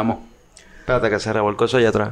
[0.00, 0.18] Estamos.
[0.78, 2.08] Espérate que se revolcó eso allá atrás.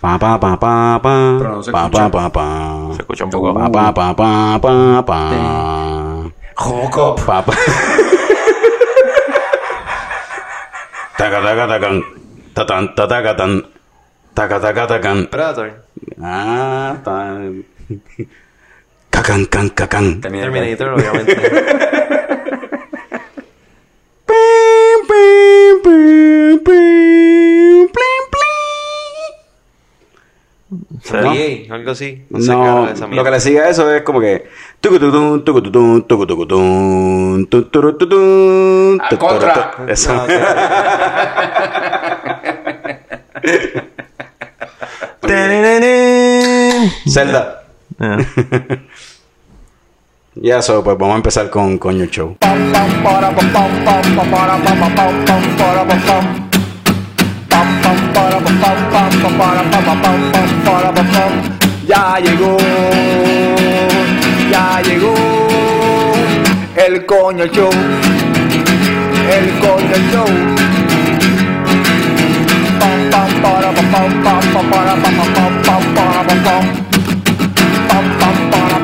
[0.00, 1.34] Pa pa pa pa pa.
[1.38, 2.08] Pero no se pa, escucha.
[2.08, 2.94] pa pa pa.
[2.94, 3.52] Se escucha un poco.
[3.52, 5.20] Pa pa pa pa pa pa.
[6.54, 7.18] Jocop.
[7.26, 7.52] Pa pa.
[11.18, 11.96] Taca taca tacan.
[12.54, 13.52] Tatan tatacatan.
[14.32, 15.26] Taca taca tacan.
[15.26, 15.82] Predator.
[16.22, 17.42] Ah, está.
[19.10, 20.20] Cacan can cacan.
[20.20, 21.34] Terminator, obviamente.
[25.06, 28.24] Pim, pim, pim, pim, plim,
[31.10, 31.68] plim.
[31.68, 31.74] ¿No?
[31.74, 32.24] algo así.
[32.28, 34.46] No, esa lo que le sigue a eso es como que.
[39.00, 39.76] A contra.
[39.88, 40.14] Eso.
[40.14, 40.26] No.
[47.08, 47.62] Zelda.
[50.40, 52.36] Y eso, pues vamos a empezar con Coño Show.
[61.86, 62.56] Ya llegó,
[64.50, 65.14] ya llegó
[66.86, 67.70] el coño show,
[69.30, 70.26] el coño show.
[74.70, 74.94] Para,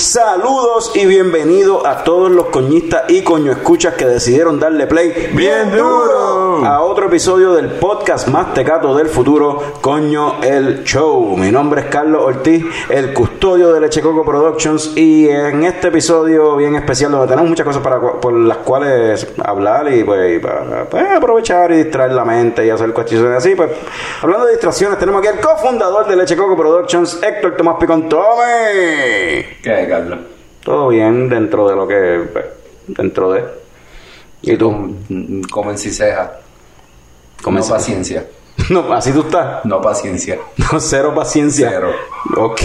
[0.00, 5.70] Saludos y bienvenidos a todos los coñistas y coño escuchas que decidieron darle play bien
[5.72, 11.36] duro a otro episodio del podcast más tecato del futuro, Coño el Show.
[11.36, 16.56] Mi nombre es Carlos Ortiz, el custodio de Leche Coco Productions y en este episodio
[16.56, 20.86] bien especial donde tenemos muchas cosas para, por las cuales hablar y pues, y para,
[20.86, 23.70] pues, aprovechar y distraer la mente y hacer cuestiones así, pues
[24.22, 29.58] hablando de distracciones tenemos aquí al cofundador de Leche Coco Productions, Héctor Tomás Picón Tome.
[29.62, 30.18] ¿Qué, Carlos?
[30.64, 32.28] Todo bien dentro de lo que.
[32.32, 32.44] pues,
[32.86, 33.44] Dentro de.
[34.42, 34.70] ¿Y tú?
[35.08, 36.40] Mm, Comen si ceja.
[37.42, 38.26] Comen no paciencia.
[38.68, 39.64] No, así tú estás.
[39.64, 40.38] No paciencia.
[40.56, 41.70] No, cero paciencia.
[41.72, 41.92] Cero.
[42.36, 42.60] Ok.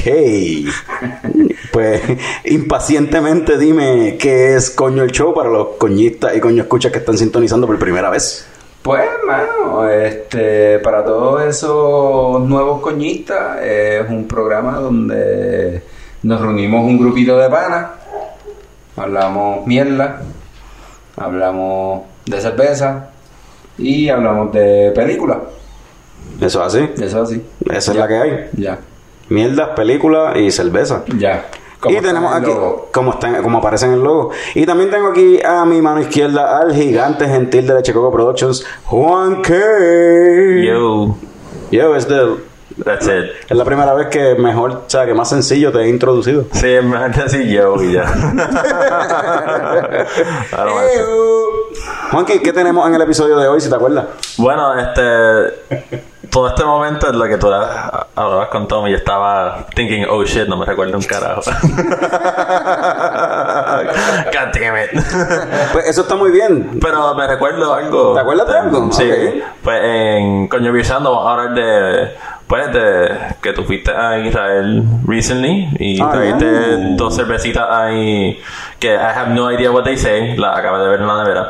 [1.72, 2.02] pues
[2.46, 7.18] impacientemente dime qué es coño el show para los coñistas y coño escuchas que están
[7.18, 8.48] sintonizando por primera vez.
[8.82, 15.82] Pues, mano, este, para todos esos nuevos coñistas, es un programa donde
[16.26, 17.86] nos reunimos un grupito de panas,
[18.98, 20.24] hablamos mierda,
[21.16, 23.10] hablamos de cerveza
[23.78, 25.38] y hablamos de películas.
[26.42, 26.90] Eso es así.
[27.00, 27.46] Eso así.
[27.70, 28.50] Esa es la que hay.
[28.54, 28.80] Ya,
[29.30, 31.04] Mierdas, películas y cerveza.
[31.16, 31.46] ya.
[31.88, 32.50] y tenemos aquí,
[32.92, 34.32] como, está, como aparece en el logo.
[34.56, 38.66] Y también tengo aquí a mi mano izquierda al gigante gentil de Leche Coco Productions,
[38.86, 39.54] Juan K.
[40.66, 41.18] Yo.
[41.72, 42.36] Yo, es, de,
[42.84, 43.32] That's it.
[43.50, 46.46] es la primera vez que mejor, o sea, que más sencillo te he introducido.
[46.52, 48.06] Sí, es mejor decir yo y ya.
[52.12, 54.06] Juanqui, ¿qué tenemos en el episodio de hoy, si te acuerdas?
[54.38, 55.94] Bueno, este.
[56.32, 60.24] Todo este momento en lo que tú ha- hablabas con Tommy, yo estaba thinking, oh
[60.24, 61.42] shit, no me recuerdo un carajo.
[63.16, 64.92] God damn it.
[65.74, 66.80] Pues eso está muy bien.
[66.82, 68.14] Pero me recuerdo algo.
[68.14, 68.92] ¿Te acuerdas de algo?
[68.92, 69.10] Sí.
[69.12, 69.44] Ok.
[69.64, 72.16] Pues en Coño Visando vamos a hablar de.
[72.48, 73.10] Pues de
[73.42, 76.90] que tú fuiste a Israel recently y Ah, trajiste yeah.
[76.96, 78.40] dos cervecitas ahí
[78.80, 81.48] que I have no idea what they say, la acabo de ver en la nevera.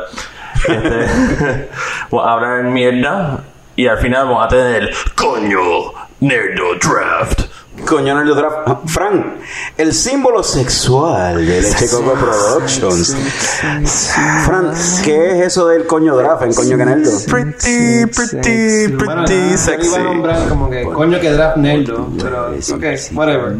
[0.66, 1.68] Este,
[2.10, 3.40] vamos a hablar mierda
[3.76, 7.45] y al final vamos a tener Coño Nerdo Draft.
[7.84, 8.56] Coño, Nerdo Draft.
[8.66, 9.38] Ah, Fran,
[9.76, 13.16] el símbolo sexual de Leche Coco Productions.
[14.44, 14.72] Fran,
[15.04, 17.10] ¿qué es eso del coño draft en Coño Caneldo?
[17.28, 19.88] Pretty, pretty, Bueno, pretty sexy.
[19.88, 23.56] iba a nombrar como que coño que draft nerdo, pero ok, whatever.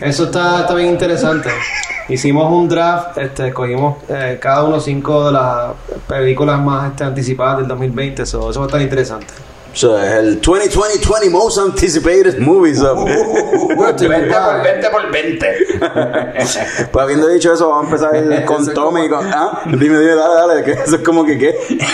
[0.00, 1.50] Eso está, está bien interesante.
[2.08, 5.72] Hicimos un draft, este, escogimos eh, cada uno cinco de las
[6.08, 9.26] películas más este, anticipadas del 2020, so, eso va a estar interesante.
[9.78, 13.04] So, es el 2020 Most Anticipated Movies of...
[13.04, 15.56] 20 por 20 por 20.
[16.90, 19.04] Pues habiendo dicho eso, vamos a empezar con Tommy.
[19.04, 21.50] y como- con- ah, dime, dime, dale, dale, que eso es como que qué.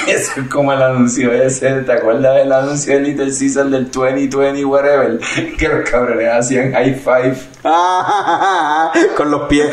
[0.09, 4.65] Eso es como el anuncio ese, ¿te acuerdas del anuncio de Little Caesar del 2020
[4.65, 5.19] whatever?
[5.59, 7.37] Que los cabrones hacían high five.
[7.65, 9.69] Ah, con los pies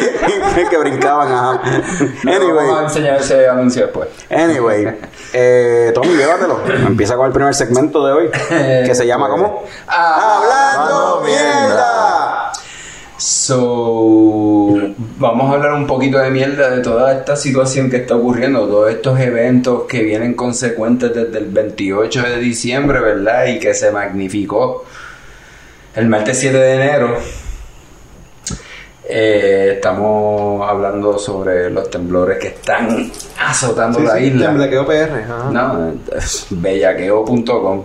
[0.69, 1.61] que brincaban, ajá.
[1.61, 4.09] Vamos a Anyway, enseñar ese anuncio después.
[4.29, 4.87] anyway.
[5.33, 6.61] Eh, Tommy, llévatelo.
[6.87, 9.63] Empieza con el primer segmento de hoy, que se llama ¿cómo?
[9.87, 12.51] Ah, Hablando mierda.
[13.17, 14.73] So,
[15.19, 18.89] vamos a hablar un poquito de mierda de toda esta situación que está ocurriendo, todos
[18.89, 23.45] estos eventos que vienen consecuentes desde el 28 de diciembre, ¿verdad?
[23.45, 24.85] Y que se magnificó
[25.95, 27.17] el martes 7 de enero.
[29.13, 34.45] Eh, estamos hablando sobre los temblores que están azotando Sí, la sí, isla.
[34.47, 35.23] Temblequeo PR.
[35.23, 35.49] ajá.
[35.51, 37.83] No, es bellaqueo.com.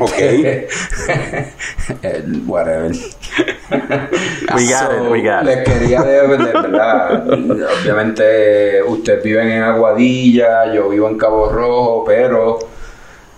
[0.00, 0.12] Ok.
[2.02, 2.90] Eh, Whatever.
[3.70, 5.46] We got it, we got it.
[5.46, 7.28] Les quería de, de verdad.
[7.30, 12.58] Obviamente, ustedes viven en Aguadilla, yo vivo en Cabo Rojo, pero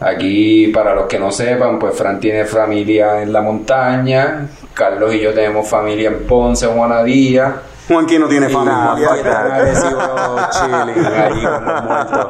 [0.00, 5.20] aquí, para los que no sepan, pues Fran tiene familia en la montaña, Carlos y
[5.20, 7.62] yo tenemos familia en Ponce, en Juanadía.
[7.86, 8.72] Juanqui no tiene familia.
[8.72, 10.00] Nada, está en Arecibo,
[10.52, 12.26] chilling, ahí con los muertos.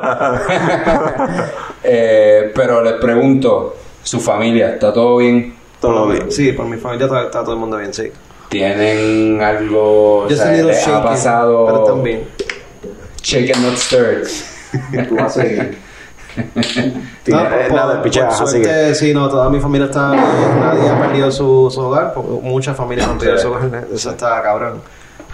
[1.82, 5.54] Eh, pero les pregunto, ¿su familia está todo bien?
[5.80, 6.30] Todo bien.
[6.30, 8.12] Sí, por mi familia está, está todo el mundo bien, sí.
[8.50, 12.28] ¿Tienen algo, o Yo he sea, les shaking, ha pasado pero bien.
[13.22, 14.26] shaken not stirred?
[16.36, 16.62] No,
[17.24, 21.30] Tiene- por, nada, por que- suerte, sí, no, toda mi familia está nadie ha perdido
[21.30, 24.80] su, su hogar, porque muchas familias han perdido su hogar, eso está cabrón.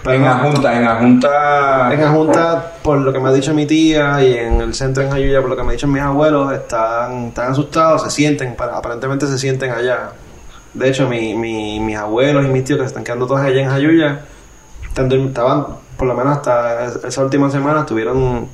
[0.03, 1.89] Pero En la junta, en la junta...
[1.93, 5.03] en la Junta, por lo que me ha dicho mi tía y en el centro
[5.03, 8.55] en Jayuya, por lo que me han dicho mis abueos, están, están asustados, se sienten,
[8.55, 10.11] para- aparentemente se sienten allá.
[10.73, 13.61] De hecho, mi, mi, mis abuelos y mis tíos que se están quedando todos allá
[13.61, 13.69] en
[15.09, 15.65] durmi- estaban,
[15.97, 18.47] por lo menos hasta es- esa última semana, estuvieron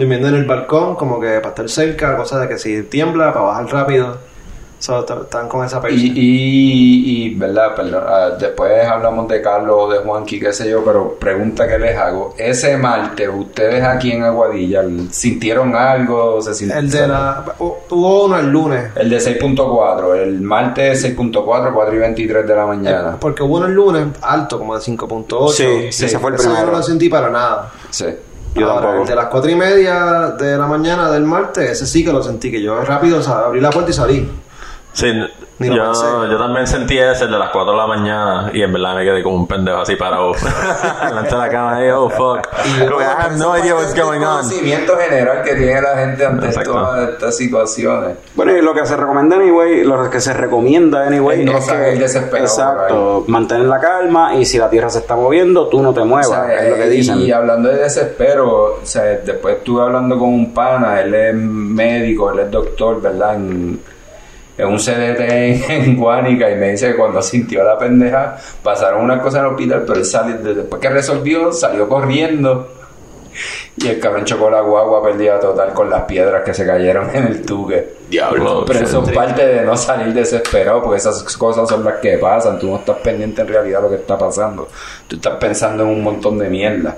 [0.00, 3.44] durmiendo en el balcón, como que para estar cerca, cosa de que si tiembla, para
[3.46, 4.30] bajar rápido.
[4.78, 6.02] So, están con esa Y, persona.
[6.16, 10.82] y, y, verdad, perdón, ah, después hablamos de Carlos o de Juanqui, qué sé yo,
[10.82, 12.34] pero pregunta que les hago.
[12.38, 16.40] Ese martes, ¿ustedes aquí en Aguadilla sintieron algo?
[16.40, 17.44] ¿Se sint- El de la...
[17.58, 22.56] hu- Hubo uno el lunes, El de 6.4, el martes 6.4, 4 y 23 de
[22.56, 23.16] la mañana.
[23.20, 25.48] Porque hubo uno el lunes alto, como de 5.8.
[25.50, 26.64] Sí, sí, ese fue el primero.
[26.64, 27.70] no lo sentí para nada.
[27.90, 28.06] Sí.
[28.54, 29.02] Yo Ahora, tampoco.
[29.02, 32.22] el de las 4 y media de la mañana del martes, ese sí que lo
[32.22, 34.30] sentí, que yo rápido o sea, abrí la puerta y salí.
[34.92, 35.12] Sí,
[35.60, 39.04] yo, yo también sentí ese de las 4 de la mañana y en verdad me
[39.04, 40.32] quedé como un pendejo así parado
[41.08, 42.46] delante de la cama y oh fuck.
[42.88, 44.38] Como que I have no idea what's going on.
[44.40, 46.72] conocimiento general que tiene la gente ante Exacto.
[46.72, 48.16] todas estas situaciones.
[48.34, 51.66] Bueno, y lo que se recomienda anyway, lo que se recomienda anyway Es no es
[51.70, 55.92] que desesperado exacto, mantener la calma y si la tierra se está moviendo, tú no
[55.92, 57.18] te muevas, O sea, es lo que y- dicen.
[57.20, 62.32] Y hablando de desespero, o sea, después estuve hablando con un pana, él es médico,
[62.32, 63.34] él es doctor, ¿verdad?
[63.36, 63.80] En,
[64.60, 69.04] en un CDT en, en Guánica y me dice que cuando sintió la pendeja pasaron
[69.04, 72.68] unas cosas en el hospital, pero él salió, después que resolvió, salió corriendo.
[73.76, 77.26] Y el cabrón chocó la guagua perdida total con las piedras que se cayeron en
[77.28, 78.00] el tuque.
[78.10, 78.64] Diablo.
[78.66, 82.58] Pero eso es parte de no salir desesperado, porque esas cosas son las que pasan.
[82.58, 84.68] Tú no estás pendiente en realidad de lo que está pasando.
[85.06, 86.96] Tú estás pensando en un montón de mierda.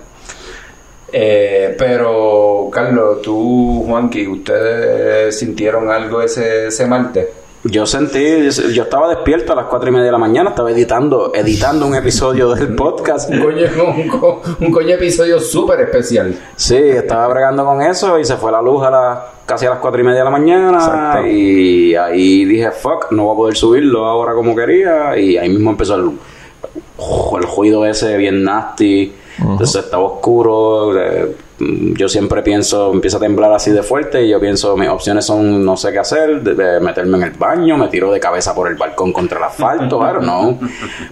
[1.13, 7.29] Eh, pero, Carlos, tú, Juanqui, ¿ustedes sintieron algo ese, ese martes?
[7.65, 11.31] Yo sentí, yo estaba despierto a las cuatro y media de la mañana, estaba editando,
[11.33, 13.31] editando un episodio del podcast.
[13.31, 13.67] Un coño,
[13.97, 16.35] un, co- un coño episodio súper especial.
[16.57, 19.79] Sí, estaba bregando con eso y se fue la luz a las casi a las
[19.79, 21.27] cuatro y media de la mañana Exacto.
[21.29, 25.71] y ahí dije, fuck, no voy a poder subirlo ahora como quería y ahí mismo
[25.71, 33.19] empezó el, el ruido ese bien nasty, entonces estaba oscuro, eh, yo siempre pienso, empieza
[33.19, 36.43] a temblar así de fuerte y yo pienso, mis opciones son no sé qué hacer,
[36.43, 39.45] de, de meterme en el baño, me tiro de cabeza por el balcón contra el
[39.45, 40.59] asfalto, claro, no,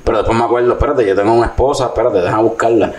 [0.02, 2.92] pero después me acuerdo, espérate, yo tengo una esposa, espérate, deja buscarla.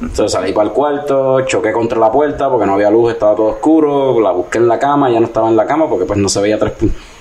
[0.00, 3.48] Entonces salí para el cuarto, choqué contra la puerta porque no había luz, estaba todo
[3.48, 6.28] oscuro, la busqué en la cama, ya no estaba en la cama porque pues no
[6.28, 6.72] se veía tres,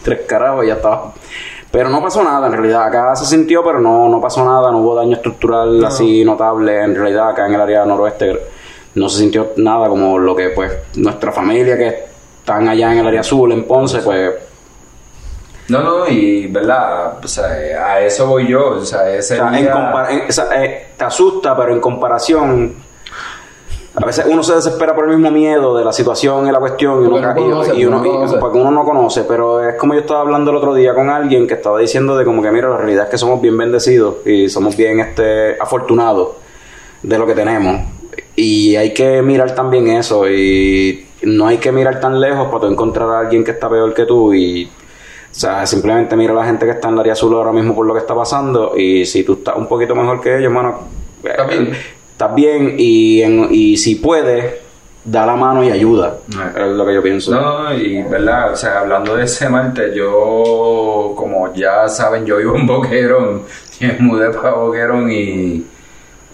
[0.02, 1.14] tres carajos, ya estaba...
[1.70, 4.80] Pero no pasó nada, en realidad acá se sintió, pero no, no pasó nada, no
[4.80, 8.40] hubo daño estructural así notable, en realidad acá en el área noroeste
[8.98, 12.04] no se sintió nada como lo que pues nuestra familia que
[12.40, 14.34] están allá en el área azul, en Ponce, pues
[15.70, 19.60] No, no, y verdad, o sea, a eso voy yo, o sea, ese O sea,
[19.60, 22.74] en en- o sea, eh, te asusta, pero en comparación,
[24.02, 27.04] a veces uno se desespera por el mismo miedo de la situación y la cuestión,
[27.04, 28.02] y uno, conoce, y uno-
[28.40, 31.46] porque uno no conoce, pero es como yo estaba hablando el otro día con alguien
[31.48, 34.48] que estaba diciendo de como que, mira, la realidad es que somos bien bendecidos y
[34.50, 36.30] somos bien este afortunados
[37.04, 37.82] de lo que tenemos.
[38.36, 42.68] Y hay que mirar también eso, y no hay que mirar tan lejos para tú
[42.68, 44.66] encontrar a alguien que está peor que tú y
[45.30, 47.76] o sea, simplemente mira a la gente que está en el área azul ahora mismo
[47.76, 50.80] por lo que está pasando y si tú estás un poquito mejor que ellos, mano,
[51.24, 51.72] eh, Estás bien.
[52.12, 54.56] estás bien y, en- y si puedes,
[55.04, 56.18] da la mano y ayuda.
[56.56, 57.32] Es lo que yo pienso.
[57.32, 62.56] No, y verdad, o sea, hablando de ese martes, yo, como ya saben, yo vivo
[62.56, 63.42] en Boquerón,
[63.80, 65.64] y me mudé para Boquerón y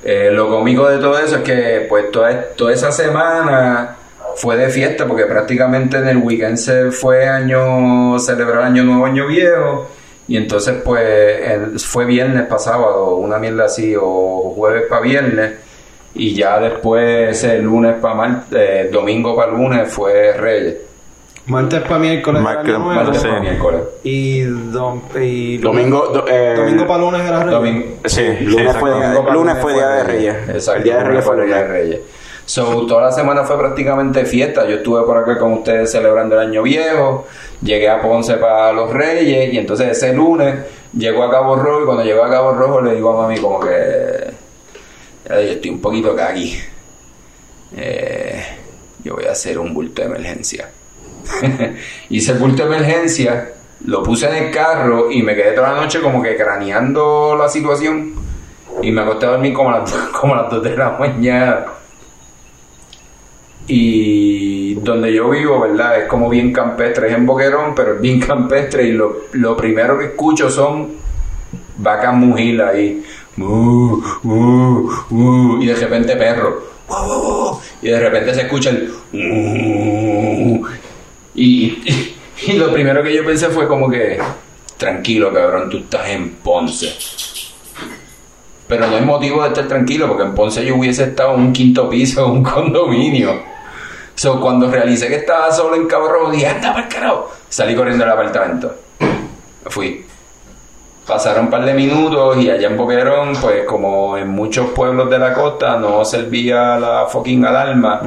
[0.06, 3.96] Eh, lo cómico de todo eso es que pues toda, toda esa semana
[4.36, 9.28] fue de fiesta porque prácticamente en el weekend se fue año celebrar año nuevo año
[9.28, 9.88] viejo
[10.28, 11.02] y entonces pues
[11.42, 15.52] el- fue viernes para sábado una mierda así o jueves para viernes
[16.16, 20.76] y ya después ese lunes para martes domingo para lunes fue Reyes
[21.46, 27.00] Martes para miércoles era Martes- para miércoles Y, dom- y Domingo, do- eh, domingo para
[27.00, 27.52] lunes era Reyes.
[27.52, 30.36] Domingo, Sí, lunes, fue, día- Domingo para lunes fue día de Reyes.
[30.50, 31.68] Exacto, El día de Reyes fue día de.
[31.68, 32.00] Reyes.
[32.46, 34.66] So, toda la semana fue prácticamente fiesta.
[34.68, 37.26] Yo estuve por acá con ustedes celebrando el año viejo.
[37.62, 39.54] Llegué a Ponce para los Reyes.
[39.54, 40.56] Y entonces ese lunes
[40.98, 41.82] llegó a Cabo Rojo.
[41.82, 43.70] Y cuando llegó a Cabo Rojo le digo a mami como que...
[45.30, 46.58] "Ay, estoy un poquito cagui.
[47.76, 48.44] Eh,
[49.04, 50.70] yo voy a hacer un bulto de emergencia.
[52.10, 53.50] Hice el bulto de emergencia.
[53.86, 57.50] Lo puse en el carro y me quedé toda la noche como que craneando la
[57.50, 58.14] situación.
[58.82, 61.66] Y me acosté a dormir como a las, como a las 2 de la mañana.
[63.68, 66.02] Y donde yo vivo, ¿verdad?
[66.02, 68.84] Es como bien campestre, es en Boquerón, pero es bien campestre.
[68.84, 70.90] Y lo, lo primero que escucho son
[71.78, 73.04] vacas mugil ahí.
[73.36, 76.62] Mu, mu, mu, y de repente perro.
[77.82, 78.94] Y de repente se escucha el.
[81.36, 82.16] Y,
[82.48, 84.20] y, lo primero que yo pensé fue como que.
[84.78, 86.94] Tranquilo, cabrón, tú estás en Ponce.
[88.68, 91.54] Pero no hay motivo de estar tranquilo, porque en Ponce yo hubiese estado en un
[91.54, 93.42] quinto piso, en un condominio.
[94.16, 96.88] So, cuando realicé que estaba solo en Cabo Rojo, dije, anda.
[97.50, 98.76] Salí corriendo del apartamento.
[99.00, 100.06] Me fui.
[101.06, 105.20] Pasaron un par de minutos y allá en Boquerón, pues como en muchos pueblos de
[105.20, 108.02] la costa, no servía la fucking alarma.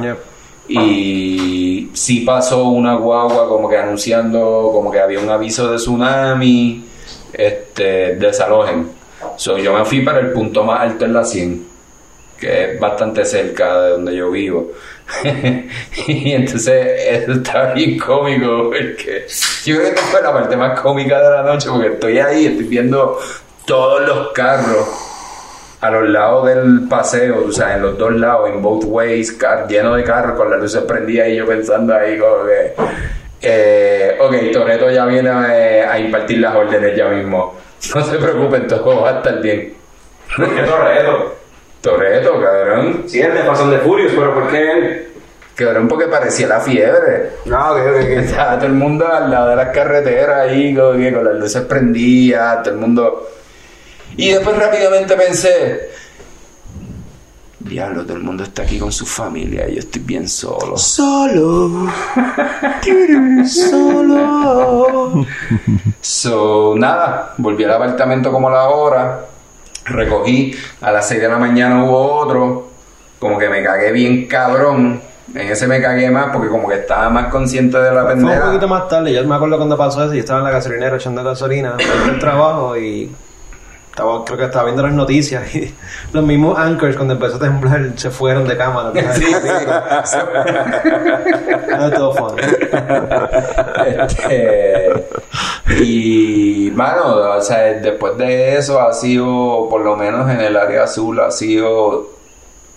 [0.67, 6.83] Y sí pasó una guagua como que anunciando como que había un aviso de tsunami,
[7.33, 8.91] este, desalojen.
[9.37, 11.67] So, yo me fui para el punto más alto en la 100,
[12.37, 14.71] que es bastante cerca de donde yo vivo.
[16.07, 19.25] y entonces eso está bien cómico, porque
[19.63, 22.65] yo creo que fue la parte más cómica de la noche, porque estoy ahí, estoy
[22.65, 23.17] viendo
[23.65, 25.06] todos los carros
[25.81, 29.67] a los lados del paseo, o sea, en los dos lados, en both ways, car-
[29.67, 32.73] lleno de carros con las luces prendidas y yo pensando ahí como que,
[33.41, 37.55] eh, ok, Toreto ya viene a, a impartir las órdenes ya mismo.
[37.93, 39.73] No se preocupen, todo va a estar bien.
[40.35, 41.35] Toreto.
[41.81, 43.03] Toreto, cabrón.
[43.07, 45.07] Sí, el de Fast de Furious, pero ¿por qué él?
[45.55, 47.29] Cabrón, porque parecía la fiebre.
[47.45, 51.23] No, que, que, que- Estaba todo el mundo al lado de las carreteras ahí, con
[51.23, 53.27] las luces prendidas, todo el mundo.
[54.17, 55.89] Y después rápidamente pensé:
[57.59, 60.77] Diablo, todo el mundo está aquí con su familia yo estoy bien solo.
[60.77, 61.87] Solo.
[63.45, 65.25] Solo.
[66.01, 69.25] So, nada, volví al apartamento como a la hora,
[69.85, 72.67] recogí, a las 6 de la mañana hubo otro,
[73.19, 75.01] como que me cagué bien cabrón.
[75.35, 78.19] En ese me cagué más porque como que estaba más consciente de la Fue un
[78.21, 78.45] pendeja.
[78.45, 81.21] poquito más tarde, yo me acuerdo cuando pasó eso, yo estaba en la gasolinera echando
[81.23, 83.11] gasolina del trabajo y
[83.97, 85.73] estaba, creo que estaba viendo las noticias y
[86.13, 88.91] los mismos anchors cuando empezó a temblar se fueron de cámara.
[89.13, 89.49] Sí, sí.
[91.67, 92.35] Era todo fun.
[93.87, 95.05] Este,
[95.81, 100.83] y, mano, o sea, después de eso ha sido, por lo menos en el área
[100.83, 102.09] azul, ha sido, o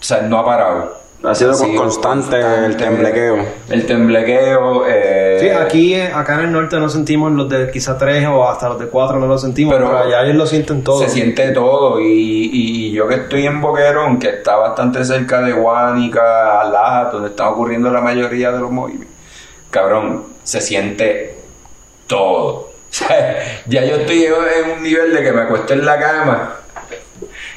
[0.00, 0.99] sea, no ha parado.
[1.22, 3.44] Ha sido con- constante el temblequeo.
[3.68, 4.84] El temblequeo.
[4.88, 8.48] eh, Sí, aquí, eh, acá en el norte no sentimos los de quizá tres o
[8.48, 11.00] hasta los de cuatro no lo sentimos, Pero pero, allá ellos lo sienten todo.
[11.02, 15.52] Se siente todo y, y yo que estoy en Boquerón, que está bastante cerca de
[15.52, 19.14] Guánica, Laja, donde están ocurriendo la mayoría de los movimientos,
[19.70, 21.34] cabrón, se siente
[22.06, 22.70] todo.
[22.90, 23.36] O sea,
[23.66, 26.54] ya yo estoy en un nivel de que me acuesto en la cama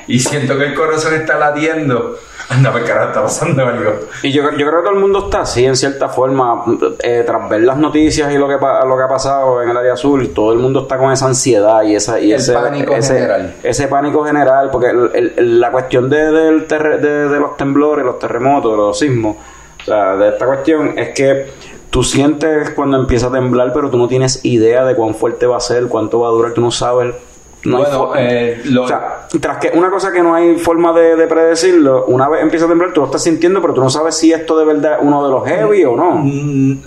[0.07, 2.17] y siento que el corazón está latiendo.
[2.49, 3.91] Anda, pues carajo, está pasando algo.
[4.21, 6.63] Y yo, yo creo que todo el mundo está así, en cierta forma,
[7.01, 9.93] eh, tras ver las noticias y lo que, lo que ha pasado en el área
[9.93, 13.13] azul, todo el mundo está con esa ansiedad y, esa, y El ese pánico ese,
[13.15, 13.55] general.
[13.63, 17.55] ese pánico general, porque el- el- el- la cuestión de, del terre- de, de los
[17.57, 19.37] temblores, los terremotos, los sismos,
[19.81, 21.47] o sea, de esta cuestión es que
[21.89, 25.57] tú sientes cuando empieza a temblar, pero tú no tienes idea de cuán fuerte va
[25.57, 27.15] a ser, cuánto va a durar, tú no sabes.
[27.65, 31.15] No Bueno, eh, lo- o sea, tras que una cosa que no hay forma de,
[31.15, 34.15] de predecirlo, una vez empieza a temblar, tú lo estás sintiendo, pero tú no sabes
[34.17, 36.15] si esto de verdad es uno de los heavy o no.
[36.23, 36.77] Mm,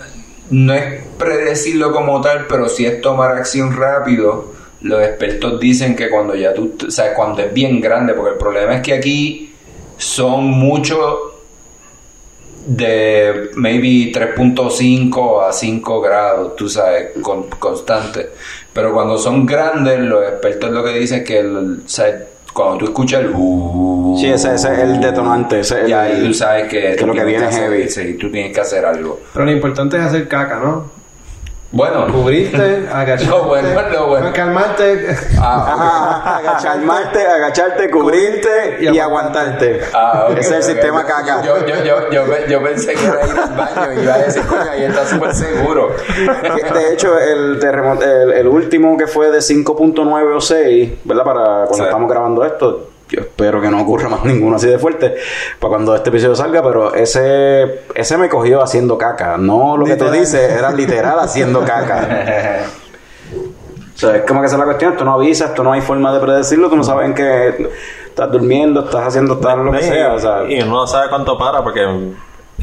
[0.51, 4.53] no es predecirlo como tal, pero sí es tomar acción rápido.
[4.81, 8.37] Los expertos dicen que cuando ya tú, o sea, cuando es bien grande, porque el
[8.37, 9.53] problema es que aquí
[9.97, 10.99] son muchos
[12.67, 18.29] de maybe 3.5 a 5 grados, tú sabes, con, constante.
[18.73, 22.77] Pero cuando son grandes, los expertos lo que dicen es que el- o sea, cuando
[22.79, 25.59] tú escuchas el uh, Sí, ese, ese es el detonante.
[25.61, 27.87] Ese es y ahí tú sabes que, que lo que viene es heavy.
[27.89, 29.19] sí, tú tienes que hacer algo.
[29.33, 30.96] Pero lo importante es hacer caca, ¿no?
[31.69, 33.25] Bueno, Cubrirte, agacharte.
[33.25, 34.31] Lo bueno, lo bueno.
[34.33, 35.15] Calmarte.
[35.39, 39.81] ah, Ajá, agacharte, agacharte, cubrirte y, y aguantarte.
[39.93, 41.43] Ah, ok, Ese es el sistema caca.
[41.43, 44.17] Yo, yo, yo, yo, pe- yo pensé que era ir al baño y iba a
[44.19, 45.91] decir, coño, ahí está súper seguro.
[46.73, 51.23] De hecho, el, terremoto, el, el último que fue de 5.9 o 6, ¿verdad?
[51.25, 51.83] Para cuando Sí.
[51.83, 55.15] estamos grabando esto, yo espero que no ocurra más ninguno así de fuerte
[55.59, 59.37] para cuando este episodio salga, pero ese ese me cogió haciendo caca.
[59.37, 62.65] No lo que tú dices, era literal haciendo caca.
[63.97, 65.81] O sea, es como que esa es la cuestión, esto no avisa, esto no hay
[65.81, 67.67] forma de predecirlo, tú no sabes en qué
[68.05, 71.35] estás durmiendo, estás haciendo, estás lo que sea, o sea, y uno no sabe cuánto
[71.35, 71.81] para porque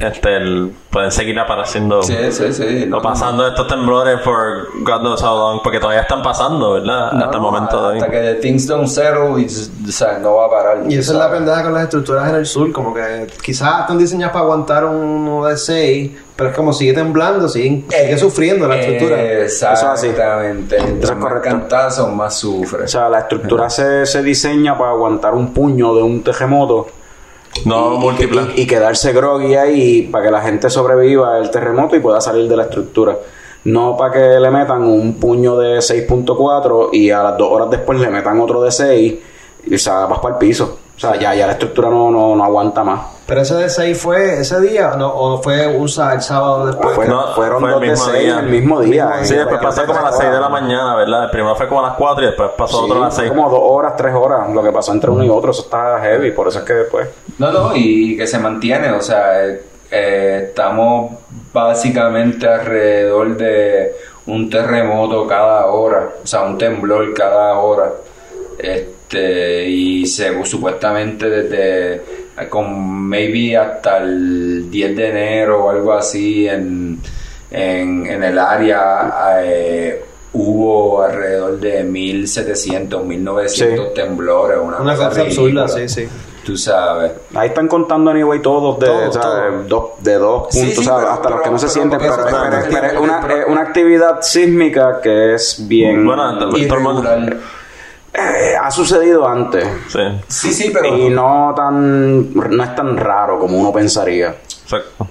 [0.00, 2.90] este el- pueden seguir apareciendo Sí, sí, sí.
[2.92, 7.24] o pasando estos temblores for God knows how long porque todavía están pasando verdad No,
[7.24, 10.46] hasta el momento de hoy Hasta que things don't settle, y, o sea, no va
[10.46, 10.78] a parar.
[10.88, 13.98] Y esa es la pendeja con las estructuras en el sur, como que quizás están
[13.98, 18.76] diseñadas para aguantar uno de 6, pero es como sigue temblando, sigue, sigue sufriendo la
[18.80, 19.20] estructura.
[19.22, 20.76] Exactamente.
[20.76, 21.48] Eso Mientras es más correcto.
[21.50, 22.84] cantazos, más sufre.
[22.84, 26.86] o sea, la estructura se, se diseña para aguantar un puño de un terremoto.
[27.64, 32.00] No múltiples y- y quedarse groggy ahí para que la gente sobreviva el terremoto y
[32.00, 33.16] pueda salir de la estructura.
[33.64, 37.98] No para que le metan un puño de 6.4 y a las dos horas después
[37.98, 39.14] le metan otro de 6
[39.66, 40.78] y o sea, vas para el piso.
[40.96, 43.00] O sea, ya, ya la estructura no, no, no aguanta más.
[43.26, 45.08] Pero ese de 6 fue ese día ¿no?
[45.12, 46.94] o fue un sa- el sábado después.
[46.94, 48.38] Fueron, No, fueron fue el de mismo 6 día.
[48.40, 49.10] el mismo día.
[49.22, 51.56] sí Eh, después fue pasó como a las 6 de la mañana verdad el primero
[51.56, 53.50] fue como a las 4 y después pasó Sí, otro a las fue 6 como
[53.50, 54.50] dos horas, tres horas.
[54.50, 56.30] Lo que pasó entre uno y otro, eso está heavy.
[56.32, 57.08] Por eso es que después.
[57.38, 61.12] No, no, y que se mantiene, o sea, eh, eh, estamos
[61.52, 63.92] básicamente alrededor de
[64.26, 67.90] un terremoto cada hora, o sea, un temblor cada hora.
[68.58, 75.92] Este, y se, supuestamente desde eh, con maybe hasta el 10 de enero o algo
[75.92, 76.98] así en,
[77.50, 83.94] en, en el área eh, hubo alrededor de 1700, 1900 Sí.
[83.94, 86.08] temblores, una, Una cosa absurda, sí, sí.
[86.44, 87.12] Tú sabes.
[87.34, 89.62] Ahí están contando anyway todos de, Todo, o sea, todo.
[89.66, 91.72] dos, de dos Sí, puntos, sí, sea, pero- hasta los pero- que no se pero
[91.72, 96.04] sienten, porque pero, es- pero es una, es una actividad sísmica que es bien...
[96.04, 96.34] Bueno.
[98.14, 100.96] Eh, ha sucedido antes sí Sí, sí, pero.
[100.96, 104.36] y no tan no es tan raro como uno pensaría.
[104.62, 105.08] exacto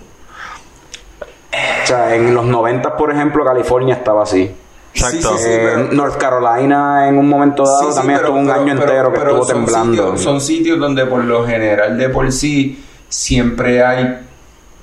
[1.84, 4.50] O sea, en los 90, por ejemplo, California estaba así.
[4.94, 5.50] exacto Sí, sí, sí.
[5.50, 8.60] Eh, pero- North Carolina en un momento dado Sí, sí, también pero- estuvo un pero-
[8.62, 10.04] año pero- entero que pero estuvo son temblando.
[10.04, 14.20] Sitios, son sitios donde por lo general de por sí siempre hay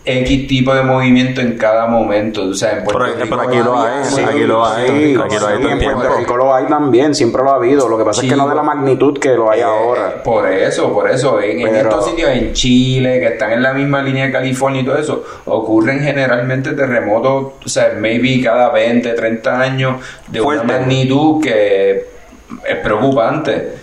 [0.02, 2.44] X tipo de movimiento en cada momento.
[2.44, 5.36] O sea, en Puerto Rico por aquí lo hay, sí, aquí lo hay, Sí, aquí
[5.38, 6.16] lo hay sí, todo el en Puerto.
[6.16, 7.86] Rico lo hay también, siempre lo ha habido.
[7.86, 10.22] Lo que pasa es que no de la magnitud que lo hay Eh, ahora.
[10.22, 11.40] Por eso, por eso.
[11.40, 14.96] En, estos sitios, en Chile, que están en la misma línea de California y todo
[14.96, 19.96] eso, ocurren generalmente terremotos, o sea, maybe cada 20, 30 años,
[20.28, 20.64] de Fuerte.
[20.64, 22.06] una magnitud que
[22.66, 23.80] es preocupante.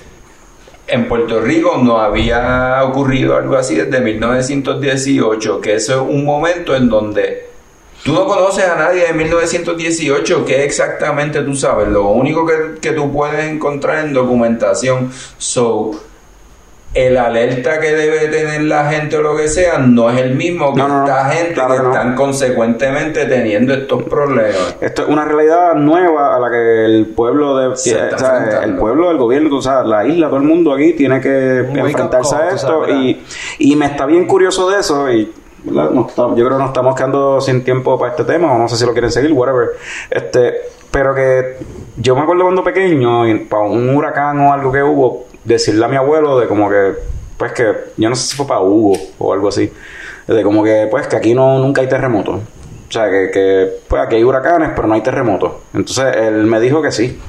[0.88, 6.76] En Puerto Rico no había ocurrido algo así desde 1918, que eso es un momento
[6.76, 7.48] en donde
[8.04, 11.90] Tú no conoces a nadie de 1918, ¿qué exactamente tú sabes?
[11.90, 15.12] Lo único que, que tú puedes encontrar en documentación.
[15.38, 15.92] So,
[16.94, 20.74] el alerta que debe tener la gente o lo que sea no es el mismo
[20.74, 21.06] que No, no, no.
[21.06, 21.92] esta gente Claro que que no.
[21.92, 24.78] están consecuentemente teniendo estos problemas.
[24.82, 28.38] Esto es una realidad nueva a la que el pueblo de, Se está o sea,
[28.38, 28.68] enfrentando.
[28.68, 31.86] el pueblo, el gobierno, o sea, la isla, todo el mundo aquí tiene que wake-up
[31.88, 33.24] enfrentarse a esto sabes, y,
[33.60, 35.32] y me está bien curioso de eso y
[35.66, 38.76] está- yo creo que nos estamos quedando sin tiempo para este tema o no sé
[38.78, 39.70] si lo quieren seguir, whatever.
[40.10, 40.54] Este,
[40.90, 41.58] pero que
[41.98, 45.88] yo me acuerdo cuando pequeño, y para un huracán o algo que hubo, decirle a
[45.88, 46.94] mi abuelo de como que,
[47.38, 49.72] pues que, yo no sé si fue para Hugo o algo así,
[50.28, 52.42] de como que, pues que aquí no nunca hay terremotos.
[52.90, 55.54] O sea, que, que pues aquí hay huracanes, pero no hay terremotos.
[55.74, 57.20] Entonces él me dijo que sí.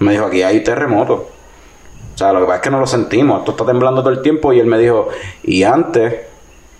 [0.00, 1.20] Me dijo, aquí hay terremotos.
[1.20, 3.40] O sea, lo que pasa es que no lo sentimos.
[3.40, 4.52] Esto está temblando todo el tiempo.
[4.52, 5.08] Y él me dijo,
[5.42, 6.14] y antes,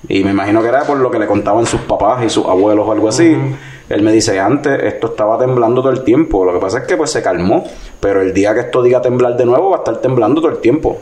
[0.09, 2.87] y me imagino que era por lo que le contaban sus papás y sus abuelos
[2.87, 3.35] o algo así.
[3.88, 6.44] Él me dice, antes esto estaba temblando todo el tiempo.
[6.44, 7.64] Lo que pasa es que pues se calmó.
[8.01, 10.59] Pero el día que esto diga temblar de nuevo, va a estar temblando todo el
[10.59, 11.01] tiempo.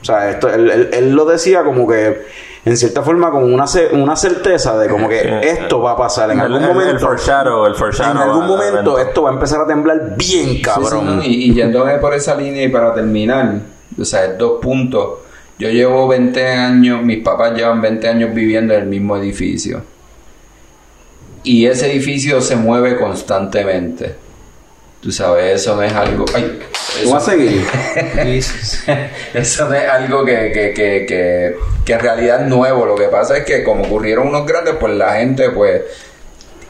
[0.00, 2.22] O sea, esto, él, él- él lo decía como que,
[2.64, 5.28] en cierta forma, con una, una certeza de como que Sí.
[5.48, 7.06] esto va a pasar en el, algún el- el momento.
[7.06, 10.56] foreshadow el foreshadow en algún al momento esto va a empezar a temblar bien Sí,
[10.56, 11.16] sí, cabrón.
[11.18, 11.22] ¿no?
[11.24, 13.54] y, y yéndome por esa línea y para terminar,
[14.00, 15.08] o sea, dos puntos.
[15.58, 19.82] Yo llevo 20 años, mis papás llevan 20 años viviendo en el mismo edificio.
[21.44, 24.14] Y ese edificio se mueve constantemente.
[25.00, 26.24] Tú sabes, eso no es algo...
[26.32, 26.60] Ay,
[27.10, 27.64] vas a seguir.
[29.34, 32.86] Eso no es algo que, que, que, que, que en realidad es nuevo.
[32.86, 35.82] Lo que pasa es que como ocurrieron unos grandes, pues la gente, pues...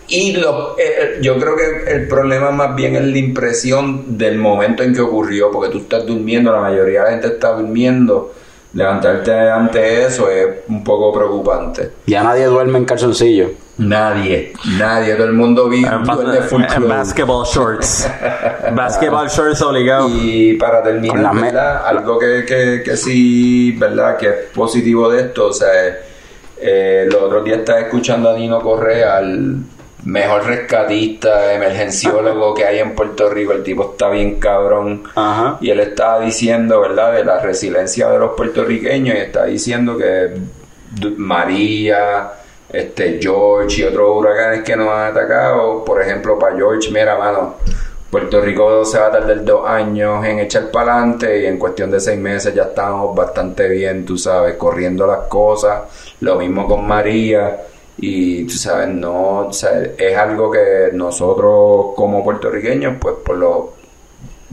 [0.08, 4.38] Y lo, eh, eh, yo creo que el problema más bien es la impresión del
[4.38, 8.32] momento en que ocurrió, porque tú estás durmiendo, la mayoría de la gente está durmiendo.
[8.72, 11.90] Levantarte ante eso es un poco preocupante.
[12.06, 13.50] Ya nadie duerme en calzoncillo.
[13.78, 18.06] Nadie, nadie, todo el mundo vive En, en basketball shorts.
[18.74, 20.08] basketball shorts obligado.
[20.10, 21.86] Y para terminar, ¿verdad?
[21.86, 24.18] Algo que, que, que sí, ¿verdad?
[24.18, 25.70] Que es positivo de esto, o sea,
[26.58, 29.56] eh, los otros días estaba escuchando a Nino Correa, el
[30.04, 35.04] mejor rescatista, emergenciólogo que hay en Puerto Rico, el tipo está bien cabrón.
[35.14, 35.58] Ajá.
[35.62, 40.34] Y él estaba diciendo, ¿verdad?, de la resiliencia de los puertorriqueños y está diciendo que
[41.16, 42.32] María,
[42.72, 47.56] este George y otros huracanes que nos han atacado, por ejemplo, para George, mira, mano,
[48.10, 51.90] Puerto Rico se va a tardar dos años en echar para adelante y en cuestión
[51.90, 56.14] de seis meses ya estamos bastante bien, tú sabes, corriendo las cosas.
[56.20, 57.62] Lo mismo con María.
[57.96, 63.72] Y tú sabes, no, o sea, es algo que nosotros como puertorriqueños, pues por lo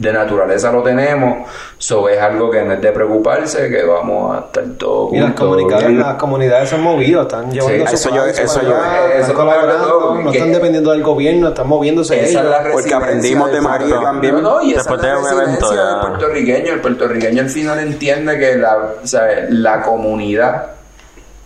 [0.00, 4.40] de naturaleza lo tenemos, so es algo que no es de preocuparse, que vamos a
[4.46, 8.16] estar todos Y las comunidades, las comunidades se han movido, están llevando Sí, su eso
[8.16, 12.18] yo- eso yo- allá, eso están todo, colaborando, no están dependiendo del gobierno, están moviéndose
[12.24, 14.00] Esa es la Porque aprendimos de puertorriqueño.
[14.02, 14.34] también.
[14.36, 16.72] No, no, y esa Después es la de un evento, del puertorriqueño.
[16.72, 20.66] El puertorriqueño al final entiende que la, o sea, la comunidad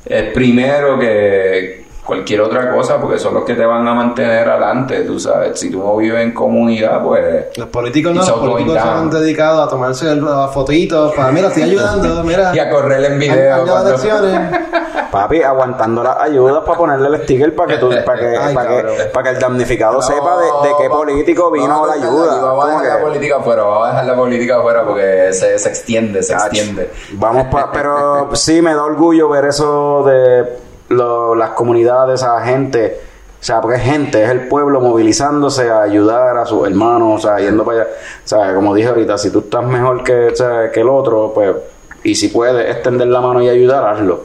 [0.06, 5.00] es primero que cualquier otra cosa, porque son los que te van a mantener adelante,
[5.04, 5.58] tú sabes.
[5.58, 7.46] Si tú no vives en comunidad, pues...
[7.56, 11.62] Los políticos no, los políticos se han dedicado a tomarse las fotitos para, mira, estoy
[11.64, 12.52] ayudando, mira.
[12.54, 13.64] Y a correr en video.
[13.64, 14.58] dado cuando-.
[15.10, 18.68] Papi, aguantando las ayudas para ponerle el sticker para que, tú, para que, Ay, para
[18.68, 21.94] que, para que el damnificado No, sepa de, de qué político vino vamos a la
[21.96, 22.42] dejar- ayuda.
[22.42, 25.56] Vamos a ¿Cómo dejar la política afuera, vamos a dejar la política afuera porque se,
[25.58, 26.90] se extiende, se extiende.
[27.12, 30.44] Vamos pa, pero sí me da orgullo ver eso de
[30.88, 33.00] lo- las comunidades, a gente,
[33.40, 37.28] o sea, porque es gente, es el pueblo movilizándose a ayudar a sus hermanos, o
[37.28, 37.90] sea, yendo para allá.
[38.24, 41.32] O sea, como dije ahorita, si tú estás mejor que, o sea, que el otro,
[41.34, 41.54] pues,
[42.02, 44.24] y si puedes extender la mano y ayudar, hazlo.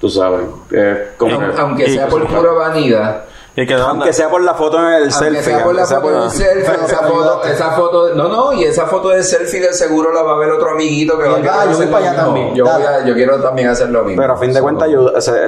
[0.00, 3.24] Tú sabes, es como que- Aunque sea por pura vanidad.
[3.56, 5.42] Y que aunque sea por la foto en el Aunque selfie.
[5.42, 8.64] sea por la foto por- del selfie, esa foto, esa foto, de- no, no, y
[8.64, 11.70] esa foto del selfie de seguro la va a ver otro amiguito que va a
[11.70, 12.86] yo voy para allá también, Yo, voy dale.
[12.86, 14.20] a- yo quiero también hacer lo mismo.
[14.20, 14.88] Pero a fin de cuentas,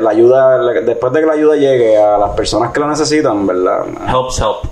[0.01, 3.85] la ayuda, después de que la ayuda llegue a las personas que la necesitan, ¿verdad?
[4.09, 4.71] helps help.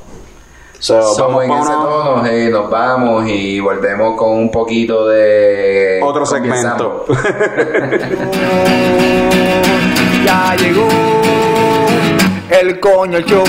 [0.78, 5.98] So, Somos en ese tono, hey, nos vamos y volvemos con un poquito de...
[6.04, 7.06] Otro segmento.
[10.24, 10.88] Ya llegó
[12.50, 13.44] el coño show.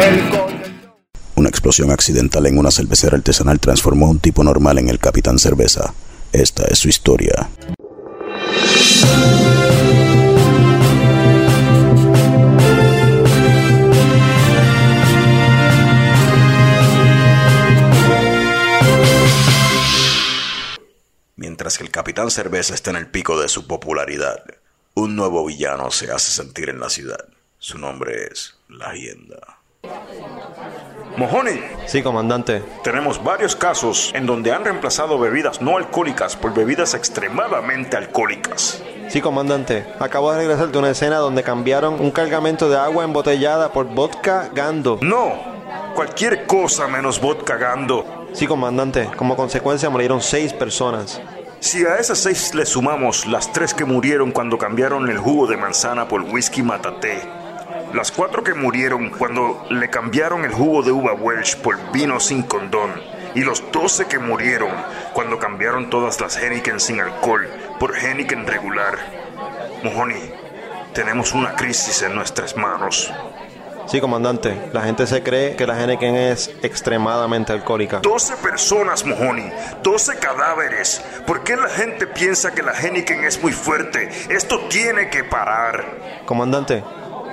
[0.00, 0.92] El coño show.
[1.36, 5.38] Una explosión accidental en una cervecera artesanal transformó a un tipo normal en el Capitán
[5.38, 5.94] Cerveza.
[6.32, 7.48] Esta es su historia.
[21.36, 24.44] Mientras que el Capitán Cerveza está en el pico de su popularidad,
[24.94, 27.24] un nuevo villano se hace sentir en la ciudad.
[27.58, 29.58] Su nombre es La Hienda.
[31.16, 32.62] Mojoni, Sí, comandante.
[32.84, 38.82] tenemos varios casos en donde han reemplazado bebidas no alcohólicas por bebidas extremadamente alcohólicas.
[39.08, 39.86] Sí, comandante.
[39.98, 44.50] Acabo de regresar de una escena donde cambiaron un cargamento de agua embotellada por vodka
[44.54, 44.98] Gando.
[45.02, 45.32] No,
[45.94, 48.28] cualquier cosa menos vodka gando.
[48.32, 49.10] Sí, comandante.
[49.16, 51.20] Como consecuencia murieron seis personas.
[51.60, 55.58] Si a esas seis le sumamos las tres que murieron cuando cambiaron el jugo de
[55.58, 57.20] manzana por whisky matate,
[57.92, 62.44] las cuatro que murieron cuando le cambiaron el jugo de uva Welsh por vino sin
[62.44, 62.90] condón,
[63.34, 64.70] y los doce que murieron
[65.12, 67.46] cuando cambiaron todas las Heineken sin alcohol
[67.78, 68.96] por Heineken regular.
[69.84, 70.32] Mojoni,
[70.94, 73.12] tenemos una crisis en nuestras manos.
[73.90, 74.70] Sí, comandante.
[74.72, 77.98] La gente se cree que la Heineken es extremadamente alcohólica.
[77.98, 79.50] 12 personas, Mojoni.
[79.82, 81.02] 12 cadáveres.
[81.26, 84.08] ¿Por qué la gente piensa que la Heineken es muy fuerte?
[84.28, 86.22] Esto tiene que parar.
[86.24, 86.84] Comandante,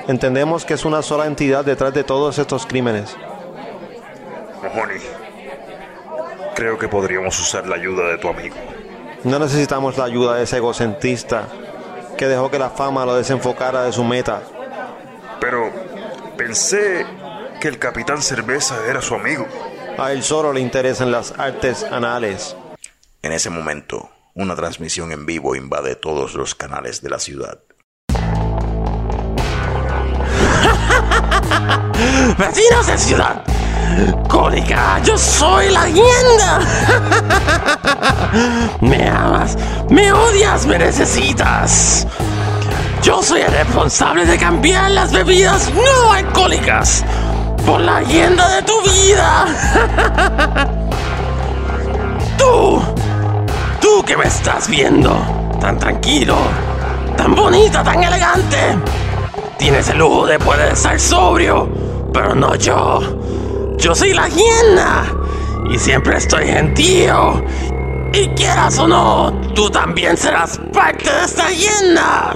[0.07, 3.15] entendemos que es una sola entidad detrás de todos estos crímenes.
[4.63, 4.95] Mojoni,
[6.55, 8.55] creo que podríamos usar la ayuda de tu amigo.
[9.23, 11.43] No necesitamos la ayuda de ese egocentrista
[12.17, 14.41] que dejó que la fama lo desenfocara de su meta.
[15.39, 15.71] Pero
[16.47, 17.05] pensé
[17.59, 19.45] que el capitán Cerveza era su amigo.
[19.97, 22.55] A él solo le interesan las artes anales.
[23.21, 27.59] En ese momento, una transmisión en vivo invade todos los canales de la ciudad.
[32.37, 33.43] Vecinos de ciudad
[34.29, 36.59] cólica, yo soy la leyenda.
[38.81, 39.57] me amas,
[39.89, 42.07] me odias, me necesitas.
[43.01, 47.05] Yo soy el responsable de cambiar las bebidas no alcohólicas
[47.65, 49.45] por la leyenda de tu vida.
[52.37, 52.81] tú,
[53.79, 55.15] tú que me estás viendo,
[55.59, 56.35] tan tranquilo,
[57.15, 58.77] tan bonita, tan elegante.
[59.57, 61.69] Tienes el lujo de poder estar sobrio,
[62.13, 62.99] pero no yo.
[63.77, 65.05] Yo soy la hiena
[65.69, 67.43] y siempre estoy gentío.
[68.13, 72.35] Y quieras o no, tú también serás parte de esta hiena.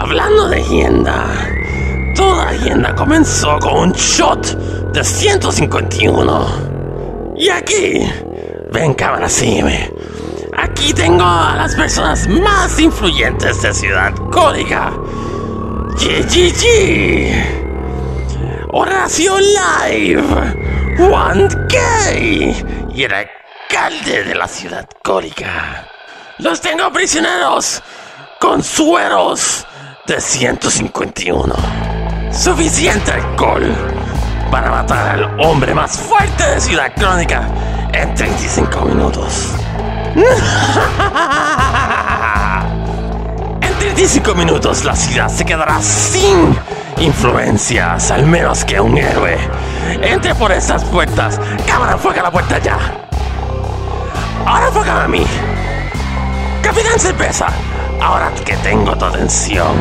[0.00, 1.26] Hablando de hiena,
[2.14, 4.46] toda hiena comenzó con un shot
[4.92, 7.34] de 151.
[7.36, 8.08] Y aquí,
[8.72, 9.92] ven cámara, sígueme.
[10.56, 14.92] Aquí tengo a las personas más influyentes de Ciudad Cólica.
[15.96, 17.32] GGG.
[18.70, 20.22] Horacio Live.
[20.96, 22.86] Juan Gay.
[22.94, 25.88] Y el alcalde de la Ciudad Cólica.
[26.38, 27.82] Los tengo prisioneros
[28.38, 29.66] con sueros
[30.08, 31.54] de 151.
[32.32, 33.70] Suficiente alcohol
[34.50, 37.46] para matar al hombre más fuerte de Ciudad Crónica
[37.92, 39.50] en 35 minutos.
[43.60, 46.56] En 35 minutos la ciudad se quedará sin
[46.98, 49.36] influencias, al menos que un héroe
[50.02, 51.38] entre por estas puertas.
[51.66, 52.78] Cámara, enfoca la puerta ya.
[54.46, 55.26] Ahora enfócame a mí.
[56.62, 57.48] Capitán Cerveza,
[58.00, 59.76] ahora que tengo tu atención,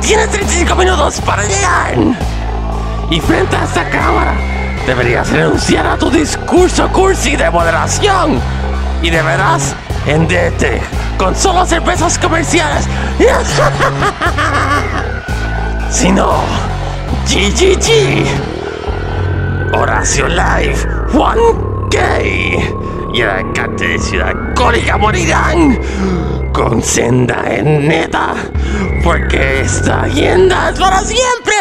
[0.00, 1.94] tienes 35 minutos para llegar.
[3.10, 4.34] Y frente a esta cámara,
[4.86, 8.40] deberías renunciar a tu discurso cursi de moderación.
[9.02, 9.74] Y deberás
[10.06, 10.80] henderte
[11.18, 12.86] con solo cervezas comerciales.
[15.90, 16.42] si no,
[17.26, 18.24] GGG.
[19.74, 20.76] Horacio Live,
[21.12, 21.38] Juan
[21.90, 22.74] Gay
[23.14, 25.78] y el alcalde de Ciudad Cólica morirán
[26.62, 28.34] con senda en neta,
[29.02, 31.54] porque esta leyenda es para siempre.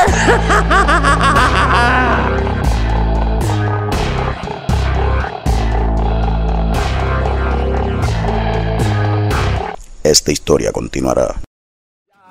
[10.04, 11.36] Esta historia continuará.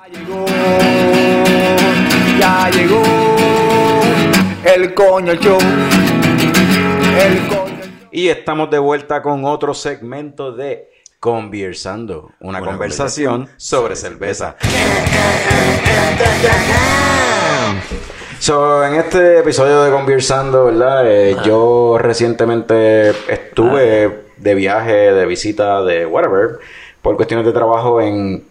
[0.09, 0.45] llegó,
[2.39, 3.03] ya llegó
[4.63, 5.59] el coño show.
[7.19, 7.81] El coño
[8.13, 10.90] Y estamos de vuelta con otro segmento de
[11.21, 14.55] Conversando, una, conversación sobre cerveza.
[18.39, 21.03] So, en este episodio de Conversando, ¿verdad?
[21.05, 26.57] Eh, yo recientemente estuve de viaje, de visita, de whatever,
[27.03, 28.43] por cuestiones de trabajo en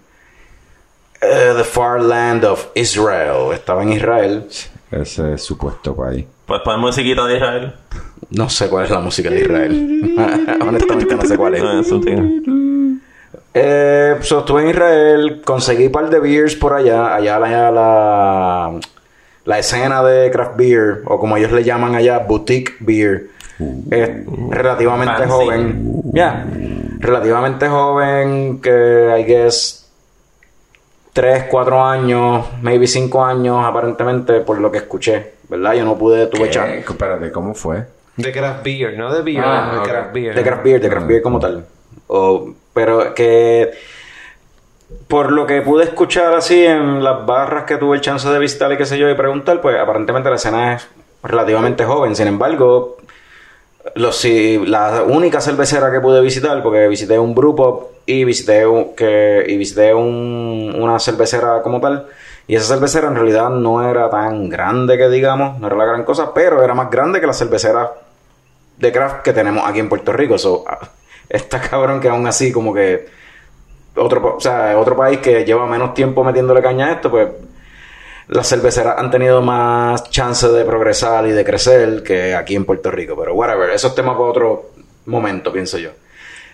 [1.21, 3.53] eh, the far land of Israel.
[3.53, 4.47] Estaba en Israel.
[4.93, 6.25] Ese supuesto país.
[6.47, 7.75] Pues poner musiquita de Israel.
[8.31, 10.17] No sé cuál es la música de Israel.
[10.61, 11.63] Honestamente no sé cuál es.
[11.63, 12.23] Ah, eso, tío.
[13.53, 18.81] Eh, so, estuve en Israel, conseguí un par de beers por allá, allá la, la,
[19.45, 23.27] la escena de craft beer, o como ellos le llaman allá, boutique beer,
[23.91, 24.11] es
[24.51, 25.33] relativamente fancy.
[25.33, 26.47] joven, ya,
[27.01, 29.91] relativamente joven, que I guess
[31.13, 35.75] 3, 4 años, maybe 5 años, aparentemente, por lo que escuché, ¿verdad?
[35.75, 36.79] Yo no pude, tuve chance.
[36.79, 37.85] Espérate, ¿cómo fue?
[38.23, 39.85] De craft beer, no de beer, Ah, de ok.
[39.89, 40.35] craft beer.
[40.35, 41.65] De craft beer, de craft beer como tal.
[42.09, 43.71] O, pero que
[45.09, 48.71] por lo que pude escuchar así en las barras que tuve el chance de visitar
[48.73, 50.87] y qué sé yo y preguntar, pues aparentemente la escena es
[51.23, 52.15] relativamente joven.
[52.17, 52.97] Sin embargo,
[53.95, 58.95] los, si, la única cervecera que pude visitar, porque visité un grupo y visité, un-
[58.95, 62.07] que, y visité un- una cervecera como tal,
[62.47, 66.05] y esa cervecera en realidad no era tan grande que digamos, no era la gran
[66.05, 67.91] cosa, pero era más grande que la cervecera
[68.81, 70.39] de craft que tenemos aquí en Puerto Rico.
[70.39, 70.65] So,
[71.29, 73.07] está cabrón que aún así como que
[73.97, 77.29] otro, o sea, otro país que lleva menos tiempo metiéndole caña a esto, pues
[78.29, 82.91] las cerveceras han tenido más chance de progresar y de crecer que aquí en Puerto
[82.91, 83.15] Rico.
[83.19, 84.71] Pero whatever, esos temas para otro
[85.07, 85.91] momento, pienso yo.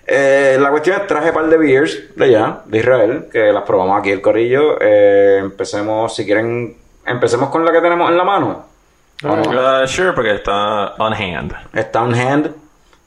[0.07, 3.63] Eh, la cuestión es, traje un par de beers de allá, de Israel, que las
[3.65, 4.81] probamos aquí el corillo.
[4.81, 8.76] Eh, empecemos, si quieren, empecemos con la que tenemos en la mano.
[9.25, 11.55] Uh, sure, porque está on hand.
[11.73, 12.51] Está on hand.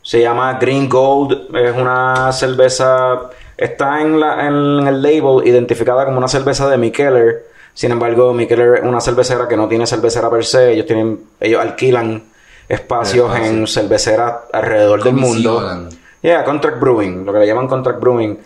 [0.01, 1.55] Se llama Green Gold.
[1.55, 3.29] Es una cerveza.
[3.55, 7.45] Está en, la, en el label identificada como una cerveza de Mikkeller.
[7.73, 10.71] Sin embargo, Mikkeller es una cervecera que no tiene cervecera per se.
[10.71, 12.23] Ellos tienen, ellos alquilan
[12.67, 13.45] espacios Espacio.
[13.45, 15.89] en cerveceras alrededor del mundo.
[16.21, 18.37] Yeah, contract brewing, lo que le llaman contract brewing.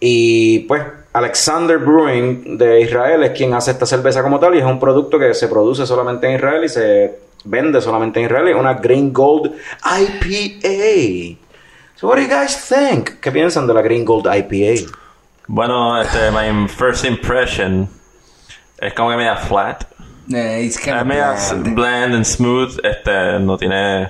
[0.00, 4.64] Y pues, Alexander Brewing de Israel es quien hace esta cerveza como tal y es
[4.64, 8.48] un producto que se produce solamente en Israel y se vende solamente en Israel.
[8.48, 9.52] Es una Green Gold
[9.84, 11.38] IPA.
[11.96, 13.20] So what do you guys think?
[13.20, 14.90] ¿Qué piensan de la Green Gold IPA?
[15.46, 17.88] Bueno, este, my first impression
[18.80, 19.84] es como que media flat.
[20.32, 21.74] Eh, it's kind Es media bland.
[21.74, 22.78] bland and smooth.
[22.82, 24.08] Este, no tiene.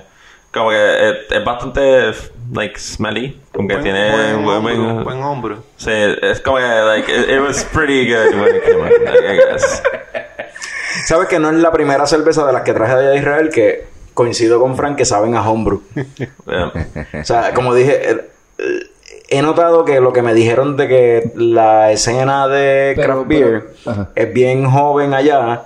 [0.52, 2.12] Como que es, es bastante,
[2.52, 3.40] like, smelly.
[3.52, 4.10] Como que Buen- tiene.
[4.12, 5.64] buen buen- hombro, buen- buen hombro.
[5.76, 9.24] Sí, es como que, like, it, it was pretty good when it came out, like,
[9.24, 9.82] I guess.
[11.06, 13.50] ¿Sabes que no es la primera cerveza de las que traje de allá de Israel
[13.50, 13.84] que
[14.14, 15.82] coincido con Frank que saben a homebrew?
[16.46, 16.72] Yeah.
[17.20, 18.20] O sea, como dije, eh,
[18.58, 18.86] eh,
[19.28, 24.08] he notado que lo que me dijeron de que la escena de craft beer pero-
[24.14, 25.62] es bien joven allá,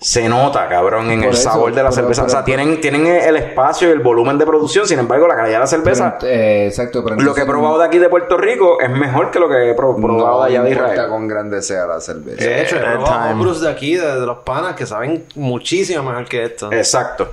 [0.00, 2.22] se nota, cabrón, en Por el eso, sabor de la pero- cerveza.
[2.22, 5.34] o sea, pero- tienen, tienen el espacio y el volumen de producción, sin embargo, la
[5.34, 8.08] calidad de la cerveza, Pero, eh, exacto, pero lo que he probado de aquí de
[8.08, 11.08] Puerto Rico es mejor que lo que he pro- probado no de allá de Israel.
[11.08, 12.44] con grande sea la cerveza.
[12.44, 16.04] De hecho, he Eh, probado homebrews de aquí, de, de los panas, que saben muchísimo
[16.04, 16.72] mejor que esto.
[16.72, 17.32] Exacto.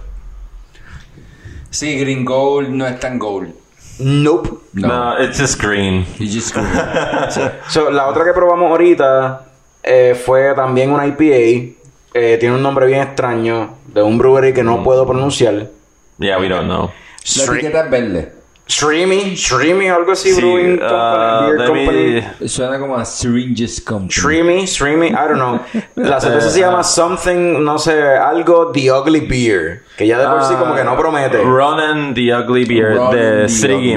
[1.70, 3.54] Sí, Green Gold no es tan gold.
[4.00, 4.50] Nope.
[4.74, 6.06] No, it's just green.
[6.20, 6.68] You just green.
[7.70, 9.42] So, la otra que probamos ahorita
[9.84, 11.76] eh, fue también una IPA.
[12.16, 15.68] Eh, tiene un nombre bien extraño de un brewery que no puedo pronunciar.
[16.18, 16.90] Yeah, we don't know.
[17.38, 18.32] La etiqueta es verde.
[18.68, 22.24] Streamy, Streamy, algo así, Sí, Brewing uh, Company, Beer Company.
[22.42, 24.10] me- Suena como a Syringes Company.
[24.12, 25.60] Streamy, Streamy, I don't know.
[25.96, 29.84] La cerveza se llama something, no sé, algo The Ugly Beer.
[29.96, 31.38] Que ya de por sí como que no promete.
[31.44, 33.12] Ronan the Ugly Beer Ronan
[33.44, 33.50] de.
[33.50, 33.92] City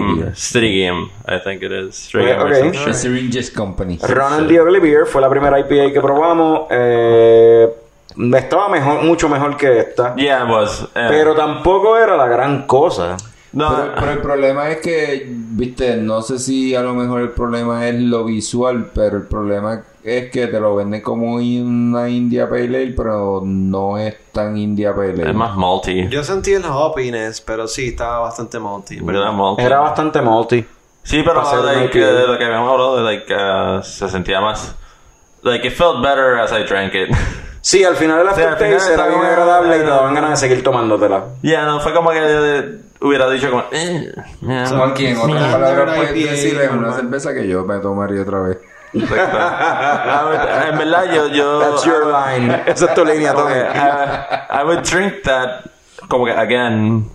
[0.85, 1.95] Game, I think it is.
[1.97, 2.55] City Game or Ok.
[2.59, 2.95] some The shit.
[2.95, 3.99] Syringes Company.
[4.03, 6.67] Ronan The Ugly Beer fue la primera IPA que probamos.
[6.71, 7.69] Eh,
[8.37, 10.15] estaba mejor, mucho mejor que esta.
[10.17, 10.89] Yeah, it was.
[10.95, 13.17] Pero tampoco era la gran cosa.
[13.53, 17.31] no, Pero, pero el problema es que, viste, no sé si a lo mejor el
[17.31, 22.49] problema es lo visual, pero el problema es que te lo venden como una India
[22.49, 25.31] Pale Ale, pero no es tan India Pale Ale.
[25.31, 26.09] es más malty.
[26.09, 28.99] Yo sentí el hoppiness, pero sí, estaba bastante multi.
[29.07, 29.63] Era malty.
[29.63, 30.65] Era bastante multi.
[31.03, 34.75] Sí, pero like, eh, lo que habíamos hablado, like, uh, se sentía más.
[35.43, 37.09] Like, it felt better as I drank it.
[37.61, 40.37] Sí, al final el Sí, aftertaste final era bien agradable y te daban ganas de
[40.37, 41.25] seguir tomándotela.
[41.43, 43.65] yeah, no, fue como que eh, hubiera dicho como.
[43.73, 44.65] Eh, yeah.
[44.69, 47.79] Como aquí, en otras Standard palabras, puedes IPA decir es una cerveza que yo me
[47.79, 48.59] tomaría otra vez.
[48.95, 49.39] Exacto.
[50.11, 51.29] Ah, en verdad, yo.
[51.29, 52.63] yo That's your line.
[52.67, 55.65] Esa es tu línea, que, I, I would drink that
[56.09, 57.09] como que again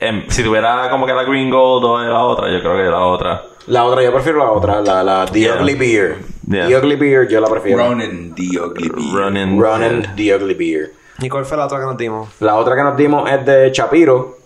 [0.00, 3.00] em, si tuviera como que la green gold o la otra yo creo que la
[3.00, 5.54] otra La otra, yo prefiero la otra, la, la The Yeah.
[5.54, 6.16] Ugly Beer.
[6.48, 6.66] Yeah.
[6.68, 7.78] The Ugly Beer, yo la prefiero.
[7.78, 9.14] Ronan the Ugly Beer.
[9.14, 10.92] running Ronan The Ugly Beer.
[11.20, 12.28] ¿Y cuál fue la otra que nos dimos?
[12.40, 14.36] La otra que nos dimos es de Chapiro.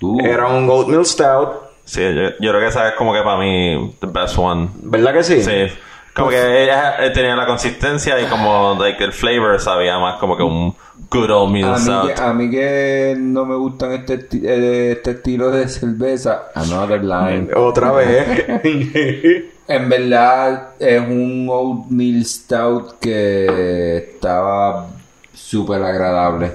[0.00, 1.50] Uh, Era un Oatmeal Stout.
[1.84, 5.12] sí yo, yo creo que esa es como que para mí the best one ¿Verdad
[5.12, 5.42] que sí?
[5.42, 5.66] sí
[6.14, 10.36] como que ella eh, tenía la consistencia y como like el flavor sabía más como
[10.36, 10.74] que un
[11.14, 15.12] good old meal a, mí que, a mí que no me gustan este, eh, este
[15.12, 17.48] estilo de cerveza, Another Line.
[17.56, 19.50] Otra vez.
[19.66, 24.88] En verdad es un oatmeal stout que estaba
[25.32, 26.52] súper agradable.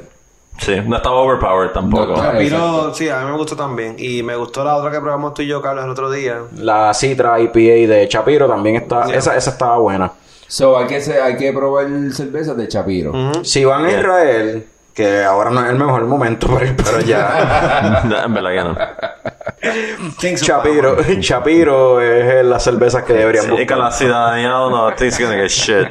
[0.59, 3.95] sí no estaba overpowered tampoco No, Pero sí, a mí me gustó también.
[3.97, 6.37] Y me gustó la otra que probamos tú y yo, Carlos, el otro día.
[6.57, 9.11] la Citra IPA de Chapiro también está.
[9.11, 10.11] Esa, esa estaba buena.
[10.49, 13.13] So, hay que, se- hay que probar cerveza de Chapiro.
[13.43, 18.01] Si van a Israel, que ahora no es el mejor momento para ir para allá.
[18.05, 23.67] No, en verdad que no Chapiro, Chapiro es la cerveza que deberían y buscar.
[23.67, 25.87] con la ciudadanía no things gonna get shit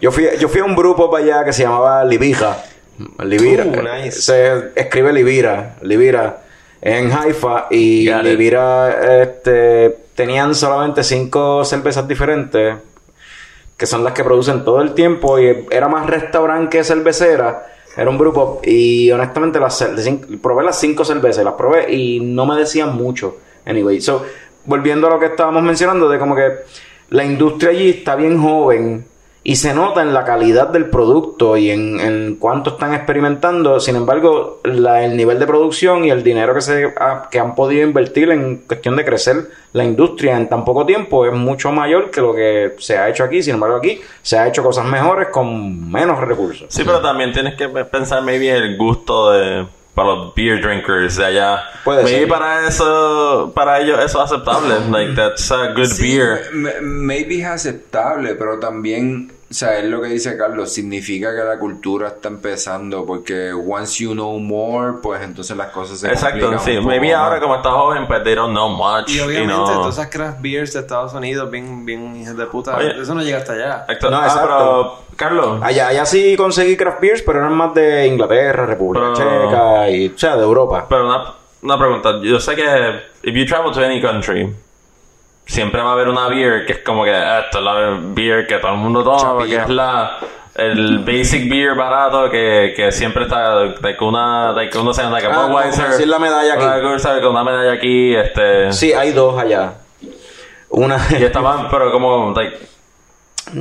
[0.00, 2.56] Yo fui, yo fui a un grupo para allá que se llamaba Libija.
[3.22, 3.64] Libira.
[3.64, 4.22] Nice.
[4.22, 5.76] Se escribe Libira.
[5.82, 6.38] Libira.
[6.80, 7.66] En Haifa.
[7.70, 8.08] Y.
[8.22, 12.74] Libira este, tenían solamente cinco cervezas diferentes.
[13.76, 15.38] Que son las que producen todo el tiempo.
[15.38, 17.66] Y era más restaurante que cervecera.
[17.96, 18.60] Era un grupo.
[18.64, 19.82] Y honestamente las,
[20.42, 21.44] probé las cinco cervezas.
[21.44, 23.38] Las probé y no me decían mucho.
[23.64, 24.00] Anyway.
[24.00, 24.24] So,
[24.64, 26.08] volviendo a lo que estábamos mencionando.
[26.08, 26.52] De como que
[27.10, 29.06] la industria allí está bien joven.
[29.48, 33.78] Y se nota en la calidad del producto y en, en cuánto están experimentando.
[33.78, 37.54] Sin embargo, la- el nivel de producción y el dinero que, se ha- que han
[37.54, 39.36] podido invertir en cuestión de crecer
[39.72, 43.22] la industria en tan poco tiempo es mucho mayor que lo que se ha hecho
[43.22, 43.40] aquí.
[43.40, 46.66] Sin embargo, aquí se ha hecho cosas mejores con menos recursos.
[46.68, 51.24] Sí, pero también tienes que pensar maybe el gusto de para los beer drinkers de
[51.24, 51.62] allá.
[51.84, 52.28] Puede maybe ser.
[52.28, 54.74] para eso, para ellos eso es aceptable.
[54.90, 56.40] Like that's a good Sí, beer.
[56.82, 61.56] maybe es aceptable, pero también o sea, es lo que dice Carlos, significa que la
[61.58, 66.64] cultura está empezando porque once you know more, pues entonces las cosas se Exacto, complican
[66.64, 66.70] sí.
[66.72, 67.40] un poco Maybe ahora más.
[67.40, 69.08] como está joven, pues they don't know much.
[69.10, 69.66] Y you obviamente know.
[69.66, 73.00] todas esas craft beers de Estados Unidos, bien, bien hijas de puta, Oye.
[73.00, 73.84] eso no llega hasta allá.
[73.88, 74.10] Exacto.
[74.10, 74.48] No, ah, exacto.
[74.48, 79.48] pero, Carlos, Allá, allá sí conseguí craft beers, pero eran más de Inglaterra, República Pero-
[79.48, 80.86] Checa y, o sea, de Europa.
[80.88, 82.20] pero una, una pregunta.
[82.22, 82.64] Yo sé que
[83.22, 84.52] if you travel to any country,
[85.46, 88.46] siempre va a haber una beer que es como que "Ah, esta es la beer
[88.46, 90.18] que todo el mundo toma, que es la
[90.54, 95.26] el basic beer barato que, que siempre está like una like uno se llama like
[95.30, 97.20] a Ah, Budweiser, la medalla aquí.
[97.22, 99.74] con una medalla aquí este Sí, hay dos allá.
[100.70, 102.58] Una, y estaban pero como like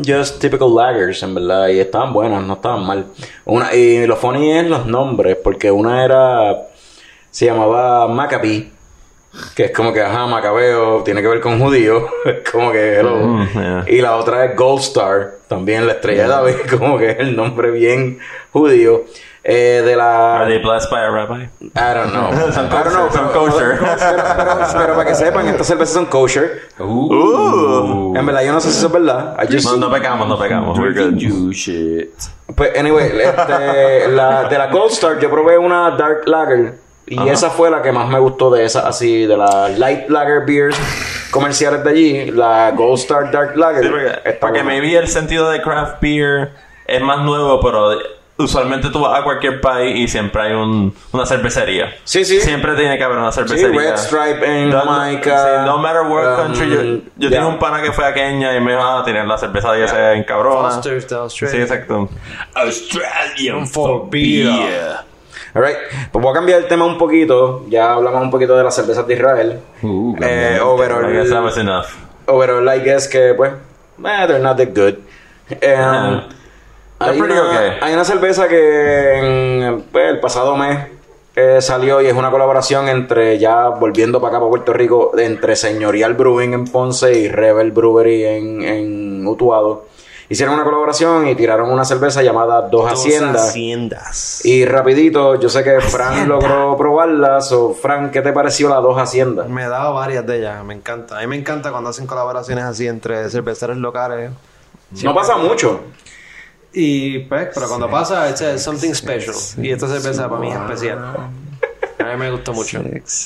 [0.06, 3.06] just typical lagers, en verdad, y estaban buenas, no estaban mal.
[3.46, 6.56] Una, y lo funny es los nombres, porque una era,
[7.30, 8.72] se llamaba Maccabee,
[9.56, 13.16] que es como que, ajá, Macabeo, tiene que ver con judío, es como que, hello.
[13.18, 13.84] Mm, yeah.
[13.88, 17.36] Y la otra es Gold Star, también la estrella de David, como que es el
[17.36, 18.20] nombre bien
[18.52, 19.04] judío.
[19.48, 20.40] Eh, de la...
[20.42, 21.44] are they blessed by a rabbi?
[21.62, 22.32] I don't know.
[22.52, 23.78] Son I don't know, kosher, son pero- kosher.
[23.78, 23.96] Pero,
[24.38, 26.62] pero- pero para que sepan, estas cervezas son kosher.
[26.80, 28.16] Uh.
[28.18, 29.38] En verdad, yo no sé si eso es verdad.
[29.44, 30.80] I just- No, no pecamos, no pecamos.
[30.80, 31.18] We're good.
[31.18, 32.10] You shit.
[32.56, 36.74] Pues, anyway, este, la, de la Gold Star yo probé una Dark Lager.
[37.08, 37.32] Y Ajá.
[37.32, 40.76] esa fue la que más me gustó de esas, así, de las Light Lager Beers
[41.32, 42.32] comerciales de allí.
[42.32, 43.84] La Gold Star Dark Lager.
[43.84, 44.80] Sí, porque, está porque buena.
[44.82, 46.52] maybe el sentido de craft beer
[46.88, 47.92] es más nuevo, pero
[48.38, 51.94] usualmente tú vas a cualquier país y siempre hay un, una cervecería.
[52.04, 52.42] Sí, sí.
[52.42, 53.80] Siempre tiene que haber una Sí, cervecería.
[53.92, 55.38] Red Stripe en No- Jamaica.
[55.44, 56.70] sí, no matter what um, country.
[56.70, 59.38] Yo, yo tengo un pana que fue a Kenia y me va a tener la
[59.38, 60.70] cerveza de ese en cabrona.
[60.72, 61.62] Foster's de Sí, Australia.
[61.62, 62.10] exacto.
[62.56, 64.98] Australian For beer.
[65.56, 65.78] Alright,
[66.12, 67.64] pues voy a cambiar el tema un poquito.
[67.70, 69.60] Ya hablamos un poquito de las cervezas de Israel.
[69.82, 71.86] Uh, eh, I overall, guess that was enough.
[72.28, 74.96] overall, I guess que, pues, eh, they're not that good.
[75.50, 76.22] Um,
[76.98, 77.10] Yeah.
[77.12, 77.72] hay, pretty una, okay.
[77.82, 80.88] hay una cerveza que en pues, el pasado mes
[81.36, 85.56] eh, salió y es una colaboración entre, ya volviendo para acá, para Puerto Rico, entre
[85.56, 89.86] Señorial Brewing en Ponce y Rebel Brewery en, en Utuado.
[90.28, 93.50] Hicieron una colaboración y tiraron una cerveza llamada Dos, Haciendas.
[93.50, 94.46] Haciendas.
[94.46, 97.52] Y rapidito, yo sé que Fran logró probarlas.
[97.52, 99.48] O Fran, ¿qué te pareció las dos haciendas?
[99.50, 101.18] Me he dado varias de ellas, me encanta.
[101.18, 104.32] A mí me encanta cuando hacen colaboraciones así entre cerveceros locales.
[105.04, 105.82] No pasa mucho.
[106.74, 109.36] Y pues, pero cuando pasa, a- something special.
[109.62, 111.00] Y esta cerveza para mí es especial.
[111.98, 112.82] A mí me gustó mucho.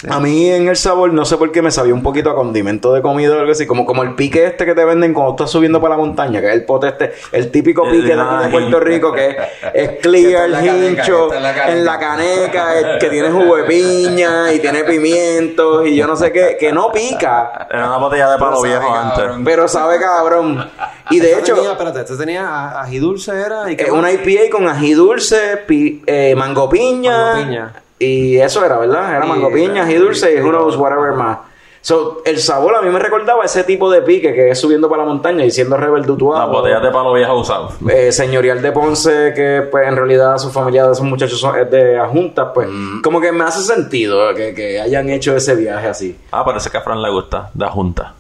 [0.10, 2.94] A mí en el sabor, no sé por qué me sabía un poquito a condimento
[2.94, 5.50] de comida o algo así, como, como el pique este que te venden cuando estás
[5.50, 8.22] subiendo para la montaña, que es el pote este, el típico El pique de, de
[8.22, 8.80] aquí de la Puerto.
[8.80, 9.36] Rico, que es,
[9.74, 11.72] es clear, caneca, hincho, en la caneca.
[11.78, 16.16] en la caneca, es- que tiene jugo de piña y tiene pimientos y yo no
[16.16, 19.18] sé qué, que no pica, Era una botella de palo Pero sabe, viejo antes.
[19.20, 19.44] cabrón.
[19.44, 20.70] pero sabe cabrón.
[21.12, 24.68] Y de Esta hecho, tenía, espérate, este tenía ají dulce era y una IPA con
[24.68, 27.34] ají dulce, pi- eh, mango piña.
[27.34, 27.74] Mango piña.
[28.00, 29.16] Y eso era, ¿verdad?
[29.18, 31.40] Era Y- mango piña, ají dulce y who knows, whatever más.
[31.82, 35.04] So, el sabor a mí me recordaba ese tipo de pique que es subiendo para
[35.04, 36.52] la montaña y siendo rebel Las dutuado.
[36.52, 37.72] botellas de palo viejo usado.
[37.90, 41.72] Eh, señorial de Ponce, que pues en realidad su familia de esos muchachos son, es
[41.72, 42.68] de Ajuntas, pues
[43.02, 46.18] como que me hace sentido que, que hayan hecho ese viaje así.
[46.32, 47.50] Ah, parece que a Fran le gusta.
[47.54, 48.14] Da junta.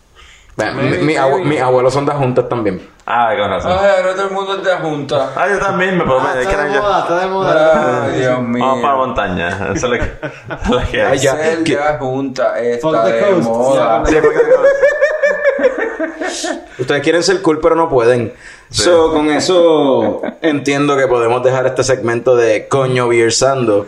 [0.74, 2.82] Mi- mi mis abuelos son de Ajuntas también.
[3.06, 3.72] Ah, con razón.
[3.72, 5.32] Ay, ahora todo el mundo es de junta.
[5.36, 6.42] Ah, yo también me puedo Ah, meter.
[6.42, 8.04] está de moda, está de moda.
[8.06, 8.66] Ay, Dios mío.
[8.66, 9.50] Vamos para la montaña.
[9.74, 10.12] Eso es lo que,
[10.70, 11.18] lo que Ay, hay.
[11.20, 11.36] ya.
[11.36, 13.44] De junta está de coast.
[13.48, 14.04] moda.
[14.06, 14.40] Sí, porque-
[16.80, 18.34] Ustedes quieren ser cool, pero no pueden.
[18.70, 23.88] So, con eso entiendo que podemos dejar este segmento de coño Biersando.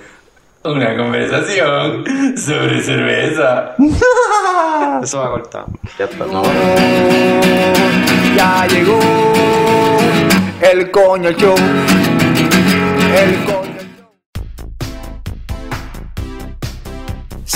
[0.64, 2.04] Una conversación
[2.38, 3.74] sobre cerveza.
[5.04, 5.66] Eso va a cortar.
[5.98, 6.44] Ya está, no.
[8.38, 9.00] Ya llegó
[10.62, 11.56] el coño show.
[13.18, 13.71] El coño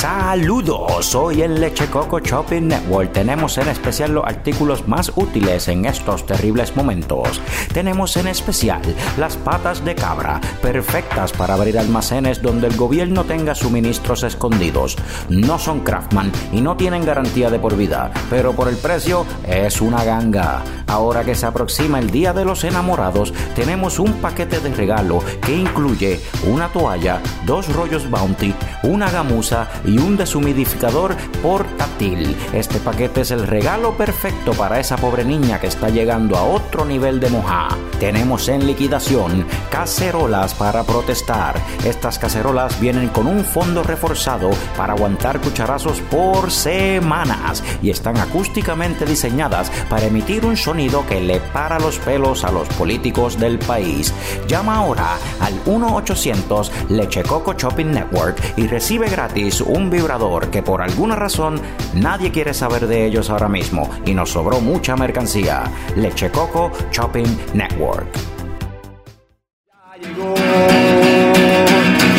[0.05, 3.11] Saludos, soy el Leche Coco Shopping Network.
[3.11, 7.41] Tenemos en especial los artículos más útiles en estos terribles momentos.
[7.73, 8.83] Tenemos en especial
[9.17, 14.95] las patas de cabra, perfectas para abrir almacenes donde el gobierno tenga suministros escondidos.
[15.29, 19.81] No son Craftman y no tienen garantía de por vida, pero por el precio es
[19.81, 20.61] una ganga.
[20.85, 25.55] Ahora que se aproxima el Día de los Enamorados, tenemos un paquete de regalo que
[25.55, 28.53] incluye una toalla, dos rollos Bounty,
[28.83, 32.35] una gamuza y y un deshumidificador portátil.
[32.51, 36.83] Este paquete es el regalo perfecto para esa pobre niña que está llegando a otro
[36.83, 37.69] nivel de moja.
[37.97, 41.55] Tenemos en liquidación cacerolas para protestar.
[41.85, 49.05] Estas cacerolas vienen con un fondo reforzado para aguantar cucharazos por semanas y están acústicamente
[49.05, 54.13] diseñadas para emitir un sonido que le para los pelos a los políticos del país.
[54.47, 60.81] Llama ahora al 1-800 Leche Coco Shopping Network y recibe gratis un vibrador que por
[60.81, 61.61] alguna razón
[61.93, 65.63] nadie quiere saber de ellos ahora mismo y nos sobró mucha mercancía.
[65.95, 68.07] Leche Coco Shopping Network.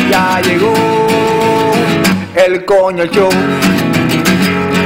[0.09, 0.73] Ya llegó
[2.35, 3.29] el coño show.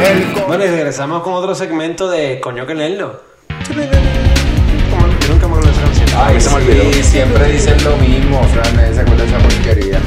[0.04, 0.48] El coño.
[0.48, 3.22] Bueno, y regresamos con otro segmento de Coño que leerlo.
[3.70, 6.10] Yo nunca me acuerdo de esa canción.
[6.16, 6.94] Ay, se me olvidó.
[6.94, 10.00] sí, siempre dicen lo mismo, Fran, se acuerda esa porquería.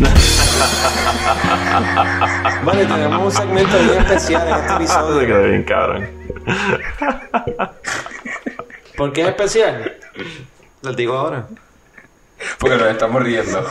[2.64, 5.26] Vale, tenemos un segmento bien especial en este Se episodio.
[5.26, 6.08] quedó bien cabrón.
[8.96, 9.96] ¿Por qué es especial?
[10.82, 11.46] Les digo ahora.
[12.58, 13.66] Porque nos estamos riendo.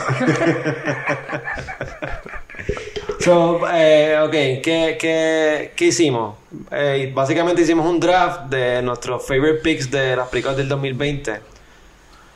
[3.20, 6.36] So, eh, ok, ¿qué, qué, qué hicimos?
[6.70, 11.40] Eh, básicamente hicimos un draft de nuestros favorite picks de las películas del 2020.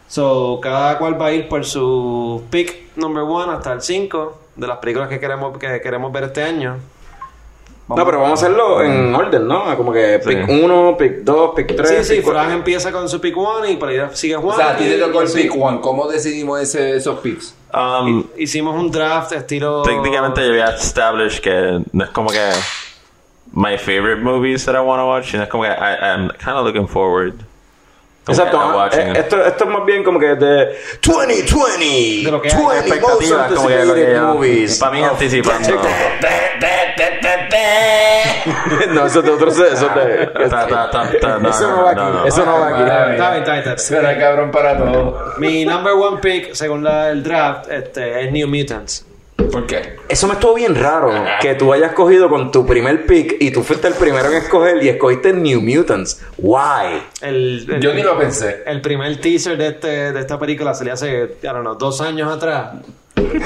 [0.09, 4.67] So, cada cual va a ir por su pick number one hasta el 5 de
[4.67, 6.77] las películas que queremos, que queremos ver este año.
[7.89, 9.77] No, pero vamos a hacerlo en orden, ¿no?
[9.77, 12.07] Como que pick 1, pick 2, pick 3.
[12.07, 14.55] Sí, sí, Fran empieza con su pick one y por ahí sigue Juan.
[14.55, 15.81] O sea, a ti te y- tocó el y- pick one.
[15.81, 17.55] ¿Cómo decidimos ese, esos picks?
[17.75, 19.83] Um, Hicimos un draft estilo...
[19.83, 22.51] técnicamente yo había established que no es como que
[23.53, 26.57] my favorite movies that I want to watch, sino es como que I, I'm kind
[26.57, 27.35] of looking forward.
[28.29, 32.55] Exacto, Eh, esto, esto es más bien como que de 2020, De lo que hay.
[32.55, 34.79] 20 most expectativas como que lo que anticipated yo- movies.
[34.79, 35.69] para mí of anticipando.
[38.93, 40.29] no, eso es de otro eso es de,
[41.49, 42.83] Eso no, va aquí, eso no va aquí.
[42.83, 43.79] Está bien, está bien, está bien.
[43.79, 45.33] Será cabrón para todo.
[45.39, 49.07] Mi number one pick, según la, el draft, este, es New Mutants.
[49.51, 49.97] ¿Por qué?
[50.09, 53.63] Eso me estuvo bien raro que tú hayas cogido con tu primer pick y tú
[53.63, 56.23] fuiste el primero en escoger y escogiste New Mutants.
[56.39, 57.03] Why?
[57.21, 58.63] El, el- Yo ni lo pensé.
[58.67, 62.31] El primer teaser de, este, de esta película le hace, I don't know, dos años
[62.33, 62.73] atrás.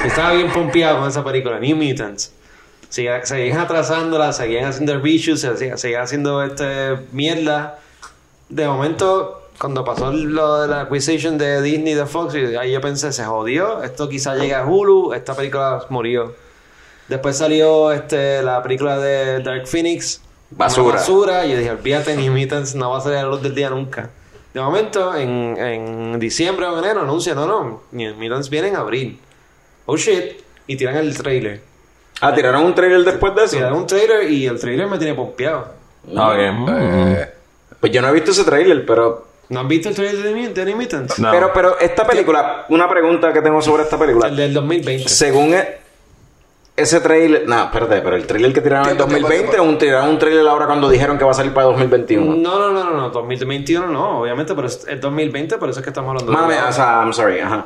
[0.05, 2.33] Estaba bien pompeado con esa película, New Mutants.
[2.89, 7.79] Seguían atrasándola, seguían haciendo reshoots, seguían, seguían haciendo este mierda.
[8.49, 12.81] De momento, cuando pasó lo de la acquisition de Disney de Fox, y ahí yo
[12.81, 16.35] pensé, se jodió, esto quizá llega a Hulu, esta película murió.
[17.07, 20.21] Después salió este, la película de Dark Phoenix.
[20.49, 20.95] Basura.
[20.97, 21.45] basura.
[21.45, 23.69] Y yo dije, olvídate, New Mutants no va a salir a la luz del día
[23.69, 24.09] nunca.
[24.53, 29.19] De momento, en, en diciembre o enero, anuncian, no, no, Mutants viene en abril.
[29.85, 30.41] Oh shit.
[30.67, 31.61] Y tiran el trailer.
[32.19, 33.75] Ah, tiraron un trailer después de eso.
[33.75, 35.67] un trailer y el trailer me tiene pompeado.
[36.15, 36.53] Ah, ok.
[36.53, 36.69] Mm.
[36.69, 37.29] Eh,
[37.79, 40.75] Pues yo no he visto ese trailer, pero ¿No han visto el trailer de, de
[40.75, 41.19] Mutants?
[41.19, 41.31] No.
[41.31, 44.27] pero pero esta película, una pregunta que tengo sobre esta película.
[44.27, 45.07] El del 2020.
[45.07, 45.77] Según e-
[46.75, 49.63] ese trailer, no, espérate, pero el trailer que tiraron en el Tiempo, tiempo, 2020 tiempo.
[49.67, 52.35] o un tiraron un trailer ahora cuando dijeron que va a salir para 2021.
[52.35, 55.83] No, no, no, no, no, 2021 no, obviamente, pero es el 2020, por eso es
[55.83, 57.65] que estamos hablando Mami, o sea, I'm sorry, ajá.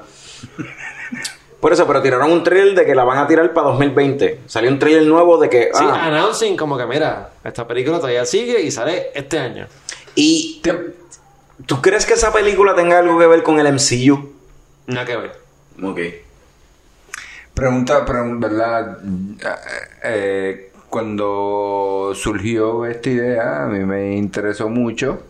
[1.59, 4.39] Por eso, pero tiraron un trailer de que la van a tirar para 2020.
[4.47, 5.69] Salió un trailer nuevo de que.
[5.73, 9.67] Sí, ah, announcing como que mira, esta película todavía sigue y sale este año.
[10.15, 10.61] y
[11.66, 14.32] ¿tú crees que esa película tenga algo que ver con el MCU?
[14.88, 15.32] Nada que ver.
[15.84, 15.99] Ok.
[17.53, 18.97] Pregunta, pregun- ¿verdad?
[20.03, 25.22] Eh, cuando surgió esta idea, a mí me interesó mucho,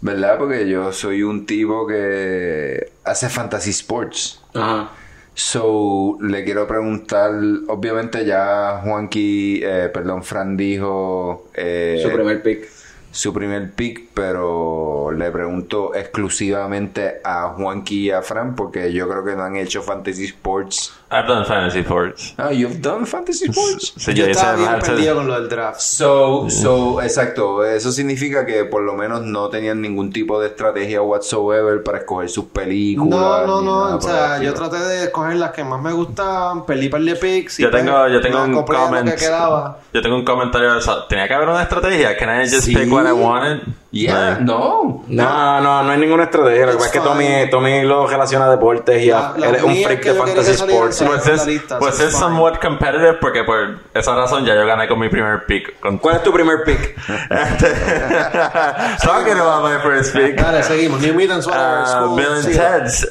[0.00, 0.38] ¿verdad?
[0.38, 4.40] Porque yo soy un tipo que hace fantasy sports.
[4.54, 4.90] Ajá.
[5.34, 7.30] So, le quiero preguntar,
[7.68, 12.68] obviamente ya Juanqui, eh, perdón, Fran dijo eh, Su primer pick.
[13.12, 19.24] su primer pick, pero le pregunto exclusivamente a Juanqui y a Fran porque yo creo
[19.24, 20.92] que no han hecho fantasy sports.
[21.10, 22.34] I've done fantasy sports.
[22.38, 23.94] Ah, you've done fantasy sports.
[23.96, 25.80] Sí, Yo estaba bien perdido con lo del draft.
[25.80, 27.64] So, so, exacto.
[27.64, 32.28] Eso significa que por lo menos no tenían ningún tipo de estrategia whatsoever para escoger
[32.28, 33.46] sus películas.
[33.46, 33.96] No, no, no.
[33.96, 37.58] O sea, yo traté de escoger las que más me gustaban, par de picks.
[37.58, 39.10] y Yo pues, tengo, yo tengo un comment.
[39.10, 39.78] que quedaba.
[39.92, 40.76] Yo tengo un comentario.
[40.76, 42.16] o sea, Tenía que haber una estrategia.
[42.16, 42.74] Can I just Sí.
[42.76, 43.62] pick what I wanted?
[43.92, 45.02] Yeah, no.
[45.08, 46.66] No, no, no hay ninguna estrategia.
[46.66, 47.50] Lo que pasa es que Tommy.
[47.50, 50.50] Tommy lo relaciona a deportes y a- la él es un freak que de fantasy
[50.52, 51.02] sports.
[51.04, 55.08] Pues es, pues es somewhat competitive porque por esa razón ya yo gané con mi
[55.08, 55.80] primer pick.
[55.80, 56.94] Con ¿Cuál es tu primer pick?
[59.02, 60.36] Talking about my first pick.
[60.36, 61.00] Dale, seguimos.
[61.00, 61.48] New Mutants.
[61.48, 62.44] Uh, Bill and.
[62.44, 63.06] Ted's.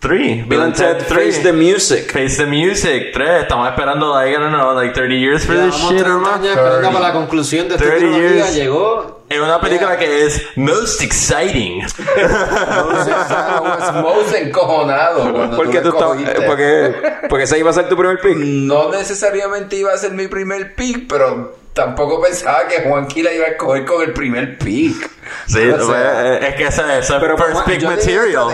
[0.00, 0.44] 3.
[0.48, 2.12] Bill and Ted Face the Music.
[2.12, 3.40] Face the Music 3.
[3.40, 6.44] Estamos esperando, like, I don't know, like 30 years for this shit, 30 hermano.
[6.44, 8.30] esperando para la conclusión de esta 30 trilogía.
[8.36, 8.54] years.
[8.54, 9.18] Llegó.
[9.28, 11.82] Es una película que es most exciting.
[11.82, 15.92] Estaba most encojonado Porque tú.
[16.46, 16.94] Porque,
[17.28, 18.36] porque ese iba a ser tu primer pick.
[18.36, 23.46] No necesariamente iba a ser mi primer pick, pero tampoco pensaba que Juanqui la iba
[23.46, 25.08] a escoger con el primer pick.
[25.46, 28.48] Sí, O sea, pues, es que ese es pero first Juan, pick material.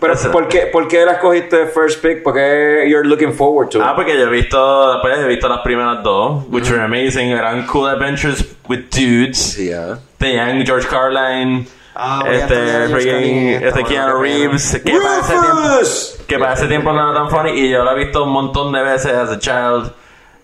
[0.00, 2.22] Pero, ¿por qué, ¿por qué la escogiste first pick?
[2.22, 3.84] Porque you're looking forward to it.
[3.86, 7.66] Ah, porque yo he visto, después he visto las primeras dos, which were amazing, eran
[7.66, 9.38] cool adventures with dudes.
[9.38, 9.98] Sí, ah.
[10.18, 14.18] Tenían George Carlin, Ah, este, freaking- este Keanu.
[14.22, 16.18] Reeves, que para ese tiempo, Rufus!
[16.26, 18.72] que para ese tiempo no era tan funny, y yo lo he visto un montón
[18.72, 19.92] de veces as a child,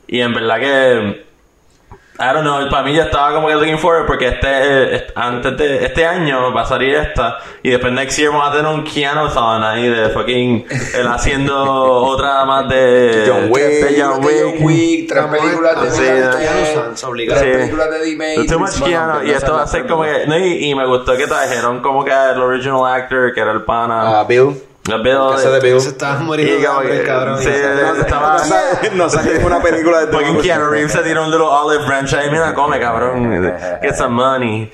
[0.07, 1.27] y en verdad que,
[2.21, 5.57] I don't know, para mí yo estaba como que looking forward porque este, eh, antes
[5.57, 8.83] de, este año va a salir esta, y después next year vamos a tener un
[8.85, 10.67] Keanu-thon ahí de fucking,
[10.97, 11.55] él haciendo
[12.03, 13.63] otra más de John Wick.
[13.63, 14.37] de John Wick.
[14.57, 17.41] John Wick, tres películas de Sí, Keanu obligado.
[17.41, 17.59] tres Sí.
[17.59, 20.25] películas de Matrix, Too much Keanu, y esto va a ser como que.
[20.27, 23.63] No, y, y me gustó que trajeron como que el original actor, que era el
[23.63, 24.19] pana.
[24.19, 24.61] Ah, el Bill.
[24.89, 25.81] ¿Qué hace de Bill?
[25.81, 27.39] Se estaba muriendo Y de hambre, que- cabrón.
[27.39, 28.37] sí, y se- estaba.
[28.95, 32.31] No saques una película de Fucking Keanu Reeves se tiró un little olive branch ahí.
[32.31, 33.53] Mira, come, cabrón.
[33.83, 34.73] Get some money.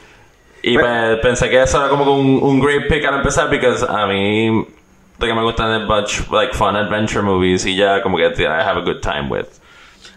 [0.63, 3.75] Y pues, pensé que eso era como que un, un great pick al empezar, porque
[3.89, 4.67] a mí.
[5.17, 8.45] Lo que me gustan es much like fun adventure movies y ya como que I
[8.47, 9.47] have a good time with.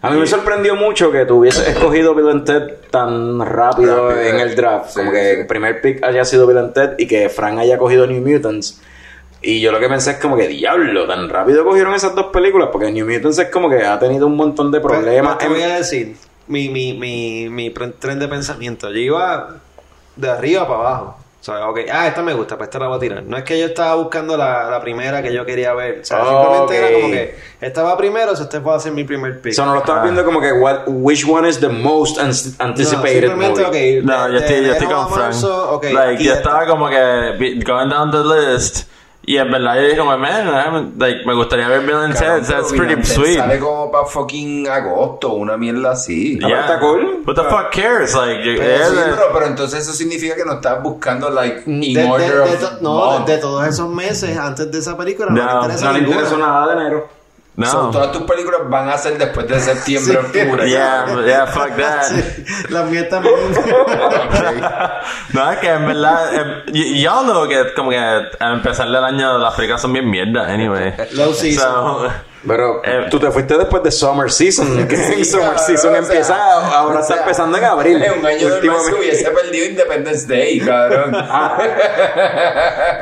[0.02, 4.22] A mí me sorprendió mucho que tú hubieses escogido Bill and Ted tan rápido Rápido,
[4.22, 4.90] en el draft.
[4.90, 5.40] sí, como que sí.
[5.42, 8.82] el primer pick haya sido Bill and Ted y que Frank haya cogido New Mutants.
[9.42, 12.70] Y yo lo que pensé es como que, diablo, tan rápido cogieron esas dos películas.
[12.72, 15.36] Porque New Mutants es como que ha tenido un montón de problemas.
[15.36, 16.16] Pues, te voy a decir,
[16.48, 17.70] mi, mi, mi, mi
[18.00, 18.90] tren de pensamiento.
[18.92, 19.56] Yo iba
[20.16, 21.18] de arriba para abajo.
[21.40, 23.24] O sea, ok, ah, esta me gusta, pues esta la voy a tirar.
[23.24, 26.00] No es que yo estaba buscando la, la primera que yo quería ver.
[26.02, 26.72] O sea, simplemente Ok.
[26.74, 29.52] era como que esta va primero, so este puede ser mi primer pick.
[29.54, 32.32] O sea, no lo estabas viendo como que what, which one is the most an-
[32.32, 34.00] No, anticipated simplemente, movie.
[34.00, 34.06] ok.
[34.06, 35.20] No, de- yo estoy, de yo estoy con a Frank.
[35.20, 36.50] marzo, like, yo esta.
[36.50, 38.24] estaba como que going down the
[38.58, 38.90] list.
[39.30, 42.44] Y en verdad yo dije como, man, like, me gustaría ver Bill and Ted.
[42.48, 43.36] That's pretty sweet.
[43.38, 46.40] Sale como para fucking agosto, una mierda así.
[46.42, 47.24] Ah, pero está cool.
[47.28, 48.16] What the fuck cares?
[48.16, 51.72] Like, Pero, yeah, sí, pero, pero entonces eso significa que no estás buscando like De,
[51.88, 53.28] in de- order de of to- no, month.
[53.28, 56.38] de, de todos esos meses antes de esa película no, No, interesa No le interesó
[56.38, 57.10] nada de enero.
[57.58, 57.66] No.
[57.66, 60.40] So, todas tus películas van a ser después de septiembre, Sí.
[60.40, 60.70] octubre.
[60.70, 62.04] Yeah, yeah, fuck that.
[62.08, 63.34] Sí, la mía también.
[65.34, 68.96] No, es que en verdad, eh, y- y'all know que como que al empezar el
[68.96, 70.94] año las películas son bien mierda, anyway.
[71.14, 71.68] Low season.
[71.72, 72.10] So,
[72.46, 74.88] Pero Eh, tú te fuiste después de Summer Season.
[74.88, 78.02] Que Sí, Summer cabrón, Season o sea, empieza, ahora o está sea, empezando en abril.
[78.04, 81.16] En un año normal se hubiese perdido Independence Day, cabrón.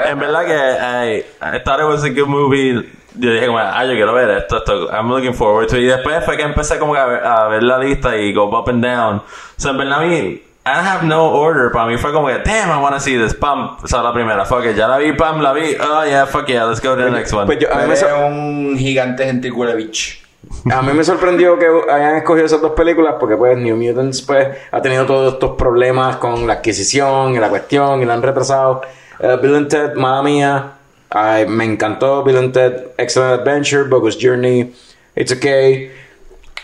[0.06, 1.26] en verdad que I,
[1.58, 2.90] I thought it was a good movie.
[3.18, 5.84] Yo dije como, ah, yo quiero ver esto, esto, I'm looking forward to it.
[5.84, 8.70] Y después fue que empecé como a ver, a ver la lista y go up
[8.70, 9.22] and down.
[9.58, 11.72] So en verdad a mí, I have no order.
[11.72, 13.34] Para mí fue como que, damn, I wanna see this.
[13.36, 14.44] Pam, esa es la primera.
[14.46, 15.76] Fuck it, ya la vi, pam, la vi.
[15.80, 17.46] Oh yeah, fuck yeah, let's go to the next one.
[17.46, 20.24] Pues yo- a, mí me sor- un gigante genticulevich.
[20.72, 24.48] a mí me sorprendió que hayan escogido esas dos películas porque pues New Mutants pues
[24.72, 28.82] ha tenido todos estos problemas con la adquisición y la cuestión y la han retrasado.
[29.20, 30.72] Eh, Bill and Ted, madre mía,
[31.16, 34.74] ay, me encantó Bill and Ted, Excellent Adventure, Bogus Journey,
[35.16, 35.92] It's Okay.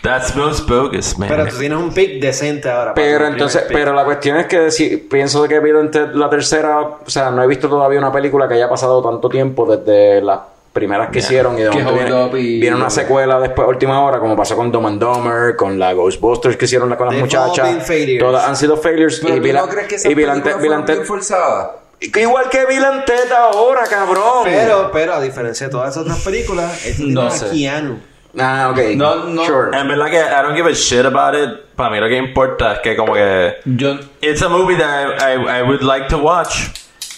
[0.02, 1.28] That's most bogus, man.
[1.28, 2.92] Pero tú tienes un pick decente ahora.
[2.92, 6.28] Pero entonces, pero la cuestión es que si pienso de que Bill and Ted la
[6.28, 10.20] tercera, o sea, no he visto todavía una película que haya pasado tanto tiempo desde
[10.20, 10.40] las
[10.72, 14.34] primeras que hicieron y de hold viene, y- viene una secuela después última hora como
[14.34, 17.86] pasó con Dumb and Dumber, con la Ghostbusters que hicieron la- con las They've muchachas,
[18.18, 20.56] todas han sido failures Pero y ¿tú Bill, no crees que esas y Bill Ted-
[20.60, 21.68] Bill Ted- forzadas?
[22.02, 22.58] Igual que
[23.06, 24.44] Ted ahora, cabrón.
[24.44, 27.50] Pero, pero a diferencia de todas esas otras películas, esta No tiene a sé.
[27.50, 28.00] Keanu.
[28.38, 28.78] Ah, ok.
[28.96, 29.44] No, no.
[29.44, 29.76] Sure.
[29.78, 31.50] En verdad que I don't give a shit about it.
[31.76, 33.56] Para mí lo que importa es que como que...
[33.64, 36.68] Yo, It's a movie that I, I, I would like to watch.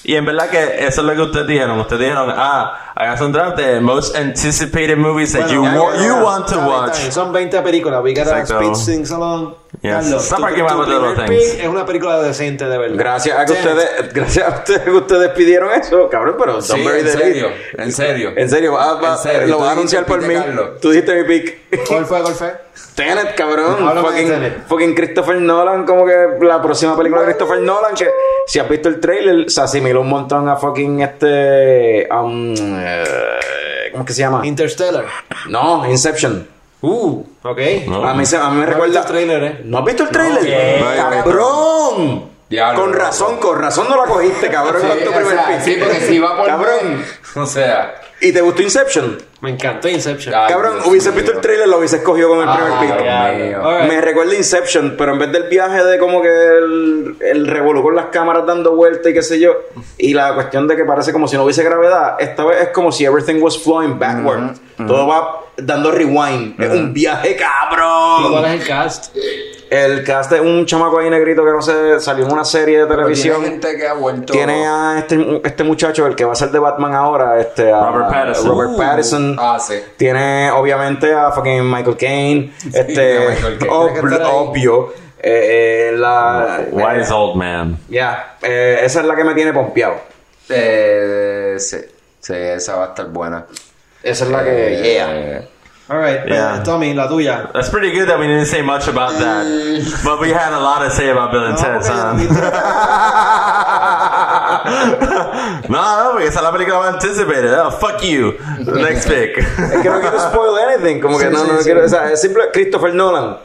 [0.05, 1.79] Y en verdad que eso es lo que ustedes dijeron.
[1.81, 6.07] Ustedes dijeron, ah, hagas un draft de most anticipated movies that you, Bueno, wa- ya,
[6.07, 6.97] you want to watch.
[7.11, 8.03] Son 20 películas.
[8.03, 8.75] We gotta Exacto.
[8.75, 9.55] speed things along.
[9.83, 9.93] Yes.
[9.93, 11.31] Carlos, Stop tu- arguing tu the primer things.
[11.53, 12.97] pick Es una película decente, de verdad.
[12.97, 16.85] Gracias a que ustedes, gracias a ustedes que ustedes pidieron eso, cabrón, pero sí, en
[16.87, 17.13] the lead.
[17.13, 18.33] serio, en serio.
[18.37, 20.33] En serio, va- va- En serio, lo vas a anunciar por mí.
[20.35, 20.81] Carlos.
[20.81, 21.87] Tú dijiste mi pick.
[21.89, 22.55] ¿Cuál fue, cuál fue?
[22.95, 23.77] Tenet, cabrón.
[24.01, 24.67] Fucking, Tenet.
[24.69, 28.09] fucking Christopher Nolan, como que la próxima película de Christopher Nolan, que
[28.47, 32.09] si has visto el trailer, se asimiló un montón a fucking este.
[32.13, 32.55] um,
[32.85, 34.47] eh, ¿Cómo es que se llama?
[34.47, 35.07] Interstellar.
[35.49, 36.49] No, Inception.
[36.83, 37.59] Uh, ok.
[37.87, 38.07] No.
[38.07, 39.01] A mí, se- a mí me recuerda.
[39.01, 39.61] el trailer, eh.
[39.65, 40.81] ¿No has visto el trailer?
[40.81, 42.31] No, ¡Cabrón!
[42.51, 44.83] Diablo, con razón, con razón no la cogiste, cabrón.
[44.87, 45.61] Con tu o primer sea, pick.
[45.63, 47.05] sí, porque si va por Cabrón.
[47.37, 49.19] O sea, ¿Y te gustó Inception?
[49.41, 50.35] Me encantó Inception.
[50.35, 51.17] Ay, Cabrón, Dios hubiese mío.
[51.21, 53.09] visto el trailer, lo hubiese escogido con el primer.
[53.09, 53.89] Alright.
[53.93, 57.95] Me recuerda Inception, pero en vez del viaje de como que el, el revolú con
[57.95, 59.53] las cámaras dando vueltas y qué sé yo,
[59.99, 62.91] y la cuestión de que parece como si no hubiese gravedad, esta vez es como
[62.91, 64.57] si everything was flowing backward.
[64.79, 66.59] Todo va dando rewind.
[66.61, 68.45] Es un viaje ¿Y cuál cabrón.
[68.47, 69.15] es el cast?
[69.71, 72.87] El cast es un chamaco ahí negrito que no sé, salió en una serie de
[72.87, 73.37] televisión.
[73.41, 74.33] Tiene gente que ha vuelto.
[74.33, 77.91] Tiene a este, este muchacho, el que va a ser de Batman ahora, este, a
[77.91, 78.49] Robert Pattinson.
[78.49, 79.37] Robert Pattinson.
[79.39, 79.75] Ah, sí.
[79.97, 82.53] Tiene obviamente a fucking Michael Caine.
[82.73, 83.73] Este, Michael Caine.
[83.73, 84.93] ob- obvio.
[85.27, 87.79] Eh, eh, la, Wise old man.
[87.89, 89.95] Ya, eh, esa es la que me tiene pompeado.
[90.51, 91.79] Eh, sí.
[92.21, 93.47] Sí, esa va a estar buena.
[94.03, 95.49] Esa es la que, yeah.
[95.87, 96.63] Eh, Alright, Yeah.
[96.65, 97.51] Tommy, la tuya.
[97.53, 99.45] That's pretty good that we didn't say much about that.
[100.05, 102.17] But we had a lot to say about Bill and Ted, son.
[105.69, 107.53] no, no, porque esa es la película más anticipated.
[107.55, 108.35] Oh, fuck you.
[108.61, 109.39] Next pick.
[109.39, 111.01] Es que no quiero spoil anything.
[111.01, 111.65] Como que Sí, no, sí, no sí.
[111.65, 111.85] quiero.
[111.85, 112.45] O sea, es simple.
[112.53, 113.37] Christopher Nolan.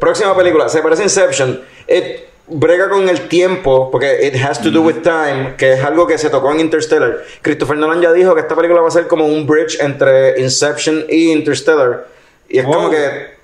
[0.00, 0.68] Próxima película.
[0.68, 1.60] Se parece Inception.
[1.86, 3.90] It brega con el tiempo.
[3.90, 5.54] Porque it has to do with time.
[5.56, 7.22] Que es algo que se tocó en Interstellar.
[7.42, 11.04] Christopher Nolan ya dijo que esta película va a ser como un bridge entre Inception
[11.08, 12.06] y Interstellar.
[12.48, 12.90] Y es como Wow.
[12.90, 13.36] que.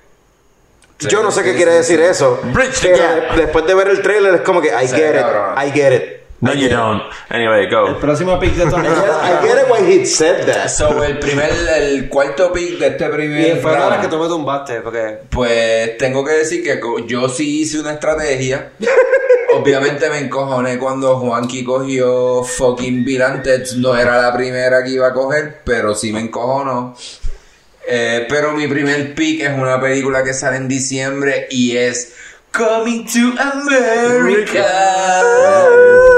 [1.09, 2.39] Yo no sé qué quiere decir eso.
[2.53, 3.03] Bridge pero
[3.35, 5.25] después de ver el trailer es como que I get it.
[5.57, 6.22] I get it.
[6.43, 7.01] No, you don't.
[7.29, 7.99] Anyway, El go.
[8.01, 8.89] próximo pick de Tommy.
[8.89, 10.67] I get it when he said that.
[10.69, 14.21] So, el primer, el cuarto pick de este y primer fue ahora round, que tú
[14.21, 15.19] me tumbaste, porque...
[15.29, 18.73] pues tengo que decir que yo sí hice una estrategia.
[19.53, 23.23] Obviamente me encojoné cuando Juanqui cogió fucking Bill.
[23.77, 26.93] No era la primera que iba a coger, pero sí me encojonó.
[27.87, 32.13] Eh, pero mi primer pick es una película que sale en diciembre y es
[32.53, 34.65] Coming to America.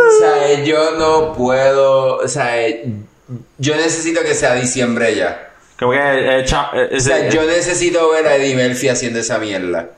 [0.07, 2.55] O sea, yo no puedo, o sea,
[3.57, 5.49] yo necesito que sea diciembre ya.
[5.79, 5.97] Como que,
[6.39, 9.89] eh, cha- eh, O sea, it, yo necesito ver a Eddie Murphy haciendo esa mierda.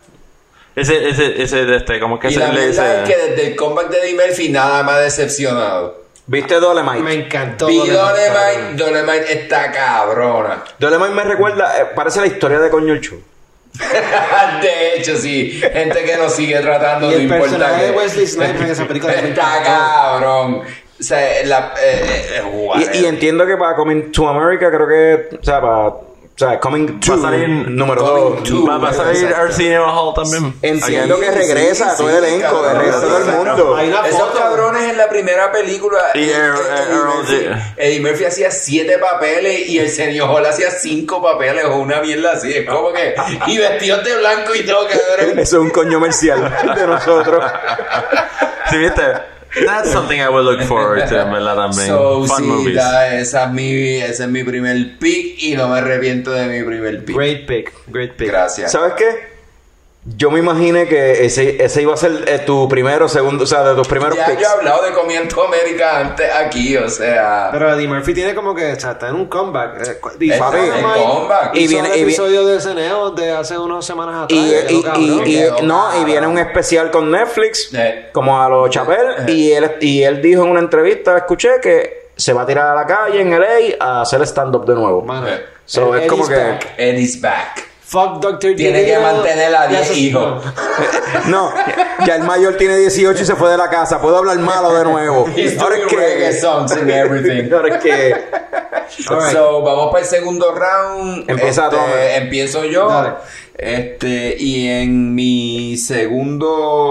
[0.76, 1.20] it, is
[1.54, 3.98] it, este, como que Y se la le verdad es que desde el comeback de
[4.00, 6.04] Eddie Murphy nada me ha decepcionado.
[6.28, 7.00] ¿Viste Dolemite?
[7.04, 7.70] Me encantó.
[7.70, 10.64] Y Dolemite, Dolemite, Dolemite está cabrona.
[10.78, 13.22] Dolemite me recuerda, eh, parece la historia de Coño el Chu.
[14.62, 15.62] De hecho, sí.
[15.62, 19.14] Gente que nos sigue tratando Y de el personaje de Wesley Snipes en esa película
[19.14, 20.62] Está cabrón.
[21.00, 21.74] O sea, la.
[21.80, 25.94] Eh, eh, Y, y entiendo que para Coming to America, creo que, o sea, para,
[26.38, 28.50] o sea, Coming to, Va a salir número Coming 2.
[28.50, 28.66] to.
[28.68, 29.42] Va, va a salir Exacto.
[29.42, 30.54] Arsenio Hall también.
[30.62, 33.46] Entiendo Sí, que regresa sí, todo el elenco, cabrón, de resto todo el exacto.
[33.66, 33.76] mundo.
[33.76, 34.38] Hay una Esos foto.
[34.38, 36.00] cabrones en la primera película.
[36.14, 36.30] Y
[36.94, 42.02] Murphy, Eddie Murphy hacía siete papeles y el señor Hall hacía cinco papeles o una
[42.02, 42.54] mierda así.
[42.54, 43.16] Es como que.
[43.48, 45.40] Y vestidos de blanco y todo, cabrón.
[45.40, 47.44] Eso es un coño comercial de nosotros.
[48.70, 49.02] Sí, viste.
[49.66, 51.88] That's something I would look forward to, en verdad, también.
[51.88, 52.76] So, Fun sí, movies.
[52.76, 56.64] da- esa es mi, ese es mi primer pick y no me arrepiento de mi
[56.66, 57.16] primer pick.
[57.16, 58.28] Great pick, great pick.
[58.30, 58.72] Gracias.
[58.72, 59.37] ¿Sabes qué?
[60.16, 63.64] Yo me imaginé que ese, ese iba a ser eh, tu primero, segundo, o sea,
[63.64, 64.42] de tus primeros Ya picks.
[64.42, 67.50] yo he hablado de Comiendo América antes aquí, o sea.
[67.52, 69.86] Pero Eddie Murphy tiene como que, o sea, está en un comeback.
[69.86, 71.56] Eh, y Está Dynamite en comeback.
[71.56, 74.40] hizo Y viene- el y vi- episodio de SNL de hace unas semanas atrás.
[74.40, 74.86] Y, y,
[75.26, 78.10] y- y- no, y viene un especial con Netflix, Eh.
[78.14, 82.32] como a los Chapel, y él, y él dijo en una entrevista, escuché que se
[82.32, 85.02] va a tirar a la calle en LA a hacer stand-up de nuevo.
[85.02, 85.46] Mano, Eh.
[85.66, 86.74] So, es Eddie's como que- back.
[86.78, 87.67] Eddie's back.
[87.88, 88.54] Fuck Dr.
[88.56, 90.44] Tiene que mantener a Ya 10 se- hijos.
[91.28, 91.52] No,
[92.06, 94.00] ya el mayor tiene 18 y se fue de la casa.
[94.02, 95.26] Puedo hablar malo de nuevo.
[95.60, 96.34] Ahora es reggae que.
[96.34, 97.52] songs and everything.
[97.54, 98.16] Ahora es que.
[99.32, 101.30] So, vamos para el segundo round.
[101.30, 102.16] Empieza Este.
[102.18, 102.88] Empiezo yo.
[102.90, 103.14] Dale.
[103.58, 105.78] Este, y en mi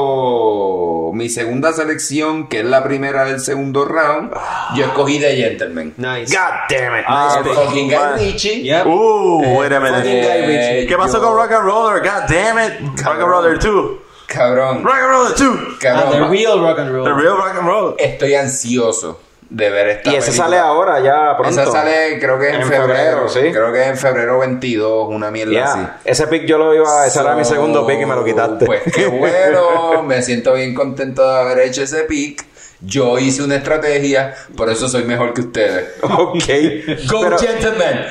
[0.06, 1.10] segundo.
[1.14, 4.32] Mi segunda selección, que es la primera del segundo round,
[4.74, 5.94] yo escogí The Gentleman.
[5.96, 6.34] Nice.
[6.36, 7.04] God damn it.
[7.06, 7.54] Ah, Nice.
[7.54, 8.62] Fucking Guy Ritchie.
[8.62, 8.86] Yep.
[8.86, 10.02] Uh, wait a minute.
[10.04, 10.86] Guy Ritchie.
[10.88, 12.00] ¿Qué pasó yo- con Rock and Roller?
[12.02, 12.72] God damn it.
[13.04, 13.98] Rock and Roller 2.
[14.26, 14.82] Cabrón.
[14.84, 15.46] Rock and Roller 2.
[15.46, 16.10] Ah, Cabrón.
[16.12, 17.04] the ma- real rock and roll.
[17.04, 17.94] The real rock and roll.
[17.98, 20.32] Estoy ansioso de ver esta Y película.
[20.36, 21.60] sale ahora, ya pronto.
[21.62, 22.86] Esa sale, creo que en, En febrero.
[22.86, 23.40] febrero, sí.
[23.52, 25.80] Creo que en febrero 22, una mierda así.
[26.04, 27.06] Ese pick yo lo iba.
[27.06, 28.66] Ese era mi segundo pick y me lo quitaste.
[28.66, 32.44] Pues qué bueno, me siento bien contento de haber hecho ese pick.
[32.80, 35.94] Yo hice una estrategia, por eso soy mejor que ustedes.
[36.02, 37.08] ok.
[37.10, 38.04] Go Pero- gentlemen.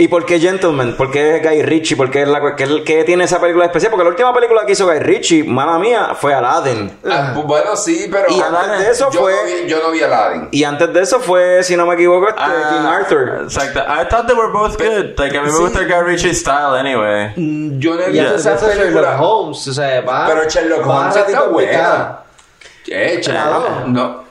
[0.00, 0.96] ¿Y por qué Gentleman?
[0.96, 1.94] ¿Por qué Guy Ritchie?
[1.94, 3.90] ¿Por qué, la, qué, qué tiene esa película especial?
[3.90, 6.90] Porque la última película que hizo Guy Ritchie, mala mía, fue Aladdin.
[7.04, 9.90] Ah, pues bueno, sí, pero Y antes de eso yo fue- no vi, yo no
[9.90, 10.48] vi Aladdin.
[10.52, 13.40] Y antes de eso fue, si no me equivoco, este Ah, King Arthur.
[13.44, 13.80] Exacto.
[13.80, 15.18] I thought they were both good.
[15.18, 17.34] Like, a mí me gusta Guy Ritchie style anyway.
[17.78, 19.20] Yo no he Y visto esa Sherlock película.
[19.20, 20.26] Holmes, o sea, va.
[20.28, 22.18] Pero Sherlock va Holmes está buena.
[22.86, 24.24] Eh, Sherlock- no.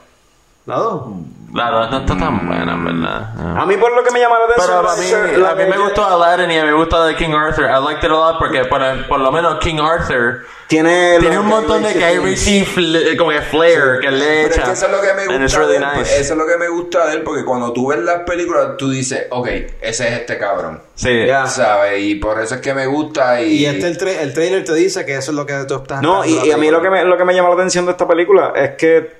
[0.66, 1.16] No.
[1.52, 3.58] La dos no está tan buena, en verdad.
[3.60, 5.20] A mí por lo que me llama la Pero atención...
[5.24, 7.32] a mí, la a mí me gustó Aladdin y a mí me gustó de King
[7.34, 7.64] Arthur.
[7.64, 11.46] I liked it a lot porque por, por lo menos King Arthur Tiene, tiene un
[11.48, 14.64] montón de Ritchie fl- como que flair que le Pero es echa.
[14.66, 16.20] que eso es lo que me And it's gusta really nice.
[16.20, 18.88] Eso es lo que me gusta de él, porque cuando tú ves las películas, tú
[18.88, 20.80] dices, ok, ese es este cabrón.
[20.94, 21.26] Sí.
[21.26, 21.48] Ya.
[21.48, 22.00] ¿Sabes?
[22.00, 23.40] Y por eso es que me gusta.
[23.42, 25.74] Y, Y este el, tra- el trailer te dice que eso es lo que tú
[25.78, 27.86] estás No, y, y a mí lo que, me, lo que me llama la atención
[27.86, 29.19] de esta película es que,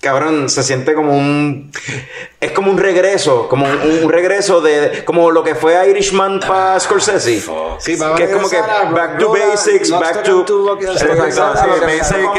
[0.00, 1.70] cabrón, se siente como un...
[2.40, 5.02] Es como un regreso, como un, un regreso de...
[5.04, 7.40] Como lo que fue Irishman para Scorsese.
[7.78, 10.44] Sí, que es como que back to basics, back to...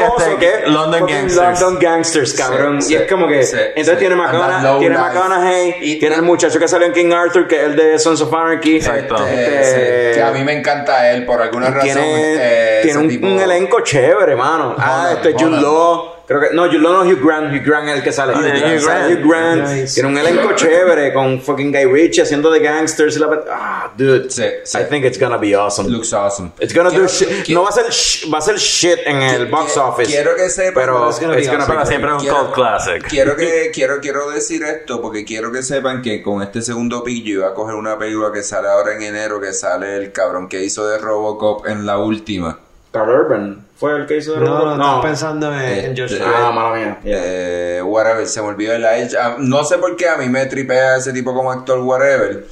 [0.00, 1.60] este, London Gangsters.
[1.60, 2.82] London Gangsters, cabrón.
[2.82, 3.42] Sí, y es como que...
[3.42, 3.98] sí, entonces sí.
[3.98, 4.98] tiene McConaughey, tiene.
[4.98, 8.20] McConaughey, Y- tiene el muchacho que salió en King Arthur, que es el de Sons
[8.20, 8.76] of Anarchy.
[8.76, 9.16] Exacto.
[9.26, 11.82] Este, Este- a mí me encanta él por alguna razón.
[11.82, 14.74] tiene, eh, tiene un, tipo- un elenco chévere, mano.
[14.78, 15.60] Ah, este es Jude.
[15.60, 16.17] Law.
[16.28, 17.54] Creo que, no, Law no, Hugh Grant.
[17.54, 18.34] Hugh Grant es el que sale.
[18.36, 19.10] Ah, Hugh Sale Grant.
[19.24, 19.62] Hugh Grant.
[19.68, 19.94] Nice.
[19.94, 23.16] Tiene un elenco chévere con fucking Guy Ritchie haciendo de gangsters.
[23.16, 24.28] y la Ah, dude.
[24.30, 24.78] Sí, sí.
[24.78, 25.88] I think it's gonna be awesome.
[25.88, 26.50] Looks awesome.
[26.60, 27.48] It's gonna Quiero- do shit.
[27.48, 30.12] No va a ser sh- va a ser shit en el box Quiero- office.
[30.12, 31.86] Quiero que sepa, pero it's gonna be it's gonna awesome.
[31.86, 33.08] siempre un Quiero- cult classic.
[33.08, 37.24] Quiero que quiero quiero decir esto porque quiero que sepan que con este segundo pick
[37.24, 40.46] yo iba a coger una película que sale ahora en enero que sale el cabrón
[40.46, 42.58] que hizo de Robocop en la última.
[42.92, 46.16] Carl Urban fue el que hizo de No, no, estás pensando en, en Josh Este,
[46.18, 46.34] Trank.
[46.36, 46.98] Ah, mala mía.
[47.04, 49.16] Eh, whatever, se me olvidó el Edge.
[49.16, 52.44] Ah, No sé por qué a mí me tripea ese tipo como actor, whatever.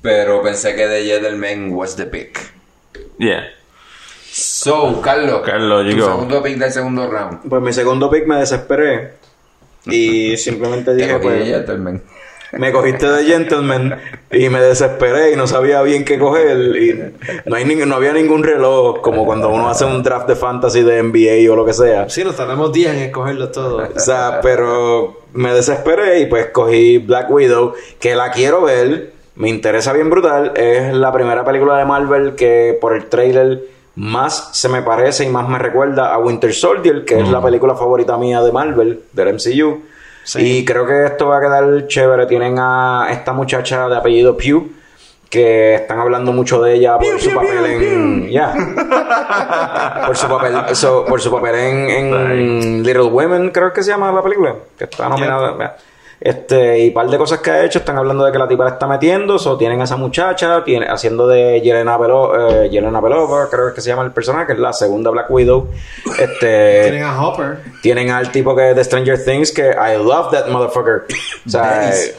[0.00, 2.38] Pero pensé que The Gentleman was the pick.
[3.18, 3.44] Yeah.
[4.30, 5.42] So, Carlos.
[5.44, 6.06] Carlos, you tu go.
[6.06, 7.40] segundo pick del segundo round.
[7.48, 9.12] Pues mi segundo pick me desesperé.
[9.84, 11.44] Y simplemente Te dije, pues.
[11.44, 12.02] The Gentleman.
[12.52, 13.98] Me cogiste de gentleman
[14.30, 18.42] y me desesperé y no sabía bien qué coger y no, hay no había ningún
[18.42, 22.10] reloj como cuando uno hace un draft de fantasy de NBA o lo que sea.
[22.10, 23.88] Sí, nos tardamos días en escogerlo todo.
[23.94, 29.48] O sea, pero me desesperé y pues cogí Black Widow, que la quiero ver, me
[29.48, 30.52] interesa bien brutal.
[30.54, 33.62] Es la primera película de Marvel que por el trailer
[33.94, 37.74] más se me parece y más me recuerda a Winter Soldier, que es la película
[37.74, 39.82] favorita mía de Marvel, del MCU.
[40.36, 42.26] Y creo que esto va a quedar chévere.
[42.26, 44.70] Tienen a esta muchacha de apellido Pugh,
[45.28, 48.30] que están hablando mucho de ella por su papel en.
[48.30, 48.54] Ya.
[50.06, 54.12] por su papel, so, por su papel en, en Little Women, creo que se llama
[54.12, 55.76] la película, que está nominada.
[56.24, 58.70] Este, y par de cosas que ha hecho, están hablando de que la tipa la
[58.70, 63.48] está metiendo, so, tienen a esa muchacha, tiene, haciendo de Yelena, Belo, eh, Yelena Belova,
[63.50, 65.68] creo que se llama el personaje, que es la segunda Black Widow.
[66.18, 67.58] Este, Tienen a Hopper.
[67.82, 71.06] tienen al tipo que es de Stranger Things, que I love that motherfucker.
[71.44, 72.06] O sea, Dennis.
[72.06, 72.16] eh,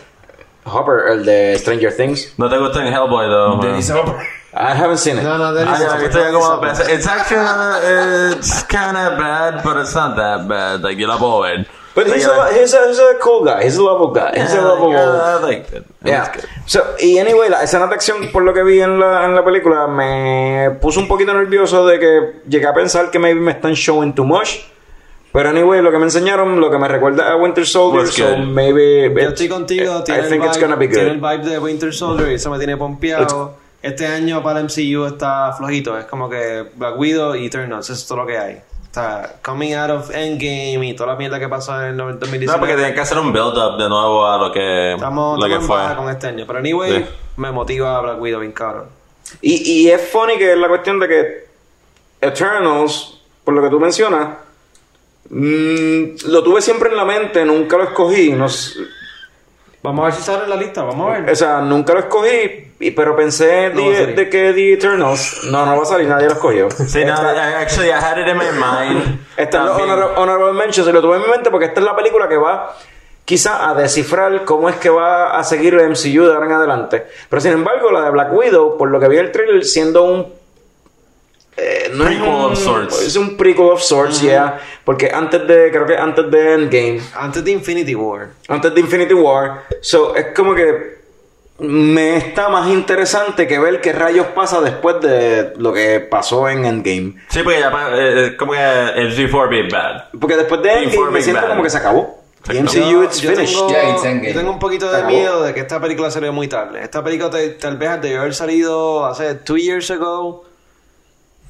[0.66, 2.34] Hopper, el de Stranger Things.
[2.38, 3.62] No te gusta en Hellboy, though.
[3.62, 4.16] Dennis Hopper.
[4.56, 5.24] I haven't seen it.
[5.24, 5.98] No, no, Ah,
[6.32, 6.70] como Hopper.
[6.70, 10.82] pensé- It's actually uh, it's kind of bad, but it's not that bad.
[10.84, 11.66] Like yo la puedo ver.
[11.96, 13.64] But he's Like, a, he's, a, he's a cool guy.
[13.64, 14.32] He's a lovable guy.
[14.36, 16.32] He's a yeah, lovable yeah, I Yeah.
[16.34, 16.46] good.
[16.66, 19.46] So, y anyway, la escena de acción, por lo que vi en la, en la
[19.46, 23.74] película, me puso un poquito nervioso de que llegué a pensar que maybe me están
[23.74, 24.62] showing too much.
[25.32, 28.46] Pero anyway, lo que me enseñaron, lo que me recuerda a Winter Soldier, so good.
[28.48, 29.12] maybe...
[29.14, 30.00] Yo estoy contigo.
[30.00, 31.30] I Tiene el, think it's vibe, gonna be tiene el good.
[31.30, 33.56] vibe de Winter Soldier y eso me tiene pompeado.
[33.82, 35.98] Este año para el MCU está flojito.
[35.98, 37.86] Es como que Black Widow y Eternals.
[37.90, 38.62] Eso es todo lo que hay.
[38.94, 42.46] Está coming out of Endgame y toda la mierda que pasó en el 2019.
[42.46, 45.60] No, porque tienen que hacer un build-up de nuevo a lo que, Estamos, lo que
[45.66, 45.78] fue.
[45.78, 46.44] baja con este año.
[46.46, 47.10] Pero anyway, Sí.
[47.38, 48.86] me motiva a Black Widow bien cabrón.
[49.42, 51.48] Y, y es funny que es la cuestión de que
[52.22, 54.28] Eternals, por lo que tú mencionas,
[55.32, 58.32] mm, lo tuve siempre en la mente, nunca lo escogí.
[58.34, 58.78] No, s-
[59.82, 60.84] Vamos a ver si sale en la lista.
[60.84, 61.32] Vamos a ver.
[61.32, 65.78] o sea, nunca lo escogí, y- pero pensé No de, que The Eternals, no, no
[65.78, 66.70] va a salir, nadie lo escogió.
[66.72, 69.20] Sí, no, actually, I had it in my mind.
[69.38, 72.28] Esta es honorable mentions y lo tuve en mi mente porque esta es la película
[72.28, 72.76] que va
[73.26, 77.06] quizá a descifrar cómo es que va a seguir el MCU de ahora en adelante.
[77.30, 80.34] Pero sin embargo, la de Black Widow, por lo que vi el trailer, siendo un
[81.56, 83.02] eh, no es Prequel un, of sorts.
[83.04, 84.60] Es un prequel of sorts, yeah.
[84.84, 88.30] Porque antes de, creo que antes de Endgame, Antes de Infinity War.
[88.48, 91.03] antes de Infinity War, so es como que
[91.66, 96.66] me está más interesante que ver qué rayos pasa después de lo que pasó en
[96.66, 97.16] Endgame.
[97.30, 100.04] Sí, porque ya pa- eh, eh, como que el G4 be bad.
[100.20, 101.50] Porque después de Endgame me siento bad.
[101.50, 102.20] como que se acabó.
[102.46, 102.62] Exacto.
[102.82, 103.56] MCU it's yo finished.
[103.56, 104.34] Tengo, Yeah, it's endgame.
[104.34, 106.84] yo tengo un poquito de miedo de que esta película salió muy tarde.
[106.84, 110.44] Esta película te- tal vez debió haber salido hace two years ago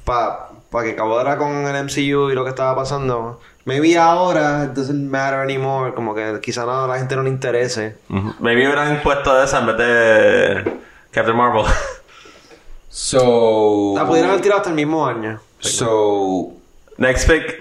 [0.04, 0.50] para
[0.84, 3.40] que acabara con el MCU y lo que estaba pasando.
[3.66, 5.94] Maybe ahora it doesn't matter anymore.
[5.94, 7.96] Como que quizá no, a la gente no le interese.
[8.10, 8.34] Ujú.
[8.40, 10.78] Maybe hubieran puesto esa en vez de
[11.10, 11.64] Captain Marvel.
[12.96, 13.94] So.
[13.96, 15.40] La pudieran haber tirado hasta el mismo año.
[15.58, 16.52] So.
[16.96, 17.60] Next pick.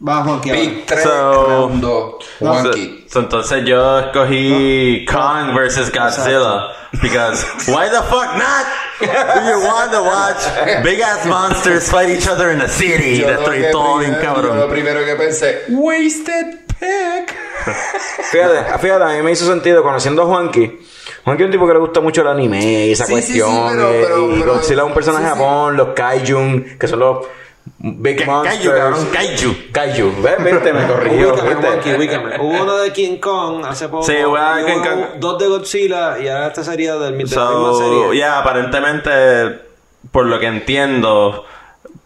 [0.00, 0.60] Juanqui ahora.
[0.62, 3.04] Pick 3, So- round 2, Juanqui.
[3.08, 6.72] So, so entonces yo escogí Kong versus Godzilla.
[7.02, 8.66] Because why the fuck not?
[9.06, 13.18] Do you want to watch big ass monsters fight each other in a city?
[13.20, 14.70] Yo que todo bien yo lo cabrón.
[14.70, 17.34] primero que pensé, Wasted Pick.
[18.30, 20.80] Fíjate, fíjate, a mí me hizo sentido conociendo a Juanqui.
[21.24, 23.40] Juanqui es un tipo que le gusta mucho el anime y esa Sí, sí, sí,
[23.40, 23.68] cuestión.
[23.70, 25.40] pero- y- pero- y pero- Godzilla es un personaje sí, de sí.
[25.40, 27.26] Japón, los Kaijun, que son los
[27.78, 28.58] Big Ka- Monsters.
[28.58, 29.54] Kaiju, cabrón, Kaiju.
[29.72, 30.22] Kaiju.
[30.22, 30.44] ¿Ves?
[30.52, 31.34] Viste, me corrigió.
[32.40, 34.04] Hubo uno de King Kong hace poco.
[34.04, 34.36] Sí, hubo
[34.66, 35.00] King Kong.
[35.20, 38.16] Dos de Godzilla y ahora esta sería del, misma So, serie.
[38.20, 39.60] yeah, aparentemente,
[40.10, 41.44] por lo que entiendo,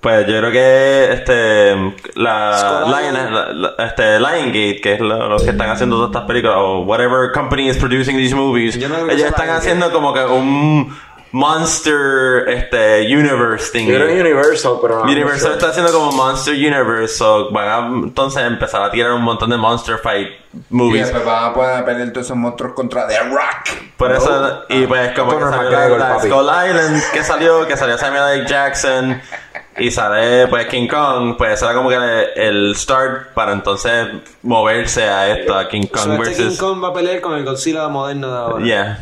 [0.01, 1.75] pues yo creo que este
[2.15, 3.31] la Lion, Island.
[3.35, 6.81] la- la- este Liongate, que es lo- los que están haciendo todas estas películas, o
[6.83, 10.97] whatever company is producing these movies, no ellos están haciendo como que un
[11.33, 13.87] monster este universe thing.
[13.87, 15.11] Yo creo que Universal, pero no.
[15.11, 15.53] Universal no sé.
[15.55, 19.57] está haciendo como Monster Universe, so van a entonces empezar a tirar un montón de
[19.57, 21.03] Monster Fight Y movies.
[21.03, 23.79] después van a poder pelear todos esos monstruos contra The Rock.
[23.97, 26.19] Por eso, y pues como que salió la.
[26.21, 28.49] Skull Island que salió, que salió Samuel L.
[28.49, 29.21] Jackson
[29.79, 31.97] y sale pues King Kong, pues era como que
[32.37, 34.09] el start para entonces
[34.43, 36.59] moverse a esto, a King So, Kong este King versus...
[36.59, 38.65] Kong va a pelear con el Godzilla moderno de ahora.
[38.65, 38.99] Yeah.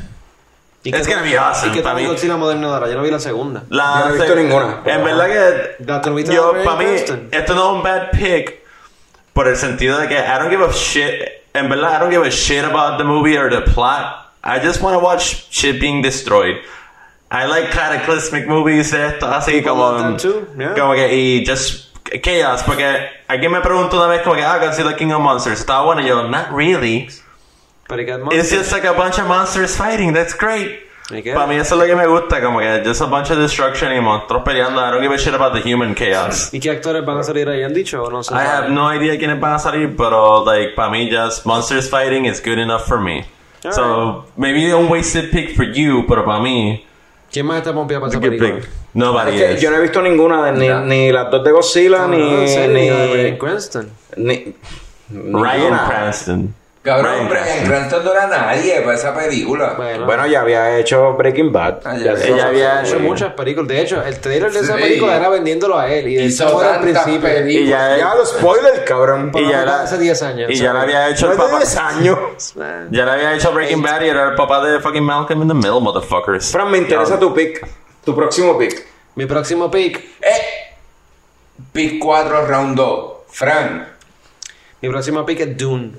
[0.84, 2.04] ¿Y qué It's gonna be awesome, ¿Y qué para mí.
[2.04, 2.88] Godzilla moderno de ahora?
[2.88, 3.62] Yo no vi la segunda.
[3.70, 4.82] La, Yo no he visto ninguna.
[4.84, 6.84] En verdad que ¿La viste yo, para mí,
[7.30, 8.62] esto no es un bad pick
[9.32, 11.22] por el sentido de que I don't give a shit.
[11.54, 14.32] En verdad, I don't give a shit about the movie or the plot.
[14.42, 16.56] I just want to watch shit being destroyed.
[17.30, 20.18] I like cataclysmic movies, esto así People como,
[20.58, 20.74] yeah.
[20.74, 22.62] como que y just chaos.
[22.62, 22.84] Porque
[23.26, 26.06] alguien me preguntó una vez como que ah Godzilla King of Monsters estaba bueno y
[26.06, 27.08] yo not really.
[27.88, 30.12] Pero ¿y qué It's just like a bunch of monsters fighting.
[30.14, 30.80] That's great.
[31.34, 33.92] Para mí eso es lo que me gusta, como que just a bunch of destruction
[33.92, 34.80] y monstruos peleando.
[34.80, 36.48] I don't give a shit about the human chaos.
[36.52, 37.62] ¿Y qué actores van a salir ahí?
[37.62, 38.48] ¿Han dicho o no se I sabe?
[38.48, 42.40] have no idea quiénes van a salir, pero like para mí just monsters fighting is
[42.42, 43.26] good enough for me.
[43.70, 46.84] So maybe a wasted pick for you, pero para mí
[47.30, 48.54] ¿Quién más está pompeado para esa película?
[48.60, 48.68] pick.
[48.94, 49.60] Nobody Es que is.
[49.60, 52.18] yo no he visto ninguna, de, ni, ni las dos de Godzilla, No, ni.
[52.18, 53.90] no, ni, ni Cranston.
[54.16, 54.54] ni-
[55.10, 55.80] Ryan.
[55.86, 56.54] Cranston.
[56.84, 58.04] Cabrón, Brian Cranston.
[58.04, 59.72] No era nadie para esa película.
[59.74, 61.78] Bueno, Bueno, ya había hecho Breaking Bad.
[61.82, 62.14] Ah, ya.
[62.14, 63.68] Ya- Ella había ha hecho muchas películas.
[63.68, 64.82] De hecho, el trailer de esa Sí.
[64.82, 66.06] película era vendiéndolo a él.
[66.08, 67.30] Y de Hizo hecho, al tantas principio.
[67.30, 67.68] Y películas.
[67.70, 69.32] ya, Ya los spoilers, cabrón.
[69.34, 70.50] Y lo ya la- hace 10 años.
[70.50, 71.64] y ya le había hecho el No es de papá.
[71.64, 72.18] 10 años.
[72.90, 75.54] Ya le había hecho Breaking Bad y era el papá de fucking Malcolm in the
[75.54, 76.52] Middle, motherfuckers.
[76.52, 77.66] Fran, me interesa tu pick.
[78.04, 78.86] Tu próximo pick.
[79.14, 79.96] Mi próximo pick.
[80.20, 80.74] Eh,
[81.72, 83.12] pick 4, round 2.
[83.30, 83.84] Frank,
[84.82, 85.92] Mi próximo pick es Dune.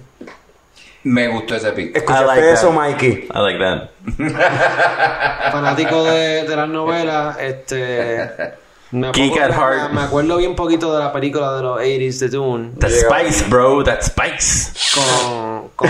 [1.05, 1.95] Me gustó ese pick.
[1.95, 2.75] Escuchaste like eso, that.
[2.75, 3.29] Mikey.
[3.33, 3.89] I like that.
[5.51, 7.37] Fanático de, de las novelas.
[7.39, 8.53] Este.
[8.91, 9.51] Me, Geek acuerdo- at
[9.81, 9.91] heart.
[9.91, 12.71] me acuerdo bien poquito de la película de los 80s de Dune.
[12.79, 13.83] That spice, bro.
[13.83, 14.71] That spice.
[14.93, 15.69] Con.
[15.75, 15.89] con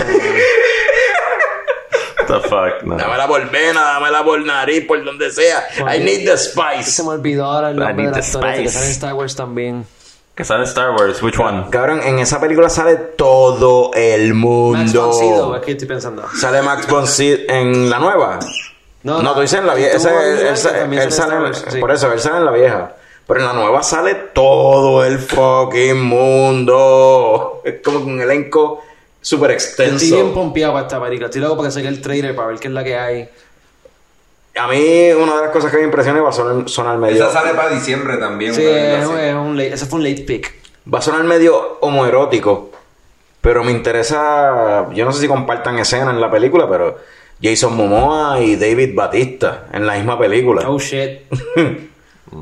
[2.26, 2.96] the fuck, no.
[2.96, 5.62] Dámela por vena, dámela por nariz, por donde sea.
[5.78, 7.02] I need the se spice.
[7.04, 8.72] me olvidó ahora el nombre del the actor este que spice.
[8.78, 9.86] sale en Star Wars también.
[10.36, 11.22] Que sale en Star Wars.
[11.22, 11.64] Which one?
[11.70, 15.56] Cabrón, en esa película sale todo el Max von Sydow, mundo.
[15.56, 16.24] es que estoy pensando.
[16.38, 18.38] Sale Max von Sydow en la nueva.
[19.02, 19.96] No, tú dices en la vieja.
[19.96, 21.78] Ese- él, él sale en sale, Wars, sí.
[21.80, 22.92] Por eso, él sale en la vieja.
[23.26, 26.00] Pero en la nueva sale todo el fucking
[26.66, 27.62] mundo.
[27.64, 28.82] Es como un elenco
[29.20, 30.34] súper Estoy bien extenso.
[30.34, 31.26] pompeado para esta película.
[31.26, 33.28] Estoy loco para que salga el trailer para ver qué es la que hay.
[34.58, 37.16] A mí, una de las cosas que me impresiona va a sonar, sonar medio.
[37.16, 38.54] Esa sale para diciembre también.
[38.54, 40.54] Sí, es, un late, ese fue un late pick.
[40.92, 42.70] Va a sonar medio homoerótico.
[43.40, 44.88] Pero me interesa.
[44.92, 46.96] Yo no sé si compartan escena en la película, pero
[47.42, 50.68] Jason Momoa y David Batista en la misma película.
[50.68, 51.20] Oh shit.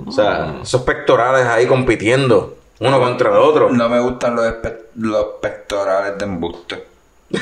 [0.07, 3.71] O sea, esos pectorales ahí compitiendo uno contra el otro.
[3.71, 4.55] No me gustan los,
[4.97, 6.85] los pectorales de embuste.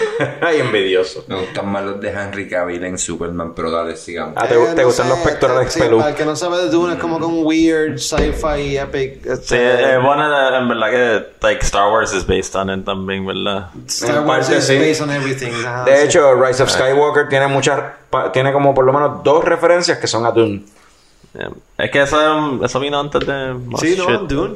[0.41, 1.25] Ay, envidioso.
[1.27, 4.35] Me gustan más los de Henry Cavill en Superman, pero dale, sigamos.
[4.37, 5.99] Ah, ¿te, Eh, te no gustan sé, los pectorales sí, pelú?
[5.99, 9.23] Para el que no sabe de Dune, es como un weird sci-fi epic.
[9.25, 10.25] Sí, este, eh, bueno,
[10.57, 13.69] en verdad que like Star Wars is based on it también, ¿verdad?
[13.87, 14.77] Star en Wars parte is sí.
[14.79, 15.53] based on everything.
[15.65, 16.07] ajá, De sí.
[16.07, 17.81] hecho, Rise of Skywalker tiene muchas,
[18.11, 20.63] pa- tiene como por lo menos dos referencias que son a Dune.
[21.35, 21.49] Yeah.
[21.79, 23.55] Es que eso, eso vino antes de...
[23.55, 24.21] most Sí, no, shit.
[24.29, 24.55] Dune.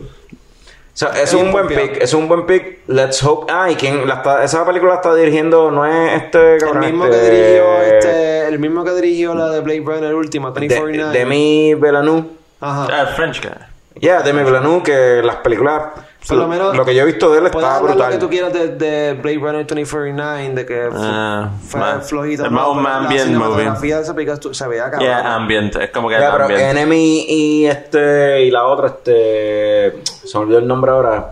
[0.97, 2.79] O sea, es un buen pick, es un buen pick.
[2.87, 3.53] Let's hope.
[3.53, 6.87] Ah, y quien la está, esa película la está dirigiendo no es este El cabrón.
[6.87, 10.61] mismo este, que dirigió este, el mismo que dirigió la de Blade Runner última, de,
[10.61, 11.19] 2049.
[11.19, 12.25] Demi Villeneuve.
[12.63, 12.89] Ajá.
[12.91, 13.76] Ah, French guy.
[14.01, 15.83] Yeah, Demi Villeneuve, que las películas.
[16.29, 16.77] Por lo menos.
[16.77, 17.99] lo que yo he visto de él está brutal.
[17.99, 22.45] lo que tú quieras de, de Blade Runner 2049, de que Ah, fue más- flojito.
[22.45, 23.95] es más un ambient La movie.
[23.95, 25.03] de esa película estu- se veía cabrón.
[25.03, 25.77] Yeah, ambient.
[25.77, 26.63] Es como que Ya, pero ambient.
[26.63, 30.03] Enemy y este y la otra, este.
[30.05, 31.31] Se me olvidó el nombre ahora.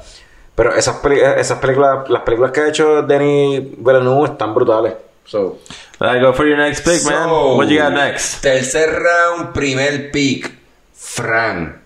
[0.55, 4.93] Pero esas, peli- esas películas, las películas que ha hecho Denis Villeneuve están brutales.
[5.25, 5.59] So,
[5.99, 7.25] Alright, go for your next pick, man.
[7.29, 8.43] So, What you got next?
[8.45, 10.53] Tercer round, primer pick.
[10.95, 11.81] Fran.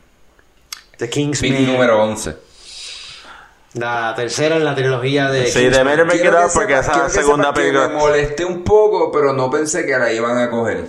[0.98, 2.36] The King's Pick número 11.
[3.74, 5.72] La tercera en la trilogía de Sí, Kingsman.
[5.72, 7.88] de better make it Quiero up que porque sepas- esa segunda película.
[7.88, 10.84] Me molesté un poco, pero no pensé que la iban a coger.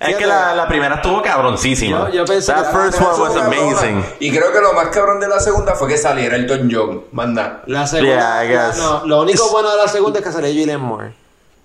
[0.00, 2.08] Es que la, la primera estuvo cabroncísima.
[2.10, 4.04] Yo- yo pensé That que- first La one was amazing.
[4.20, 7.04] Y creo que lo más cabrón de la segunda fue que saliera Elton John.
[7.12, 7.62] Manda.
[7.66, 8.42] La segunda.
[8.42, 8.76] Yeah, I guess.
[8.78, 11.12] No, lo único bueno de la segunda es que salió Julian Moore.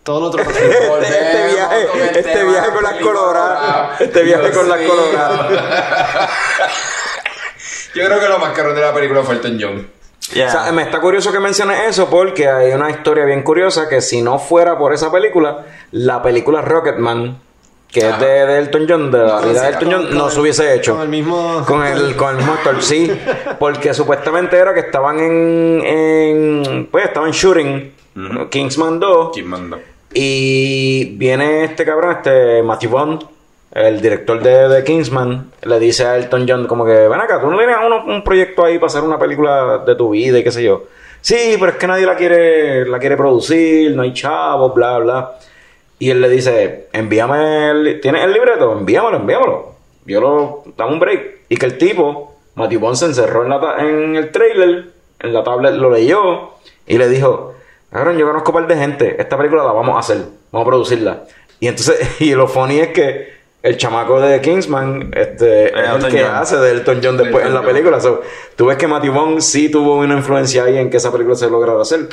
[0.04, 0.58] Todo lo otro pasó.
[1.02, 4.02] este viaje, con el este tema viaje con las coloradas.
[4.02, 6.30] Este viaje con las coloradas.
[7.96, 9.88] Yo creo que lo más cabrón de la película fue Elton John.
[10.34, 10.48] Yeah.
[10.48, 14.00] O sea, me está curioso que menciones eso porque hay una historia bien curiosa que
[14.02, 17.40] si no fuera por esa película, la película Rocketman,
[17.88, 20.76] que es de, de Elton John, de la vida de Elton John, no se hubiese
[20.76, 20.94] hecho.
[20.94, 23.12] con el mismo- Con el, con el mismo actor, sí.
[23.58, 27.96] Porque supuestamente era que estaban en, en pues estaban shooting
[28.52, 29.80] Kingsman 2 ¿Quién manda?
[30.14, 33.24] y viene este cabrón, este Matthew Bond,
[33.72, 37.50] el director de, de Kingsman, le dice a Elton John como que, ven acá, tú
[37.50, 37.76] no tienes
[38.08, 40.86] un proyecto ahí para hacer una película de tu vida y qué sé yo.
[41.22, 45.32] Sí, pero es que nadie la quiere, la quiere producir, no hay chavos, bla, bla.
[46.00, 48.72] Y él le dice, envíame el, ¿tienes el libreto?
[48.72, 49.76] Envíamelo, envíamelo.
[50.06, 51.40] Yo lo, dame un break.
[51.50, 54.86] Y que el tipo, Matthew Bond se encerró en, la, en el trailer,
[55.20, 56.52] en la tablet, lo leyó
[56.88, 57.54] y le dijo,
[57.92, 60.70] cabrón, yo conozco un par de gente, esta película la vamos a hacer, vamos a
[60.70, 61.24] producirla.
[61.60, 66.24] Y entonces, y lo funny es que el chamaco de Kingsman este, es el que
[66.24, 66.36] John.
[66.36, 67.68] hace de Elton John después Elton en la John.
[67.68, 68.00] película.
[68.00, 68.22] So,
[68.56, 71.50] tú ves que Matthew Bond sí tuvo una influencia ahí en que esa película se
[71.50, 72.08] lograra hacer.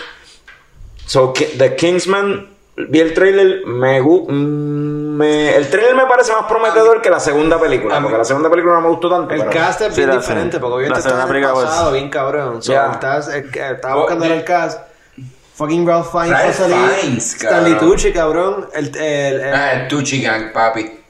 [1.06, 2.48] So, The Kingsman,
[2.88, 7.60] vi el trailer, me, mm, me el trailer me parece más prometedor que la segunda
[7.60, 9.32] película, a mí- porque la segunda película no me gustó tanto.
[9.32, 11.92] El pero- cast es Sí, bien diferente, porque la obviamente segunda está en el pasado,
[11.92, 12.62] bien cabrón.
[12.62, 12.90] So, Yeah.
[12.92, 14.80] estás- eh, eh, estaba Oh, buscando el cast.
[15.54, 17.78] Fucking Ralph Fiennes Ralph Stanley.
[17.78, 18.68] Tucci, cabrón.
[18.74, 21.00] El, el, el, Ah, el Tucci Gang, papi.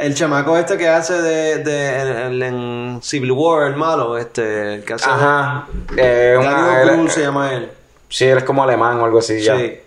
[0.00, 4.74] El chamaco este que hace de, de en, en- en Civil War, el malo, este,
[4.74, 5.08] el que hace...
[5.08, 5.66] Ajá.
[5.96, 7.70] Eh, una- él- Brühl se llama él.
[8.08, 9.40] sí, él es como alemán o algo así.
[9.40, 9.56] ya.
[9.56, 9.78] Sí.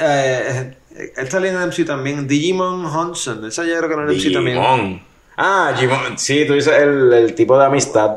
[0.00, 0.74] Eh,
[1.16, 2.26] él salió en el MC también.
[2.26, 3.44] Digimon Hudson.
[3.46, 4.56] Esa yo creo que en el MC también.
[4.58, 5.02] Digimon.
[5.36, 6.18] Ah, Digimon.
[6.18, 8.16] Sí, tú dices el, el tipo de amistad.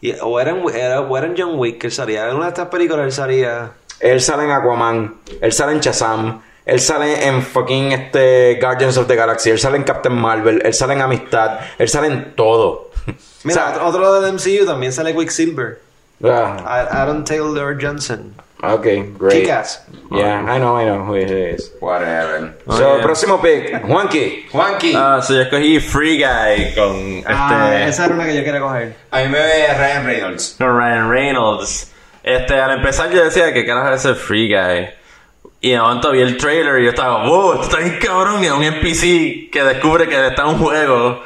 [0.00, 2.28] Y- o, era en, era, o era en John Wick que él salía.
[2.28, 3.70] En una de estas películas él salía.
[4.00, 9.06] Él sale en Aquaman, él sale en Shazam, él sale en fucking este Guardians of
[9.06, 12.90] the Galaxy, él sale en Captain Marvel, él sale en Amistad, él sale en todo.
[13.44, 15.80] Mira, O sea, otro del MCU también sale Quicksilver.
[16.24, 18.34] ah, A- Aaron Taylor Johnson.
[18.62, 19.42] okay, great.
[19.44, 19.84] Kick-Ass.
[20.10, 21.72] Yeah, I know, I know who he is.
[21.80, 22.56] Whatever.
[22.68, 23.02] So, Oye.
[23.02, 24.46] próximo pick, Juanqui.
[24.50, 24.92] Juanqui.
[24.96, 28.60] Ah, so yo escogí Free Guy con Ah, este esa era una que yo quería
[28.60, 28.96] coger.
[29.10, 30.54] A mí me ve Ryan Reynolds.
[30.58, 31.92] con Ryan Reynolds.
[32.22, 34.88] Este, al empezar yo decía que carajo es Free Guy.
[35.66, 38.40] Y de momento vi el trailer y yo estaba, wow, esto está bien cabrón.
[38.40, 41.24] Y es un NPC que descubre que está en un juego.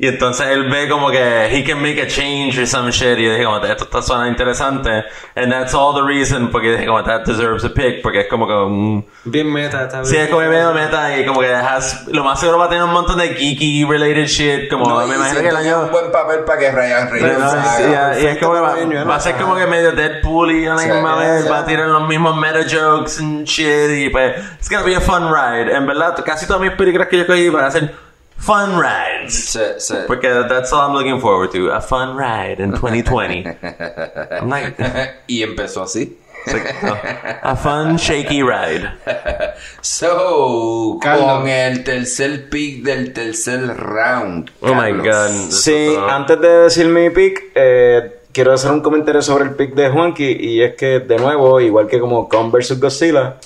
[0.00, 3.18] Y entonces él ve como que he can make a change or some shit.
[3.18, 5.04] Y yo dije, como, esto está suena interesante.
[5.34, 6.50] And that's all the reason.
[6.52, 8.00] Porque dije, como, that deserves a pick.
[8.00, 9.04] Porque es como que un.
[9.24, 9.82] Bien meta.
[9.84, 10.24] Está Sí, bien.
[10.24, 12.84] es como que medio meta y como que has, lo más seguro va a tener
[12.84, 14.70] un montón de geeky related shit.
[14.70, 15.80] Como No, me imagino que el año.
[15.80, 19.14] un buen papel para que Ryan Reynolds no, sí, y es como que va, va
[19.16, 21.88] a ser como que medio Deadpool y a la Sí, misma vez va a tirar
[21.88, 25.86] los mismos meta jokes and shit y pues it's gonna be a fun ride en
[25.86, 27.92] verdad casi todas mis películas que yo cogí van a ser
[28.38, 29.94] fun rides sí.
[30.06, 33.44] porque that's all I'm looking forward to a fun ride in 2020
[34.40, 34.74] I'm like,
[35.26, 36.16] y empezó así.
[37.42, 38.88] a fun shaky ride
[39.82, 41.40] So, Carlos.
[41.40, 44.50] con el tercer pick del tercer round.
[44.62, 49.44] oh my god Sí, antes de decir mi pick, eh, quiero hacer un comentario sobre
[49.44, 50.36] el pick de Juanqui.
[50.40, 52.78] Y es que, de nuevo, igual que como Kong vs.
[52.80, 53.36] Godzilla,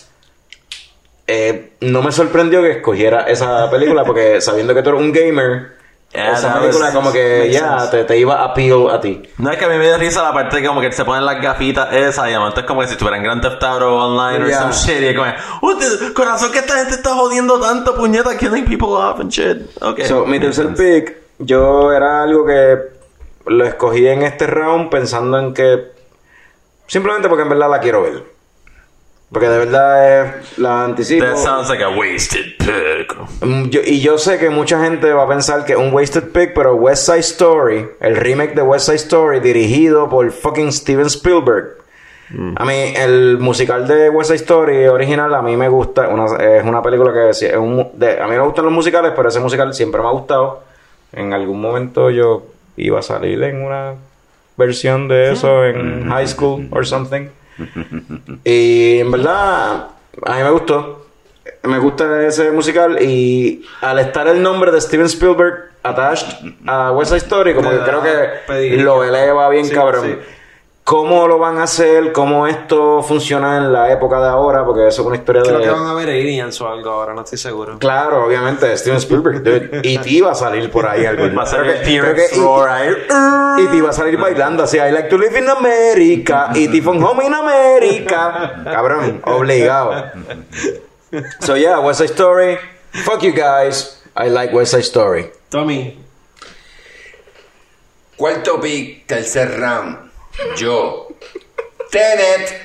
[1.34, 5.80] eh, no me sorprendió que escogiera esa película porque sabiendo que tú eres un gamer,
[6.14, 9.22] Yeah, esa película como que ya te, te iba a appeal a ti.
[9.38, 11.24] No es que a mí me dio risa la parte de como que se ponen
[11.24, 14.48] las gafitas esas y además es como que si estuvieran Grand Theft Auto online or
[14.50, 14.60] Yeah.
[14.60, 18.36] some shit y es como "Uh, te- corazón que esta gente está jodiendo tanto puñeta
[18.36, 22.76] killing people off and shit okay So, mi tercer pick, yo era algo que
[23.46, 25.92] lo escogí en este round pensando en que
[26.88, 28.22] simplemente porque en verdad la quiero ver.
[29.32, 31.24] Porque de verdad es, la anticipo.
[31.24, 35.24] that sounds like a wasted pick Mm, yo- y yo sé que mucha gente va
[35.24, 38.86] a pensar que es un wasted pick, pero West Side Story, el remake de West
[38.86, 41.78] Side Story, dirigido por fucking Steven Spielberg.
[42.56, 46.08] A mí, el musical de West Side Story original, a mí me gusta.
[46.08, 49.12] una- es una película que sí, es un- de- a mí me gustan los musicales,
[49.14, 50.62] pero ese musical siempre me ha gustado.
[51.12, 52.44] En algún momento yo
[52.76, 53.94] iba a salir en una
[54.56, 57.28] versión de eso en high school or something.
[58.44, 59.88] Y en verdad,
[60.26, 61.06] a mí me gustó.
[61.64, 66.28] Me gusta ese musical y al estar el nombre de Steven Spielberg attached
[66.66, 70.04] a West Side Story, como que creo que lo eleva bien Sí, cabrón.
[70.04, 70.16] sí.
[70.84, 72.10] ¿Cómo lo van a hacer?
[72.12, 74.64] ¿Cómo esto funciona en la época de ahora?
[74.64, 75.64] Porque eso es una historia Creo de...
[75.64, 77.78] que van a ver Aliens o algo ahora, no estoy seguro.
[77.78, 79.44] Claro, obviamente, Steven Spielberg.
[79.44, 79.80] dude.
[79.84, 81.22] Y te iba a salir por ahí algo.
[81.36, 81.82] Va a Creo creo
[82.14, 82.92] T-Rex que- roar ahí.
[83.62, 86.82] y te iba a salir bailando así, I like to live in America, y te
[86.82, 88.62] from home in America.
[88.64, 90.10] Cabrón, obligado.
[91.40, 92.58] So yeah, West Side Story.
[93.04, 94.02] Fuck you guys.
[94.16, 95.30] I like West Side Story.
[95.48, 95.96] Tommy,
[98.16, 100.10] Cuarto pick, tercer round.
[100.56, 101.08] Yo.
[101.90, 102.62] Tenet.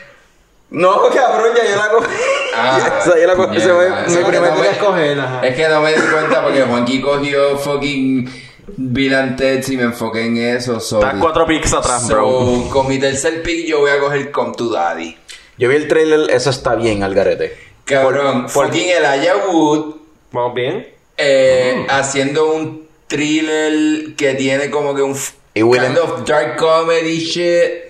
[0.69, 2.07] No, cabrón, ya yo la cogí.
[2.56, 2.80] Ah,
[3.27, 5.48] la cogí, mi esa primer no me- voy a escoger, ajá.
[5.48, 8.30] Es que no me di cuenta porque Juanqui cogió fucking
[8.76, 10.80] Bill and Ted y me enfoqué en eso.
[10.81, 12.69] So, Estás cuatro picks atrás, so, bro.
[12.69, 15.18] con mi tercer pick yo voy a coger Come to Daddy.
[15.57, 17.57] Yo vi el trailer, eso está bien, al garete.
[17.85, 19.95] Cabrón, Por- por- fucking Elijah Wood
[20.34, 20.88] ¿vamos bien?
[21.15, 25.15] eh, haciendo un thriller que tiene como que un
[25.57, 27.85] Y Willem- kind of dark comedy shit.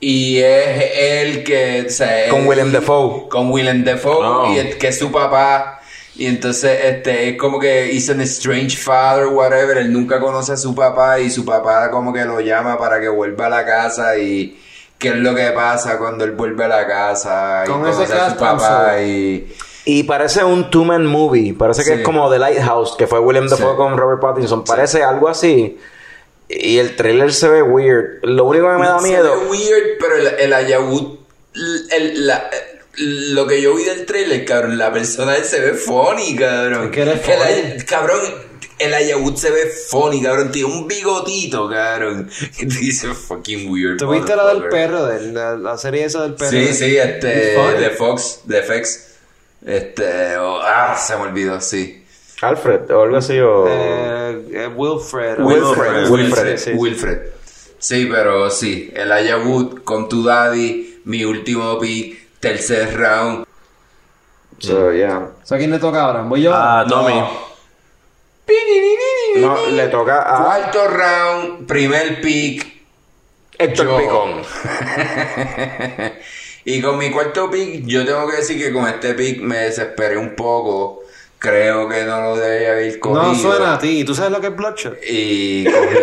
[0.00, 1.84] Y es él que.
[1.86, 3.28] o sea, Con él- Willem Dafoe.
[3.28, 4.52] Con Willem Dafoe, Oh.
[4.52, 5.80] y es- que es su papá.
[6.18, 9.76] Y entonces, este, es como que hizo un strange father, whatever.
[9.78, 13.08] Él nunca conoce a su papá y su papá como que lo llama para que
[13.08, 14.58] vuelva a la casa y
[14.98, 18.14] qué es lo que pasa cuando él vuelve a la casa y Con conoce ese
[18.14, 19.46] a su papá y...
[19.84, 21.52] Y parece un two-man movie.
[21.52, 21.98] Parece que Sí.
[21.98, 23.76] es como The Lighthouse, que fue William Dafoe Sí.
[23.76, 24.64] con Robert Pattinson.
[24.64, 25.78] Parece algo así.
[26.48, 28.22] Y el trailer se ve weird.
[28.22, 29.40] Lo único que me da Se miedo.
[29.40, 30.52] ve weird, pero el, el
[31.90, 32.50] el- la-
[32.98, 36.86] lo que yo vi del trailer, cabrón, la persona de él se ve funny, cabrón.
[36.86, 37.84] Es que eres funny.
[37.84, 38.20] Cabrón,
[38.78, 40.50] el Ayahud se ve funny, cabrón.
[40.50, 42.30] Tiene un bigotito, cabrón.
[42.58, 43.98] Y dice fucking weird.
[43.98, 45.04] ¿Tuviste la del perro?
[45.06, 46.50] De, la, la serie esa del perro.
[46.50, 49.06] Sí, sí, este, de Fox, de FX.
[49.66, 52.02] Este, oh, ah, se me olvidó, sí.
[52.48, 53.38] Alfred o algo así.
[53.38, 53.66] O...
[53.68, 55.38] Eh, eh, Wilfred.
[55.40, 57.18] Wilfred, Wilfred, sí, Wilfred.
[57.78, 59.10] Sí, pero sí, el
[59.44, 63.46] Wood con tu daddy, mi último pick, tercer round.
[64.58, 65.32] So, yeah.
[65.44, 66.22] ¿So, ¿A quién le toca ahora?
[66.22, 66.52] ¿Voy yo?
[66.54, 67.22] Ah, Tommy.
[69.36, 72.76] No, le toca a Cuarto round, primer pick.
[73.58, 73.98] Héctor yo.
[73.98, 74.42] Picón.
[76.64, 80.16] y con mi cuarto pick, yo tengo que decir que con este pick me desesperé
[80.16, 81.02] un poco.
[81.38, 83.22] Creo que no lo debía haber cogido.
[83.22, 84.04] no suena a ti.
[84.04, 84.96] ¿Tú sabes lo que es Bloodshot?
[85.06, 85.96] Y cogí.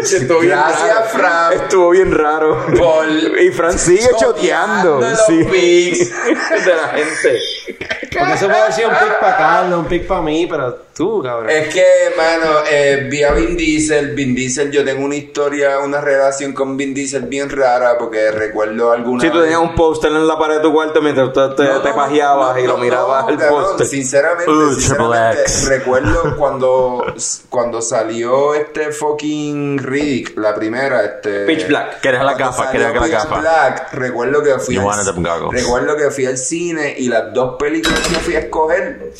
[0.16, 1.12] Estuvo Gracias.
[1.12, 1.52] Fran.
[1.52, 2.64] Estuvo bien raro.
[2.78, 3.06] Por
[3.40, 5.00] Y Fran sigue choteando.
[5.00, 5.42] los Sí.
[5.44, 7.38] De la gente.
[7.66, 11.48] Porque eso puede ser un pick para Carlos, un pick para mí, pero tú, cabrón.
[11.50, 11.84] Es que,
[12.16, 14.14] mano, eh, vi a Vin Diesel.
[14.14, 18.92] Vin Diesel, yo tengo una historia, una relación con Vin Diesel bien rara porque recuerdo
[18.92, 19.22] alguna.
[19.22, 21.64] Si tú vez- tenías un póster en la pared de tu cuarto mientras tú te,
[21.64, 23.86] No, te pajeabas no, y lo mirabas no, el póster.
[23.86, 27.04] Sinceramente, Uh, sinceramente, recuerdo cuando,
[27.48, 31.46] cuando salió este fucking Riddick, la primera, este...
[31.46, 32.00] Pitch Black.
[32.00, 33.40] Querías la Cuando gafa, salió querías la.
[33.40, 38.14] Black, recuerdo que fui al, recuerdo que fui al cine y las dos películas que
[38.16, 39.12] fui a escoger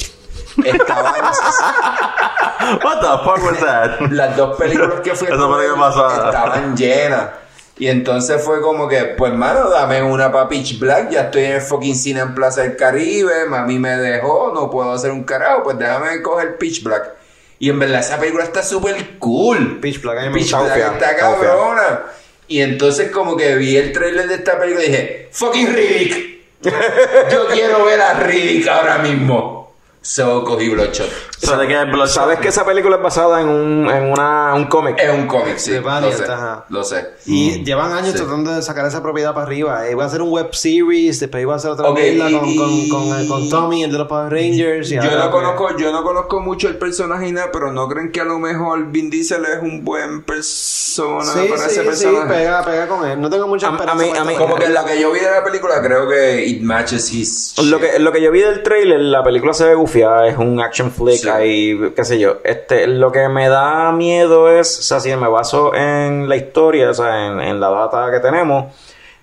[0.65, 1.15] estaban
[2.85, 4.01] What the fuck was that?
[4.11, 5.37] las dos películas que fui a
[5.77, 6.09] pasó.
[6.09, 7.31] estaban llenas.
[7.79, 11.53] Y entonces fue como que, pues mano, dame una pa' Pitch Black, ya estoy en
[11.53, 15.63] el fucking cine en Plaza del Caribe, mami me dejó, no puedo hacer un carajo,
[15.63, 17.15] pues déjame coger Pitch Black.
[17.59, 19.81] Y en verdad esa película está súper cool.
[19.81, 20.51] Pitch Black, a mí me Pitch.
[20.51, 22.03] Black Está está cabrona.
[22.49, 26.40] Y entonces como que vi el trailer de esta película y dije, fucking Riddick.
[26.63, 29.60] Yo quiero ver a Riddick ahora mismo.
[30.03, 31.09] So cogí Bloodshot.
[31.43, 32.09] So, ¿de qué es Bloodshot?
[32.09, 34.99] ¿Sabes que esa película es basada en un, en una, un cómic?
[34.99, 35.73] Es un cómic, sí.
[35.73, 36.25] De lo sé.
[36.25, 36.65] ajá.
[36.71, 37.07] Lo sé.
[37.27, 38.17] Y llevan años Sí.
[38.19, 39.87] tratando de sacar esa propiedad para arriba.
[39.87, 42.33] Eh, Iba a hacer un web series, después iba a hacer otra Ok, mierda y-
[42.33, 44.91] con, con, y- con, eh, con Tommy, el de los Power Rangers.
[44.91, 48.11] y Yo no conozco, yo no conozco mucho el personaje y nada, pero no creen
[48.11, 51.87] que a lo mejor Vin Diesel es un buen persona Sí, para sí, ese sí,
[51.87, 52.27] personaje.
[52.35, 53.21] pega, pega con él.
[53.21, 54.03] No tengo mucha A- a esperanza.
[54.05, 54.83] mí- a mí- Como que película.
[54.83, 58.13] lo que yo vi de la película creo que it matches his Lo que, lo
[58.13, 61.29] que yo vi del trailer, la película se ve es un action flick, Sí.
[61.29, 62.39] hay, qué sé yo.
[62.45, 66.91] Este, lo que me da miedo es, o sea, si me baso en la historia,
[66.91, 68.75] o sea, en, en la data que tenemos,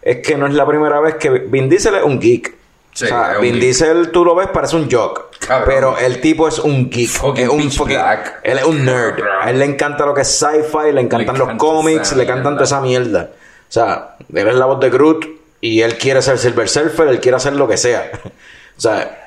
[0.02, 2.56] es que no es la primera vez que Vin Diesel es un geek.
[2.94, 3.62] Sí, o sea, Vin geek.
[3.62, 5.36] Diesel tú lo ves, parece un jock.
[5.40, 5.66] Cabrón.
[5.68, 7.10] Pero el tipo es un geek.
[7.10, 8.00] Fucking es un fucking-.
[8.44, 9.22] Él es un nerd.
[9.42, 12.24] A él le encanta lo que es sci-fi, le encantan Le los encanta cómics, le
[12.24, 13.30] encantan toda esa mierda.
[13.70, 15.26] O sea, él es la voz de Groot
[15.60, 18.12] y él quiere ser Silver Surfer, él quiere hacer lo que sea.
[18.78, 19.27] o sea,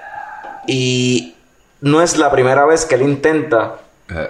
[0.67, 1.35] y
[1.81, 3.77] no es la primera vez que él intenta
[4.11, 4.29] Eh,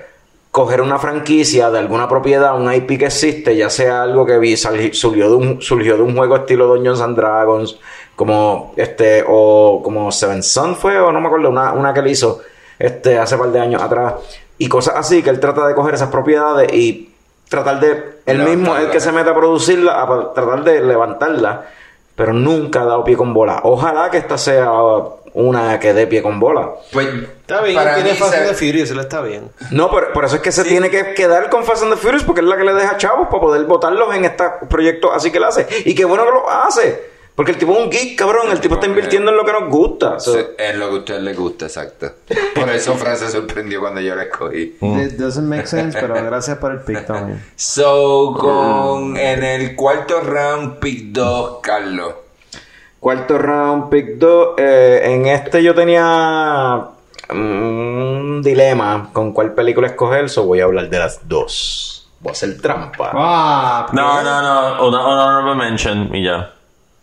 [0.51, 4.57] coger una franquicia de alguna propiedad, un IP que existe, ya sea algo que
[4.93, 7.79] surgió, de un, surgió de un juego estilo Dungeons and Dragons,
[8.17, 12.09] como este, o como Seven Sun fue, o no me acuerdo, una, una que él
[12.09, 12.41] hizo
[12.79, 14.15] este, hace par de años atrás,
[14.59, 17.15] y cosas así, que él trata de coger esas propiedades y
[17.49, 21.67] tratar de, él mismo es el que se mete a producirla, a tratar de levantarla,
[22.21, 23.61] pero nunca ha dado pie con bola.
[23.65, 24.71] Ojalá que esta sea
[25.33, 26.69] una que dé pie con bola.
[26.93, 27.09] Pues,
[27.41, 29.51] Está bien, para tiene Fast se- and the Furious, él está bien.
[29.71, 32.23] No, por, por eso es que se tiene que quedar con Fast and the Furious
[32.25, 35.41] porque es la que le deja chavos para poder votarlos en este proyecto así que
[35.41, 35.67] lo hace.
[35.87, 37.10] Y qué bueno que lo hace.
[37.41, 38.53] Porque el tipo es un geek, cabrón.
[38.53, 40.21] El tipo está invirtiendo en lo que nos gusta.
[40.21, 42.13] So, Sí, Es lo que a usted le gusta, exacto.
[42.55, 44.77] Por eso Fran se sorprendió cuando yo la escogí.
[44.79, 47.43] It doesn't make sense, pero gracias por el pick también.
[47.57, 52.13] So, con en el cuarto round, pick 2, Carlos.
[52.99, 54.57] Cuarto round, pick 2.
[54.59, 56.89] en este yo tenía
[57.31, 60.29] un dilema con cuál película escoger.
[60.29, 62.07] So voy a hablar de las dos.
[62.21, 63.13] Voy a hacer trampa.
[63.15, 64.89] Ah, No, no, no.
[64.89, 66.53] Una honorable mention y ya.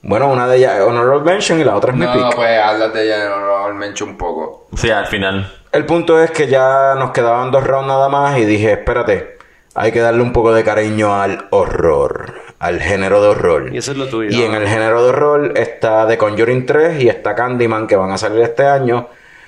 [0.01, 2.35] Bueno, una de ellas es Honorable Mention y la otra es mi No, pick.
[2.35, 4.67] pues háblate ya normalmente un poco.
[4.75, 5.51] Sí, al final.
[5.71, 9.37] El punto es que ya nos quedaban dos rounds nada más y dije, espérate,
[9.75, 13.73] hay que darle un poco de cariño al horror, al género de horror.
[13.73, 14.29] Y eso es lo tuyo.
[14.31, 18.11] Y en el género de horror está The Conjuring 3 y está Candyman que van
[18.11, 19.07] a salir este año.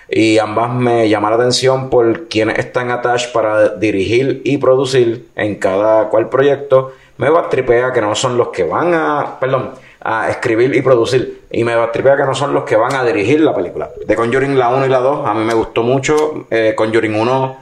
[0.10, 5.56] Y ambas me llaman la atención por quienes están attached para dirigir y producir en
[5.56, 6.94] cada cual proyecto.
[7.18, 9.72] Me va tripea que no son los que van a, perdón,
[10.02, 11.42] a escribir y producir.
[11.52, 13.90] Y me tripea que no son los que van a dirigir la película.
[14.08, 16.46] The Conjuring la 1 y la 2 a mí me gustó mucho.
[16.50, 17.58] Eh, Conjuring 1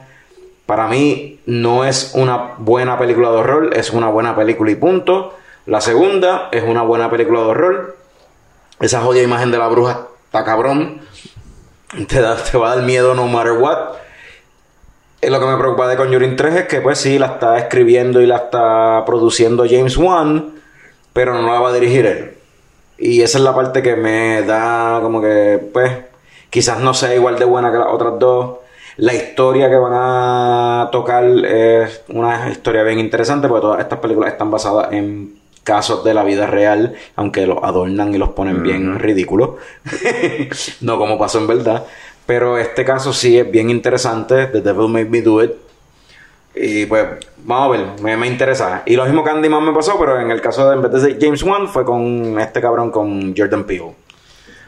[0.66, 5.34] para mí no es una buena película de horror, es una buena película y punto.
[5.66, 7.96] La segunda es una buena película de horror.
[8.80, 11.00] Esa jodida imagen de la bruja está cabrón.
[12.06, 13.78] Te, da- te va a dar miedo no matter what.
[15.20, 18.20] Eh, lo que me preocupa de Conjuring 3 es que pues sí, la está escribiendo
[18.20, 20.57] y la está produciendo James Wan,
[21.12, 22.34] pero no la va a dirigir él.
[22.98, 25.92] Y esa es la parte que me da como que, pues,
[26.50, 28.56] quizás no sea igual de buena que las otras dos.
[28.96, 34.32] La historia que van a tocar es una historia bien interesante porque todas estas películas
[34.32, 38.98] están basadas en casos de la vida real, aunque los adornan y los ponen bien
[38.98, 39.50] ridículos.
[40.80, 41.84] no como pasó en verdad.
[42.26, 44.46] Pero este caso sí es bien interesante.
[44.46, 45.52] The Devil Made Me Do It.
[46.60, 47.06] Y pues,
[47.44, 48.82] vamos a ver, me, me interesa.
[48.84, 51.18] Y lo mismo Candyman me pasó, pero en el caso de en vez de ser
[51.20, 53.94] James Wan, fue con este cabrón, con Jordan Peele.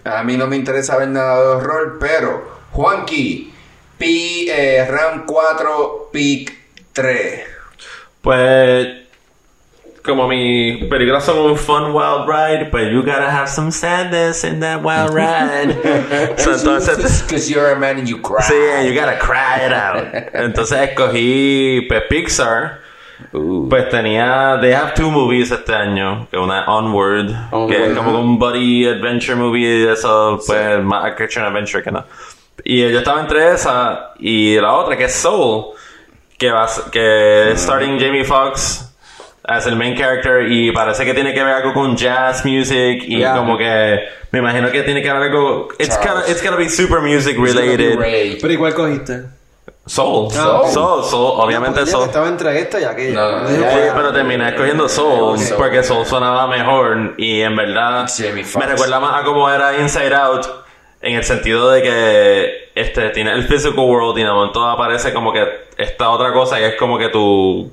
[0.05, 3.53] A mí no me interesa ver nada de horror, pero Juanqui,
[3.99, 6.57] pi, eh, round 4, pick
[6.93, 7.41] 3.
[8.23, 9.00] Pues,
[10.05, 14.61] como mi películas son un fun wild ride, pues you gotta have some sadness in
[14.61, 15.77] that wild ride.
[16.39, 18.43] So, entonces, Because you're a man and you cry.
[18.43, 20.07] sí, you gotta cry it out.
[20.35, 22.81] Entonces escogí pues, Pixar.
[23.69, 28.19] Pues tenía, they have two movies este año, que una Onward, que Onward, es como
[28.19, 32.05] un buddy adventure movie de eso, pues más action adventure que no.
[32.65, 35.75] Y yo estaba entre esa y la otra que es Soul,
[36.39, 38.90] que va, que es starting Jamie Foxx
[39.45, 43.19] as el main character y parece que tiene que ver algo con jazz music y
[43.19, 43.37] Yeah.
[43.37, 43.99] como que
[44.31, 47.99] me imagino que tiene que ver algo, it's gonna, it's gonna be super music related.
[48.41, 49.23] Pero igual cogiste.
[49.87, 50.69] Soul, Soul.
[50.71, 52.05] Soul, Soul, obviamente Pues, Soul.
[52.05, 53.15] Estaba entre esta y aquella.
[53.15, 53.71] No, no, Dije, no.
[53.73, 58.07] Sí, pero terminé escogiendo Soul porque Soul sonaba mejor y en verdad
[58.59, 60.47] me recuerda más a cómo era Inside Out
[61.01, 65.33] en el sentido de que este tiene el physical world y de momento aparece como
[65.33, 65.45] que
[65.77, 67.73] esta otra cosa y es como que tu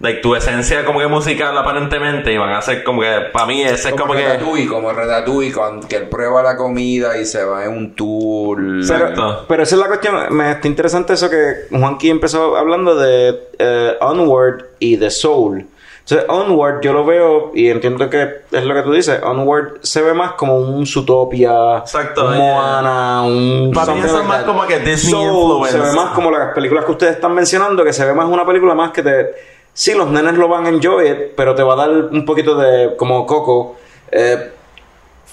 [0.00, 3.62] like, tu esencia como que musical aparentemente y van a ser como que para mí
[3.62, 7.44] ese es Como, como que como Ratatouille, cuando que él prueba la comida y se
[7.44, 8.60] va en un tour.
[8.78, 9.14] Exacto.
[9.14, 10.36] Pero, pero esa es la cuestión.
[10.36, 15.66] Me está interesante eso que Juanqui empezó hablando de eh, Onward y de Soul.
[16.08, 19.20] Entonces, Onward yo lo veo y entiendo que es lo que tú dices.
[19.24, 22.38] Onward se ve más como un Zootopia, Exacto, un eh.
[22.38, 23.72] Moana, un.
[23.74, 26.84] Para mí eso es más como que Disney Soul se ve más como las películas
[26.84, 29.55] que ustedes están mencionando, que se ve más una película más que te.
[29.78, 32.56] Sí, los nenes lo van a enjoy it, pero te va a dar un poquito
[32.56, 32.96] de.
[32.96, 33.76] como Coco.
[34.10, 34.52] eh,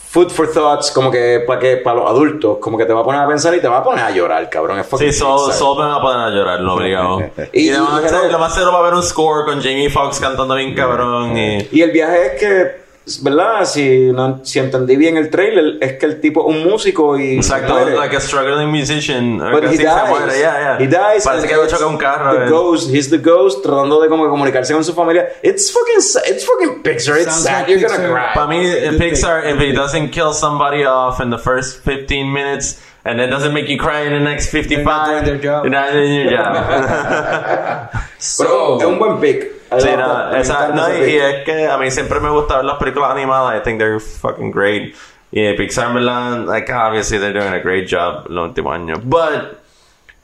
[0.09, 3.03] Food for thoughts, como que para que para los adultos, como que te va a
[3.03, 4.77] poner a pensar y te va a poner a llorar, cabrón.
[4.77, 5.53] Es Sí, Soul, Pixar.
[5.53, 7.19] Soul me va a poner a llorar, no obligado.
[7.53, 10.19] Y- y, lo, más, lo más seguro va a haber un score con Jamie Foxx
[10.19, 11.67] cantando bien cabrón y...
[11.71, 12.82] Y el viaje es que,
[13.21, 13.65] ¿verdad?
[13.65, 17.37] Si, no, si entendí bien el trailer, es que el tipo es un músico y.
[17.37, 17.95] Exacto, muere.
[17.95, 19.39] like a struggling musician.
[19.39, 19.87] But he dies.
[20.07, 20.79] muere, yeah, yeah.
[20.79, 21.25] He dies.
[21.25, 22.33] Parece and que lo it's choca un carro.
[22.33, 22.49] The eh.
[22.49, 25.27] ghost, he's the ghost, tratando de como comunicarse con su familia.
[25.43, 25.97] It's fucking,
[26.27, 27.17] it's fucking Pixar.
[27.17, 27.61] It's Sounds sad.
[27.61, 28.11] like You're gonna Pixar.
[28.11, 28.33] cry.
[28.33, 33.19] Para mí, Pixar, if he doesn't kill somebody off in the first 15 minutes, and
[33.19, 35.65] it doesn't make you cry in the next 55, not doing their job.
[35.65, 37.89] you're not doing your job.
[38.37, 39.62] Pero es un buen pick.
[39.77, 40.31] I Sí, no.
[40.31, 43.11] Me esa, no, y, y es que a mí siempre me gusta ver las películas
[43.11, 43.59] animadas.
[43.59, 44.95] I think they're fucking great.
[45.31, 48.99] Y Pixar, verdad, like, obviously they're doing a great job los últimos años.
[49.03, 49.57] But,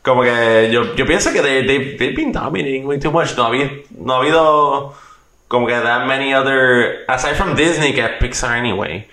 [0.04, 3.36] como que yo, yo pienso que they, they, they've been dominating way too much.
[3.36, 4.94] No ha, habido, no ha habido
[5.48, 9.08] como que that many other, aside from Disney, que es Pixar anyway.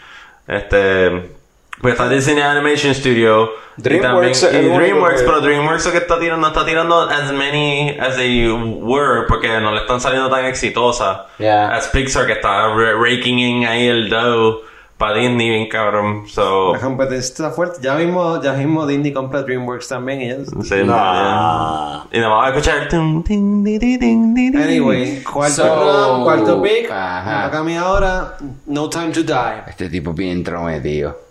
[0.47, 1.36] Este,
[1.81, 3.51] pues está Disney Animation Studio.
[3.79, 6.65] y DreamWorks también- y el único DreamWorks, pero DreamWorks lo que está tirando, no está
[6.65, 11.19] tirando as many as they were, porque no le están saliendo tan exitosas.
[11.39, 11.69] Yeah.
[11.75, 14.63] As Pixar, que está ra- raking in ahí el dough
[14.97, 16.27] para Disney, bien cabrón.
[16.27, 17.81] So, La competencia está fuerte.
[17.83, 20.49] Ya mismo, ya mismo Disney compra DreamWorks también y ellos.
[20.63, 22.05] sí, yeah.
[22.11, 22.89] Y nos vamos a escuchar.
[24.63, 26.85] Anyway, cuarto So- cuarto pick.
[26.89, 28.37] Toca a mí ahora.
[28.67, 29.63] No Time to Die.
[29.69, 31.26] Este tipo bien entrometido.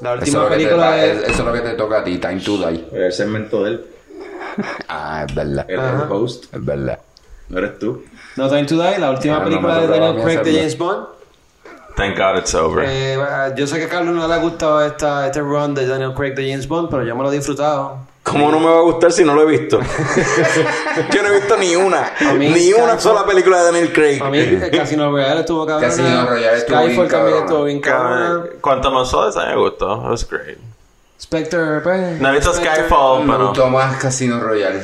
[0.00, 1.10] La Eso es, última lo que te, película de.
[1.12, 2.88] eso es lo que te toca a ti, Time to Die.
[2.92, 3.86] El segmento de él.
[4.88, 5.66] Ah, es verdad.
[5.68, 6.44] Es el host.
[6.54, 6.98] Es verdad.
[7.48, 8.02] No eres tú.
[8.36, 10.52] No Time to Die, la última Ah, no película de Daniel Craig de.
[10.58, 11.06] James Bond.
[11.96, 12.84] Thank God it's over.
[12.86, 13.16] Eh,
[13.56, 16.34] yo sé que a Carlos no le ha gustado esta, este run de Daniel Craig
[16.34, 17.98] de James Bond, pero yo me lo he disfrutado.
[18.22, 19.80] ¿Cómo no me va a gustar si no lo he visto?
[21.12, 22.12] Yo no he visto ni una.
[22.36, 24.22] Mí Ni una sola película de Daniel Craig.
[24.22, 25.88] A mí Casino Royale estuvo cabrón.
[25.88, 28.50] Casino Royale estuvo Skyfall también estuvo bien cabrón.
[28.60, 29.94] Quantum of Solace a mí me gustó.
[30.04, 30.58] It was great.
[31.20, 32.20] Spectre, pues.
[32.20, 32.74] No he visto Spectre.
[32.84, 33.46] Skyfall, Me pero.
[33.48, 34.82] gustó más Casino Royale.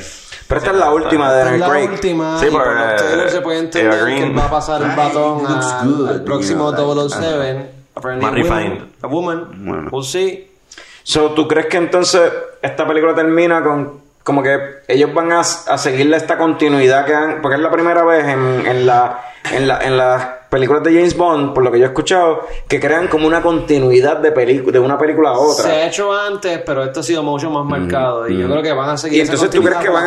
[0.48, 1.90] Pero esta es la última de Esta es Daniel la Craig.
[1.90, 5.42] última Sí, y por los trailers se puede entender que va a pasar el batón
[5.42, 7.70] looks a- good, al próximo you know, like, 007.
[7.94, 8.88] Apparently Más a woman- refined.
[9.02, 9.64] A woman.
[9.66, 9.88] Bueno.
[9.92, 10.50] We'll see.
[11.02, 12.30] So, ¿Tú crees que entonces
[12.64, 14.58] esta película termina con como que
[14.88, 18.66] ellos van a, a seguirle esta continuidad que han, porque es la primera vez en,
[18.66, 19.20] en la
[19.52, 19.96] en la en
[20.54, 24.18] películas de James Bond, por lo que yo he escuchado, que crean como una continuidad
[24.18, 25.64] de de una película a otra.
[25.64, 28.28] Se ha hecho antes, pero esto ha sido mucho más marcado.
[28.28, 30.04] Y yo creo que van a seguir Y esa entonces tú crees que van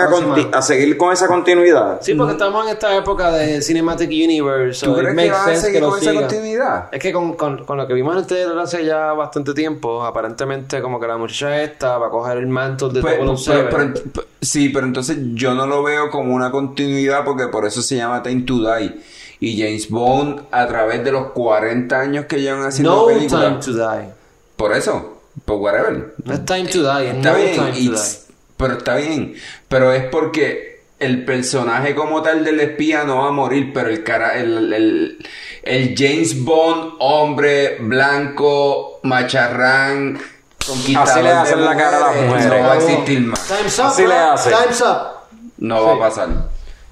[0.53, 1.99] a, seguir con esa continuidad.
[2.01, 4.85] Sí, porque estamos en esta época de Cinematic Universe.
[4.85, 6.89] ¿Tú crees que van a seguir con esa continuidad?
[6.93, 10.03] Es que con, con, con lo que vimos en el trailer hace ya bastante tiempo,
[10.05, 13.67] aparentemente como que la muchacha esta va a coger el manto de Pues, 007.
[13.69, 17.65] pero- pero- pero- sí, pero entonces yo no lo veo como una continuidad porque por
[17.65, 18.95] eso se llama Time to Die.
[19.39, 23.65] Y James Bond, a través de los 40 años que llevan haciendo no time películas.
[23.65, 24.09] to die.
[24.55, 26.15] Por eso, por whatever.
[26.23, 28.01] No es time to die, es Está no bien, time to
[28.57, 29.35] pero está bien.
[29.67, 34.03] Pero es porque el personaje como tal del espía no va a morir, pero el
[34.03, 35.27] cara, el, el,
[35.61, 40.19] el James Bond, hombre, blanco, macharrán,
[40.65, 42.47] conquistador Así le hacen la cara a las mujeres.
[42.47, 43.47] No va a existir más.
[43.47, 44.31] Time's up, Así le bro.
[44.31, 44.49] hace.
[44.49, 44.97] Time's up.
[45.59, 46.29] No va a pasar.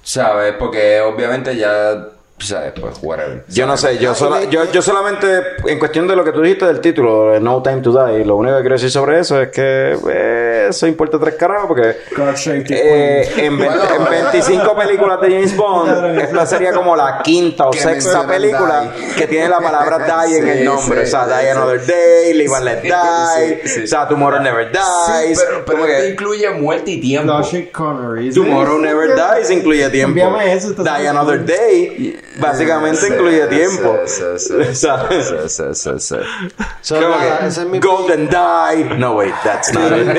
[0.03, 0.53] ¿Sabes?
[0.59, 2.73] Porque obviamente ya, ¿sabes?
[2.79, 3.43] Pues whatever.
[3.47, 5.27] Yo no sé, yo, sola- yo, yo solamente,
[5.67, 8.35] en cuestión de lo que tú dijiste del título, de No Time to Die, lo
[8.35, 11.95] único que quiero decir sobre eso es que eh, eso importa tres carajos porque
[12.69, 17.71] eh, en, Bueno, en 25 películas de James Bond, esta sería como la quinta o
[17.71, 19.15] Que sexta película die.
[19.15, 21.05] que tiene la palabra die en Sí, el nombre.
[21.05, 21.49] sí, o sea, Die sí.
[21.57, 23.83] Another Day, Live and Let Die, Sí, sí.
[23.83, 25.39] o sea, Tomorrow Never Dies.
[25.39, 27.33] Pero, pero esto que incluye muerte y tiempo.
[27.71, 28.31] Connery.
[28.33, 30.37] Tomorrow Never Dies incluye tiempo.
[30.41, 33.97] Eso, Die Another Day básicamente Sí, incluye sí, tiempo.
[34.05, 34.75] sí, sí, sí,
[35.47, 36.15] sí, sí, sí.
[36.81, 38.95] So, nada, que ese es mi Golden Die.
[38.97, 40.07] No, wait, that's not it.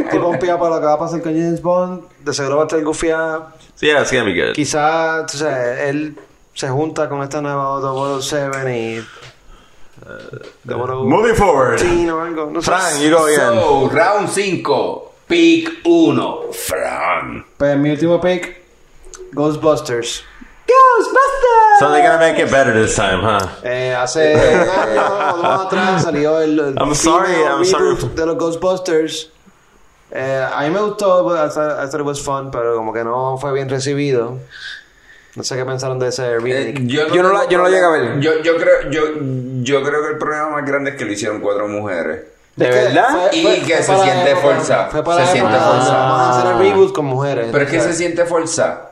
[0.00, 2.04] Estoy confiado para lo que va a pasar con James Bond.
[2.20, 3.48] De seguro va a estar gufiado.
[3.80, 4.52] It's gonna be good.
[4.54, 6.16] Quizás, tú sabes, él
[6.54, 7.80] se junta con esta nueva
[8.20, 9.06] 007 y...
[10.04, 11.80] Uh, Moving forward.
[11.80, 12.46] o algo.
[12.50, 12.66] No sé.
[12.66, 13.38] Frank, you go again.
[13.38, 17.44] So, round 5, pick 1, Fran.
[17.56, 18.62] Pues mi último pick,
[19.32, 20.24] Ghostbusters.
[21.78, 23.46] So they're gonna make it better this time, huh?
[23.64, 27.96] Eh, hace un año dos atrás salió el, el I'm sorry, I'm sorry.
[28.14, 29.30] de los Ghostbusters.
[30.12, 33.02] Eh, a mí me gustó, I thought, I thought it was fun, pero como que
[33.02, 34.38] no fue bien recibido.
[35.34, 36.86] No sé qué pensaron de ese Eh, remake.
[36.86, 38.20] Yo no la- tengo yo no la llegué a ver.
[38.20, 39.02] Yo, yo, creo, yo,
[39.62, 42.24] yo creo que el problema más grande es que lo hicieron cuatro mujeres.
[42.54, 43.08] ¿De que verdad?
[43.10, 45.92] fue- Y fue- que fue se la siente para Se la siente época, forzado.
[45.94, 47.48] Vamos a hacer el reboot con mujeres.
[47.50, 48.91] Pero es que se siente forzado.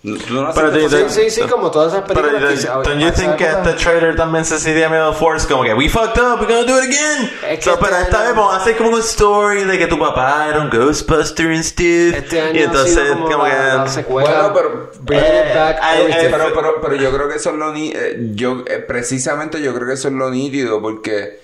[0.00, 1.08] ¿Tú no Pero forzado?
[1.08, 3.72] Sí, sí, sí, como todas esas Pero películas que se- don't you think que este
[3.72, 6.84] trailer también se siente medio force como que we fucked up, we're gonna do it
[6.84, 7.30] again?
[7.50, 9.76] Es que So, pero este esta año- vez vamos a hacer como una story de
[9.76, 12.16] que tu papá era un Ghostbuster and Steve.
[12.16, 14.48] Este año y entonces como, como la, la que secuela.
[14.52, 15.78] Bueno, pero- eh, it back.
[15.96, 16.26] everything.
[16.26, 19.60] eh, pero, pero, pero yo creo que eso es lo ni- eh, yo eh, precisamente
[19.60, 21.40] yo creo que eso es lo nítido porque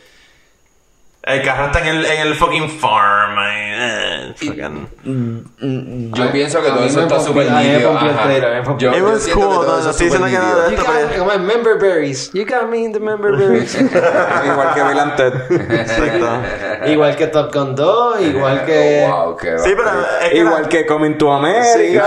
[1.27, 3.37] El carro está en el, en el fucking farm.
[3.41, 7.99] eh, fucking- Yo pienso que todo eso está súper nítido.
[8.79, 10.85] Yo- It was que cool, todo no, eso no es estoy súper diciendo que nítido.
[10.87, 11.01] nada.
[11.01, 12.31] You Esto got member berries.
[12.35, 13.75] You got me in the member berries.
[14.45, 15.35] Igual que Bill Ted.
[15.81, 16.89] Exacto.
[16.91, 19.07] igual que Top Gun 2, igual que.
[19.11, 19.91] Oh, wow, qué Sí, pero
[20.21, 21.99] es que Igual la- que Coming to America, Sí,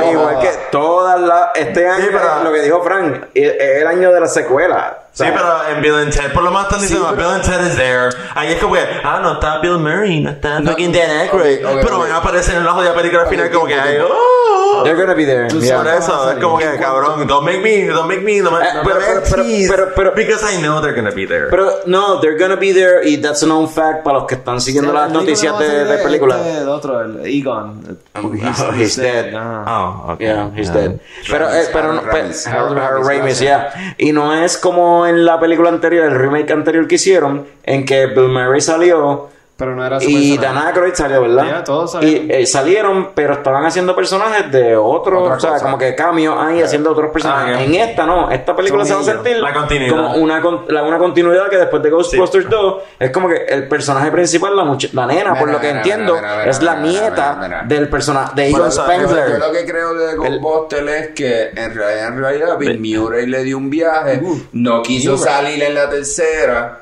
[0.00, 0.40] no, igual no.
[0.40, 1.50] que todas las...
[1.54, 4.98] Este año, Sí, pero- lo que dijo Frank, es el año de la secuela.
[5.14, 7.64] O Sí, pero en Bill and Ted, por lo más están diciendo, Bill and Ted
[7.68, 8.08] is there.
[8.34, 11.64] Ahí es como que, ah, no está Bill Murray, no está fucking Dan Aykroyd.
[11.64, 12.02] ok, ok, pero ok.
[12.02, 14.82] van a aparecer en la jodida película al final como que, oh.
[14.82, 15.48] They're gonna be there.
[15.48, 15.76] Yeah.
[15.78, 18.72] Por eso, es como que, cabrón, don't make me, don't make me, don't make, Eh,
[18.74, 21.46] no pero- me pero- pero- pero- pero- because I know they're gonna be there.
[21.48, 24.60] Pero no, they're gonna be there y that's a known fact para los que están
[24.60, 26.40] siguiendo las El único noticias de, de es películas.
[26.44, 27.98] este, el otro, el Egon.
[28.16, 28.32] Oh,
[28.74, 29.32] he's dead.
[29.36, 30.02] Ah.
[30.08, 30.26] oh, okay.
[30.26, 30.80] Yeah, he's Yeah.
[30.80, 31.00] dead.
[31.30, 32.02] Pero, eh, pero no.
[32.02, 33.94] Harold Harold Ramis, yeah.
[33.96, 38.06] Y no es como en la película anterior, el remake anterior que hicieron, en que
[38.06, 40.56] Bill Murray salió Pero no era su y personaje.
[40.56, 41.44] Dan Aykroyd salió, ¿verdad?
[41.44, 42.26] Yeah, todos salieron.
[42.26, 45.64] Y eh, salieron, pero estaban haciendo personajes de otros, Otra o sea, cosa.
[45.64, 47.56] como que cambios ahí haciendo otros personajes.
[47.56, 47.64] Ah, yeah.
[47.82, 49.94] En esta no, esta película Son se va a sentir La continuidad.
[49.94, 53.68] como una, con- la- una continuidad que después de Ghostbusters 2 es como que el
[53.68, 56.74] personaje principal, la, mucha- la nena, por lo que mira, entiendo, mira, mira, es la
[56.74, 57.62] mira, nieta mira, mira.
[57.68, 59.28] del personaje de Egon yo- Spengler.
[59.30, 63.44] Yo lo que creo de Ghostbusters es que en realidad, en realidad Bill Murray le
[63.44, 64.20] dio un viaje,
[64.52, 66.80] no quiso salir en la tercera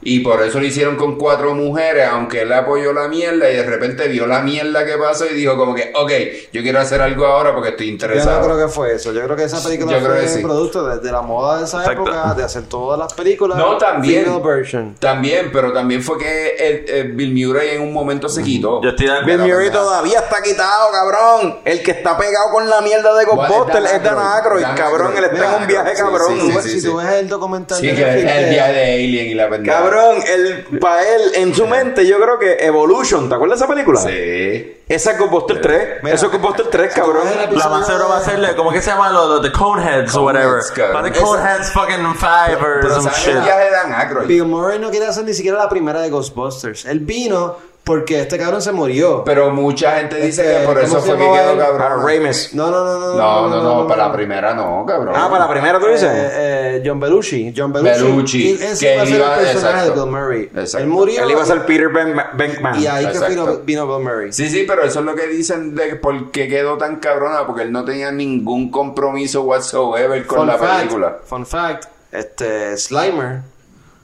[0.00, 3.64] y por eso lo hicieron con cuatro mujeres, aunque él apoyó la mierda y de
[3.64, 6.10] repente vio la mierda que pasó y dijo como que, ok,
[6.52, 8.40] yo quiero hacer algo ahora porque estoy Yo interesado.
[8.40, 9.12] no creo que fue eso.
[9.12, 10.42] Yo creo que esa película Yo creo fue que sí.
[10.42, 12.02] producto de, de la moda de esa Exacto.
[12.02, 13.58] época, de hacer todas las películas.
[13.58, 14.26] No, también.
[14.42, 14.94] Version.
[15.00, 18.80] También, pero también fue que el- el Bill Murray en un momento se quitó.
[18.82, 19.38] Yo estoy de Bill.
[19.38, 21.58] Murray todavía está quitado, cabrón.
[21.64, 24.64] El que está pegado con la mierda de Ghostbusters es Dan Aykroyd.
[24.76, 25.12] Cabrón.
[25.16, 26.34] Él está en un viaje, cabrón.
[26.34, 26.86] sí, sí, Tú- sí, si sí.
[26.86, 29.78] tú ves el documental Sí, de que el viaje de Alien y la pendeja.
[29.90, 33.72] Cabrón, el, para él, en su mente, yo creo que Evolution, ¿te acuerdas de esa
[33.74, 34.00] película?
[34.00, 34.74] Sí.
[34.88, 35.88] Esa es Ghostbusters 3.
[36.02, 37.26] Mira, Eso es Ghostbusters 3, cabrón.
[37.50, 39.10] La más seguro va a ser, ¿cómo que se llama?
[39.10, 40.62] Los the Coneheads o whatever.
[40.94, 43.34] Va de Coneheads fucking five or Pero some ¿sabes shit.
[43.34, 44.26] Dan Aykroyd?
[44.26, 46.86] Bill Murray no quiere hacer ni siquiera la primera de Ghostbusters.
[46.86, 47.56] Él vino
[47.88, 49.24] porque este cabrón se murió.
[49.24, 52.06] Pero mucha gente dice Este, que por ¿cómo eso fue que quedó cabrón.
[52.06, 52.54] Ramis.
[52.54, 53.14] No, no, no, no.
[53.16, 55.14] No, no, no, para la primera no, cabrón.
[55.16, 56.02] Ah, para la primera tú dices.
[56.12, 57.54] Eh, eh, John Belushi.
[57.56, 58.02] John Belushi.
[58.04, 59.52] Belushi, Ese que iba a ser el personaje
[59.86, 59.94] exacto.
[59.94, 60.42] de Bill Murray.
[60.54, 60.78] Exacto.
[60.78, 61.22] Él murió.
[61.24, 62.78] Él iba a ser Peter Ben- Venkman.
[62.78, 64.32] Y ahí que vino, vino Bill Murray.
[64.34, 67.62] Sí, sí, pero eso es lo que dicen de por qué quedó tan cabrona, porque
[67.62, 71.16] él no tenía ningún compromiso whatsoever con Fun la fact, película.
[71.24, 71.84] Fun fact.
[72.12, 73.40] Este, Slimer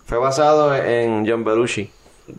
[0.06, 1.90] fue basado en John Belushi.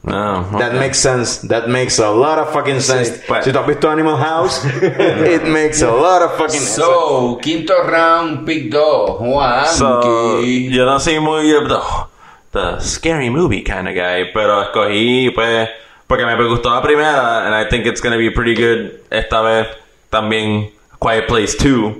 [0.08, 1.48] Oh, no, That makes sense.
[1.48, 3.22] That makes a lot of fucking sense.
[3.28, 3.46] pues.
[3.46, 6.76] Si tú has visto Animal House, it makes a lot of fucking sense.
[6.76, 9.66] So, quinto round, pick 2, Juan.
[9.68, 11.80] So, yo no soy muy the,
[12.52, 15.70] the scary movie kind of guy, pero escogí pues
[16.08, 19.68] porque me gustó la primera and I think it's gonna be pretty good esta vez
[20.10, 21.94] también Quiet Place 2.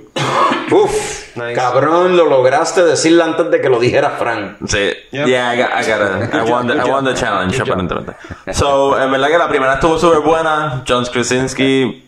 [0.72, 1.54] Uf, Nice.
[1.54, 4.56] cabrón, lo lograste decirlo antes de que lo dijera Frank.
[4.66, 5.26] Sí, Yep.
[5.26, 8.14] yeah, I got, I got a, I won the, I won the challenge aparentemente.
[8.52, 10.82] So, en verdad que la primera estuvo súper buena.
[10.88, 12.02] John Krasinski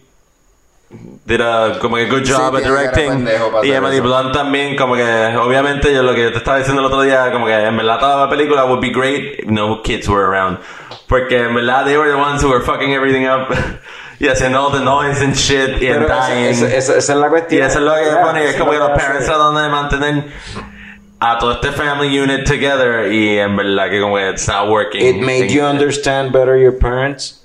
[1.27, 3.29] did a como que good job at tiene cara directing
[3.63, 4.01] y Emily.
[4.01, 7.31] Blunt también como que obviamente yo lo que yo te estaba diciendo el otro día
[7.31, 10.59] como que en verdad toda la película would be great if no kids were around
[11.07, 13.49] porque en verdad they were the ones who were fucking everything up
[14.21, 17.27] y haciendo all the noise and shit y Pero dying esa- esa- esa es la
[17.27, 17.63] y cuestión.
[17.67, 19.01] eso es lo que Yeah, pone, es eso como que los hace.
[19.01, 20.25] parents tratan de mantener
[21.21, 25.05] a todo este family unit together y en verdad que como que it's not working.
[25.05, 27.45] It made you understand better your parents.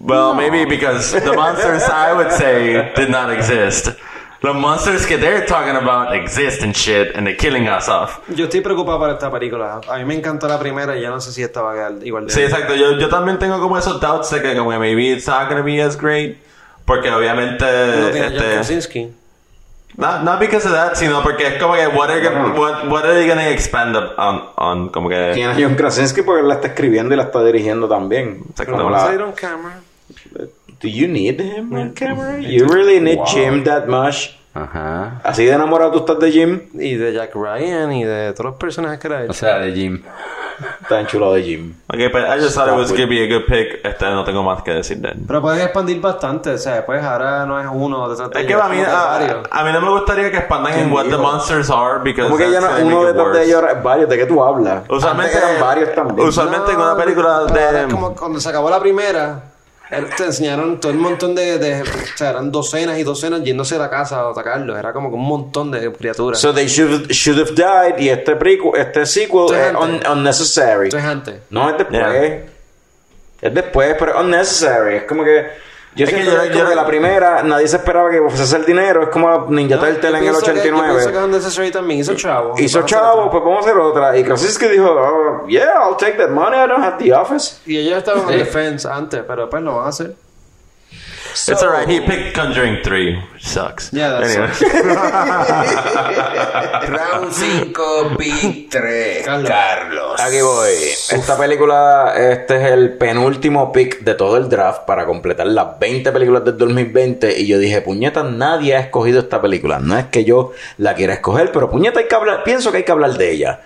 [0.00, 3.90] Well, maybe because the monsters I would say did not exist.
[4.40, 8.20] The monsters que they're talking about exist and shit and they're killing us off.
[8.28, 9.80] Yo estoy preocupado por esta película.
[9.88, 12.06] A mí me encantó la primera y yo no sé si esta va a quedar
[12.06, 12.76] igual de Sí, exacto.
[12.76, 15.62] Yo, yo también tengo como esos doubts de que como que maybe it's not gonna
[15.62, 16.36] be as great.
[16.84, 17.64] Porque obviamente...
[17.64, 19.12] No tiene John este, Krasinski.
[19.96, 23.04] Not, not because of that, sino porque es como que what are, gonna- what, what
[23.04, 25.32] are they gonna expand up on, on como que...
[25.34, 28.40] Tiene a John Krasinski porque él la está escribiendo y la está dirigiendo también.
[28.50, 28.72] Exacto.
[28.72, 29.80] Como la- on camera.
[30.80, 32.38] Do you need him on camera?
[32.40, 34.36] You really need Jim that much?
[34.54, 35.20] Ajá.
[35.22, 36.60] Así de enamorado tú estás de Jim.
[36.74, 39.30] Y de Jack Ryan y de todos los personajes que era él.
[39.30, 40.02] O sea, de Jim.
[40.82, 41.74] Está enchulado de Jim.
[41.86, 43.80] Okay, but I just thought it was Stop gonna be a good pick.
[43.84, 45.18] Este, no tengo más que decir de él.
[45.26, 48.68] Pero pueden expandir bastante, o sea, pues ahora no es uno de Es que a
[48.68, 49.16] mí, a,
[49.50, 52.50] a mí no me gustaría que expandan en what the monsters are because Como que
[52.50, 54.08] ya no, uno detrás de ellos varios.
[54.08, 54.82] ¿De qué tú hablas?
[54.88, 56.28] Usualmente, Antes eran varios también.
[56.28, 57.88] usualmente en una película de...
[57.88, 59.40] como cuando se acabó la primera,
[60.16, 63.78] Te enseñaron todo el montón de, de- O sea, eran docenas y docenas yéndose a
[63.78, 64.76] la casa a atacarlo.
[64.76, 66.38] Era como que un montón de criaturas.
[66.40, 70.88] So they should, should have died y este, prequel, este sequel es un- unnecessary.
[70.88, 71.36] Esto es antes.
[71.50, 72.00] No, es después.
[72.00, 72.42] Yeah.
[73.40, 74.96] Es después, pero es unnecessary.
[74.96, 75.46] Es como que.
[75.96, 78.64] Yo Es que yo- yo- como que la primera, nadie se esperaba que fuese el
[78.64, 79.02] dinero.
[79.04, 81.12] Es como Ninja No, Turtle en el pienso que- yo 89.
[81.64, 82.00] que también.
[82.00, 82.54] Hizo chavo.
[82.58, 84.16] Hizo chavo, pues vamos a hacer otra.
[84.16, 87.56] Y Krasinski dijo, oh, yeah, I'll take that money, I don't have the office.
[87.66, 90.14] Y ellos estaban en defense antes, pero después lo van a hacer.
[91.46, 91.88] It's alright.
[91.88, 93.92] He picked Conjuring 3, which sucks.
[93.92, 94.48] Yeah, that anyway.
[96.98, 97.72] Round 5,
[98.18, 99.22] pick 3.
[99.24, 99.48] Carlos.
[99.48, 100.20] Carlos.
[100.20, 100.72] Aquí voy.
[101.10, 106.10] Esta película, este es el penúltimo pick de todo el draft para completar las 20
[106.12, 107.38] películas del 2020.
[107.40, 109.78] Y yo dije, puñeta, nadie ha escogido esta película.
[109.78, 112.84] No es que yo la quiera escoger, pero puñeta, hay que hablar, pienso que hay
[112.84, 113.60] que hablar de ella.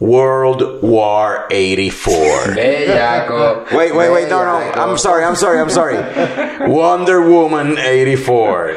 [0.00, 2.54] World War 84.
[2.54, 3.64] Bellaco.
[3.72, 4.58] Wait, wait, wait, no, no.
[4.74, 5.96] I'm sorry, I'm sorry, I'm sorry.
[6.68, 8.76] Wonder Woman 84.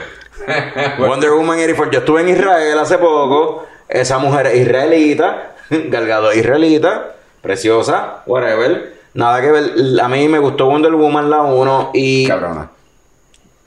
[0.99, 1.91] Wonder Woman 84.
[1.91, 3.65] Yo estuve en Israel hace poco.
[3.89, 5.56] Esa mujer es israelita.
[5.69, 7.15] Galgado israelita.
[7.41, 8.22] Preciosa.
[8.26, 8.94] Whatever.
[9.14, 9.72] Nada que ver.
[10.02, 11.91] A mí me gustó Wonder Woman la 1.
[11.95, 12.69] Y Cabrona.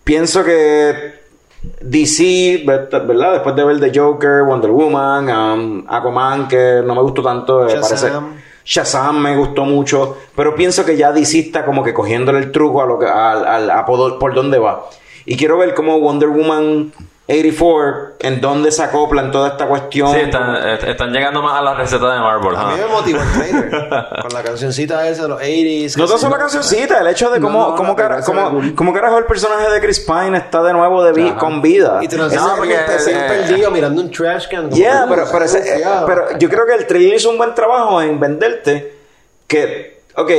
[0.05, 1.19] pienso que
[1.80, 3.32] DC, ¿verdad?
[3.34, 7.74] Después de ver The Joker, Wonder Woman, um, Aquaman, que no me gustó tanto, eh,
[7.74, 8.24] Shazam.
[8.24, 8.40] parece.
[8.64, 12.82] Shazam me gustó mucho, pero pienso que ya DC está como que cogiéndole el truco
[12.82, 14.86] a lo que, al- al- a por, por dónde va.
[15.26, 16.92] Y quiero ver cómo Wonder Woman
[17.28, 20.12] 84, en dónde se acoplan toda esta cuestión.
[20.12, 22.56] Sí, están, están llegando más a la receta de Marvel.
[22.56, 23.70] A mí me motivó el trailer.
[24.22, 25.97] con la cancioncita esa de los 80s.
[25.97, 26.18] No sí.
[26.18, 29.18] solo la cancioncita, el hecho de No, cómo, no, cómo, la cara- cómo- cómo carajo
[29.18, 31.38] el personaje de Chris Pine está de nuevo de vi- Ajá.
[31.38, 32.01] con vida.
[32.02, 34.68] Y te lo enseñan porque, porque, eh, perdido mirando un trash can.
[34.70, 36.06] Yeah, uh, pero, pero, ese- eh, confiado.
[36.06, 38.97] pero yo creo que el trailer hizo un buen trabajo en venderte
[39.47, 40.30] que, ok,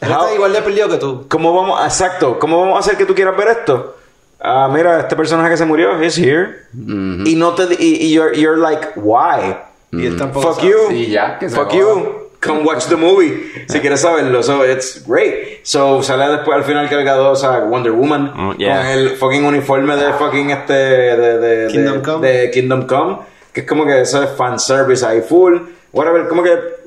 [0.00, 1.26] está igual de perdido que tú.
[1.28, 3.96] ¿cómo vamos, exacto, cómo vamos a hacer que tú quieras ver esto?
[4.44, 6.64] Ah, mira, este personaje que se murió, he's here.
[6.74, 9.56] Y no te, y, y you're, you're like, why?
[9.92, 10.70] Y él tampoco Fuck sabe.
[10.70, 10.78] you.
[10.88, 12.22] Sí, ya, que Fuck you.
[12.40, 13.52] Come watch the movie.
[13.68, 14.42] si quieres saberlo.
[14.42, 15.60] So, it's great.
[15.62, 18.32] So, sale después al final cargado, sea, Wonder Woman.
[18.34, 18.78] Mm, yeah.
[18.78, 22.28] Con el fucking uniforme de fucking este, de, de, Kingdom de, Come.
[22.28, 23.18] de Kingdom Come.
[23.52, 25.58] Que es como que eso es fanservice ahí full.
[25.92, 26.81] Whatever, como que...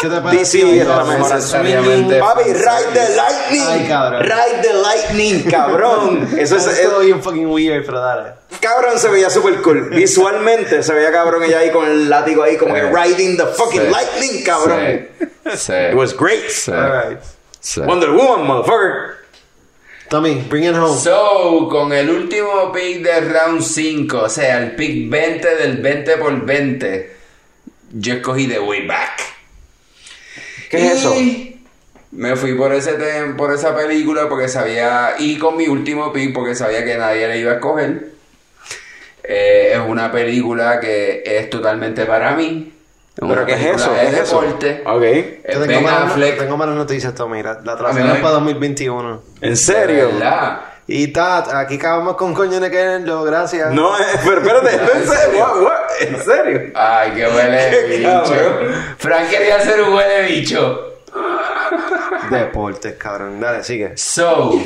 [0.00, 0.66] ¿Qué te yeah, pareció?
[0.66, 1.34] DC mejor.
[1.34, 3.62] necesariamente Papi, ride the lightning.
[3.68, 4.22] Ay, cabrón.
[4.22, 6.28] Ride the lightning, cabrón.
[6.38, 8.32] Eso es, Es es- todo bien fucking weird, pero dale.
[8.60, 9.90] Cabrón, se veía super cool.
[9.90, 13.82] Visualmente se veía cabrón ella ahí con el látigo ahí, como que riding the fucking
[13.82, 13.88] Sí.
[13.90, 14.80] lightning, cabrón.
[15.20, 15.26] Sí.
[15.56, 15.72] Sí.
[15.90, 16.48] It was great.
[16.50, 16.72] Sí.
[16.72, 17.20] Alright.
[17.60, 17.80] Sí.
[17.82, 19.16] Wonder Woman, motherfucker.
[20.08, 20.98] Tommy, bring it home.
[21.00, 26.16] So, con el último pick de round 5, o sea, el pick 20 del 20
[26.18, 27.16] por 20,
[27.92, 29.35] yo escogí The Way Back.
[30.70, 31.14] ¿Qué es eso?
[32.12, 36.32] Me fui por ese tem- por esa película porque sabía, y con mi último pick
[36.32, 38.08] porque sabía que nadie le iba a escoger.
[39.24, 42.72] Eh, es una película que es totalmente para mí.
[43.16, 43.92] ¿Pero qué es eso?
[43.92, 44.40] de ¿Qué es eso?
[44.42, 44.82] deporte.
[44.86, 45.02] Ok.
[45.02, 47.42] Eh, Yo tengo, malas, tengo malas noticias, Tommy.
[47.42, 49.22] La, la trajeron para 2021.
[49.40, 50.10] ¿En serio?
[50.86, 53.72] Y está, aquí acabamos con coño de Kenlo, gracias.
[53.72, 55.46] No, eh, pero espérate, ¿en ¿En serio?
[56.00, 56.70] ¿En serio?
[56.74, 58.22] Ay, qué huele Qué bicho.
[58.24, 58.74] cabrón.
[58.98, 60.92] Frank quería ser un huele bicho.
[62.30, 63.40] Deportes, cabrón.
[63.40, 63.96] Dale, sigue.
[63.96, 64.60] So,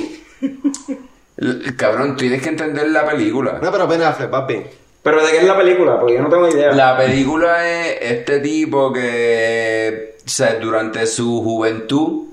[1.37, 3.59] l- cabrón, tienes que entender la película.
[3.63, 4.63] No, pero Ben Affleck, papi.
[5.03, 5.99] ¿Pero de qué es la película?
[5.99, 6.73] Porque yo no tengo idea.
[6.73, 12.29] La película es este tipo que o sea, durante su juventud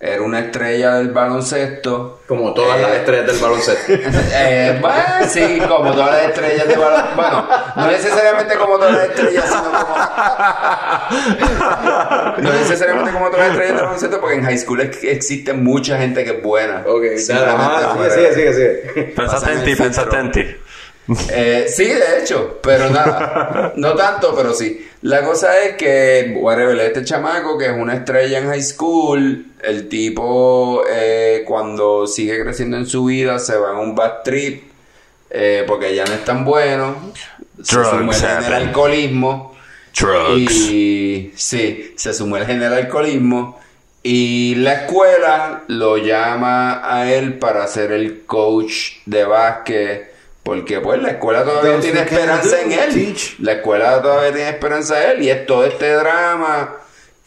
[0.00, 2.20] era una estrella del baloncesto.
[2.28, 3.92] Como todas Eh, las estrellas del baloncesto.
[4.32, 7.16] Eh, bueno, sí, como todas las estrellas de baloncesto.
[7.16, 9.96] Bueno, no necesariamente como todas las estrellas, sino como.
[12.38, 15.98] No necesariamente como todas las estrellas de baloncesto, porque en high school ex- existe mucha
[15.98, 16.82] gente que es buena.
[16.86, 19.02] ok, nada, fuera- sigue, sigue, sigue.
[19.16, 19.84] Pensaste en ti, filtro.
[19.84, 20.56] pensaste en ti.
[21.30, 24.86] Eh, sí, de hecho, pero nada, no tanto, pero sí.
[25.02, 29.88] La cosa es que, whatever, este chamaco que es una estrella en high school, el
[29.88, 34.64] tipo eh, cuando sigue creciendo en su vida se va en un bad trip
[35.30, 37.12] eh, porque ya no es tan bueno,
[37.62, 39.56] se sumerge en el alcoholismo
[39.98, 40.52] Drugs.
[40.52, 43.60] y sí, se sumerge en el alcoholismo
[44.02, 50.17] y la escuela lo llama a él para ser el coach de básquet
[50.48, 52.94] porque pues la escuela todavía tiene esperanza en él.
[52.94, 53.38] teach.
[53.40, 56.76] La escuela todavía tiene esperanza en él y es todo este drama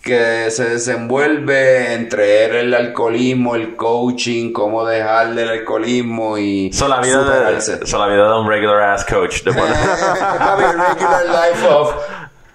[0.01, 6.87] que se desenvuelve entre él, el alcoholismo, el coaching, cómo dejarle el alcoholismo y So,
[6.87, 7.77] la vida superarse.
[7.77, 9.43] de, so, la vida de un regular ass coach.
[9.43, 11.93] De regular life of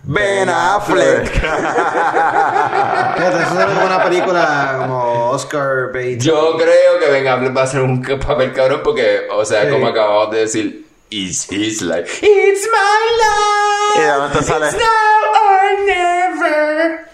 [0.03, 1.31] Ben Affleck.
[3.15, 5.06] Fíjate, eso es una película como
[5.37, 6.25] Oscar Bates.
[6.25, 9.71] Yo creo que Ben Affleck va a hacer un papel cabrón porque, o sea, Sí.
[9.71, 12.25] como acabamos de decir, it's his life.
[12.27, 14.17] It's my Y de life.
[14.19, 14.87] momento sale, It's now
[15.45, 17.07] or never.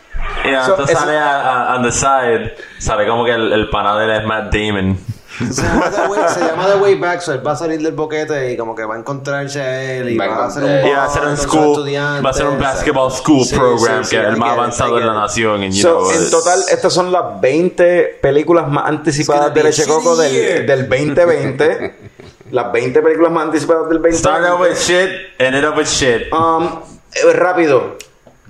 [0.45, 1.41] y de So, momento sale a,
[1.73, 4.99] a- on the side, sale como que el, el panadero es Matt Damon.
[5.51, 7.93] Se llama, The Way, se llama The Way Back, so él va a salir del
[7.93, 10.63] boquete y como que va a encontrarse a él y Va a va, a hacer
[10.63, 14.23] un va a un va a ser un basketball school Sí, program sí, que sí,
[14.23, 15.63] es el más avanzado de la nación.
[15.63, 20.67] You So, en total, estas son las 20 películas más anticipadas de Leche Coco del,
[20.67, 21.95] del 2020.
[22.51, 24.19] las 20 películas más anticipadas del 2020.
[24.19, 26.31] Start out with shit, ended up with shit.
[26.33, 26.81] Um,
[27.15, 27.97] eh, rápido.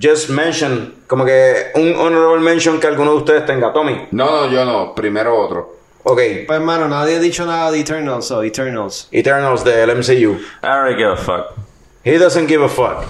[0.01, 3.73] Just mention, como que un honorable mention que alguno de ustedes tenga.
[3.73, 4.09] Tommy.
[4.11, 4.95] No, no, yo no.
[4.97, 5.82] Primero otro.
[6.05, 6.21] Ok.
[6.47, 9.09] Pues hermano, nadie ha dicho nada de Eternals, so Eternals.
[9.13, 10.33] Eternals del MCU.
[10.63, 11.55] I don't give a fuck.
[12.05, 13.05] He doesn't give a fuck.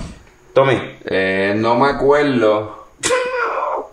[0.53, 0.79] Tommy.
[1.07, 2.87] Eh, no me acuerdo.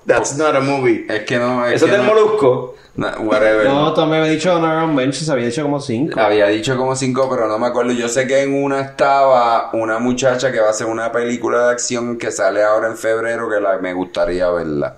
[0.06, 1.06] That's not a movie.
[1.08, 1.66] Es que no.
[1.66, 2.76] Es Eso que es del no- molusco.
[2.96, 3.64] No, whatever.
[3.66, 6.20] No, también me he dicho Honorable Mentions, había dicho como cinco.
[6.20, 7.94] Había dicho como cinco, pero no me acuerdo.
[7.94, 11.72] Yo sé que en una estaba una muchacha que va a hacer una película de
[11.72, 14.98] acción que sale ahora en febrero que la, me gustaría verla.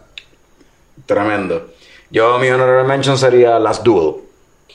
[1.06, 1.68] Tremendo.
[2.12, 4.16] Yo, mi honorable mention sería Last Duel.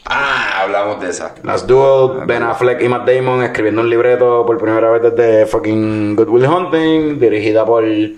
[0.07, 1.35] Ah, hablamos de esa.
[1.43, 6.17] Last Duel, Ben Affleck y Matt Damon escribiendo un libreto por primera vez desde fucking
[6.17, 8.15] Good Will Hunting, dirigida por eh,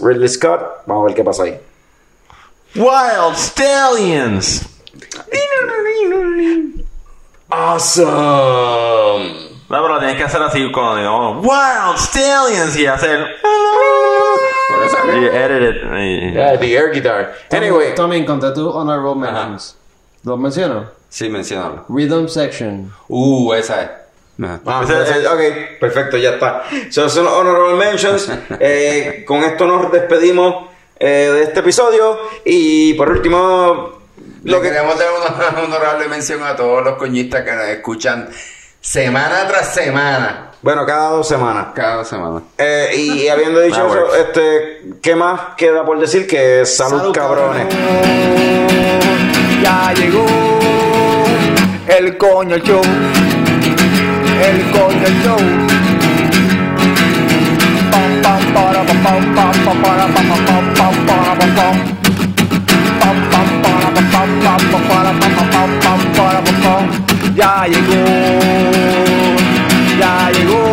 [0.00, 0.84] Ridley Scott.
[0.86, 1.60] Vamos a ver qué pasa ahí.
[2.76, 4.66] Wild Stallions.
[7.50, 8.12] Awesome.
[9.68, 13.36] No, pero tienes que hacer así como digamos Wild Stallions y hacer
[14.68, 16.34] Por eso y edit it.
[16.34, 17.34] Yeah, the air guitar.
[17.50, 19.76] Anyway, Tommy, encontré tu Honorable Mentions.
[20.24, 20.86] ¿Los menciono?
[21.08, 21.84] Sí, menciónalo.
[21.88, 22.92] Rhythm Section.
[23.08, 23.90] Uh, esa es.
[24.42, 26.64] Ah, entonces, ok, perfecto, ya está.
[26.90, 28.30] So, son honorable mentions.
[28.60, 30.68] Eh, con esto nos despedimos
[30.98, 32.18] eh, de este episodio.
[32.44, 34.00] Y por último,
[34.44, 38.28] Le lo que queremos dar una honorable mención a todos los coñistas que nos escuchan
[38.80, 40.51] semana tras semana.
[40.62, 41.66] Bueno, cada dos semanas.
[41.74, 42.44] Cada dos semanas.
[42.56, 46.24] Eh, y, y habiendo dicho eso, este, ¿qué más queda por decir?
[46.28, 47.66] Que salud, Salud, cabrones.
[49.60, 50.24] Ya llegó
[51.88, 52.80] el coño show.
[54.40, 55.36] El coño show.
[57.90, 61.76] Pam pam para pam pam pam pam para pam pam pam pam para pam pam.
[63.00, 67.34] Pam pam para pam pam pam pam para pam pam pam pam para pam pam.
[67.34, 69.11] Ya llegó
[70.02, 70.64] ya llegó.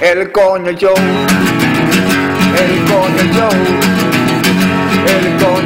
[0.00, 0.94] El coño show,
[2.62, 3.54] el coño show,
[5.14, 5.57] el coño.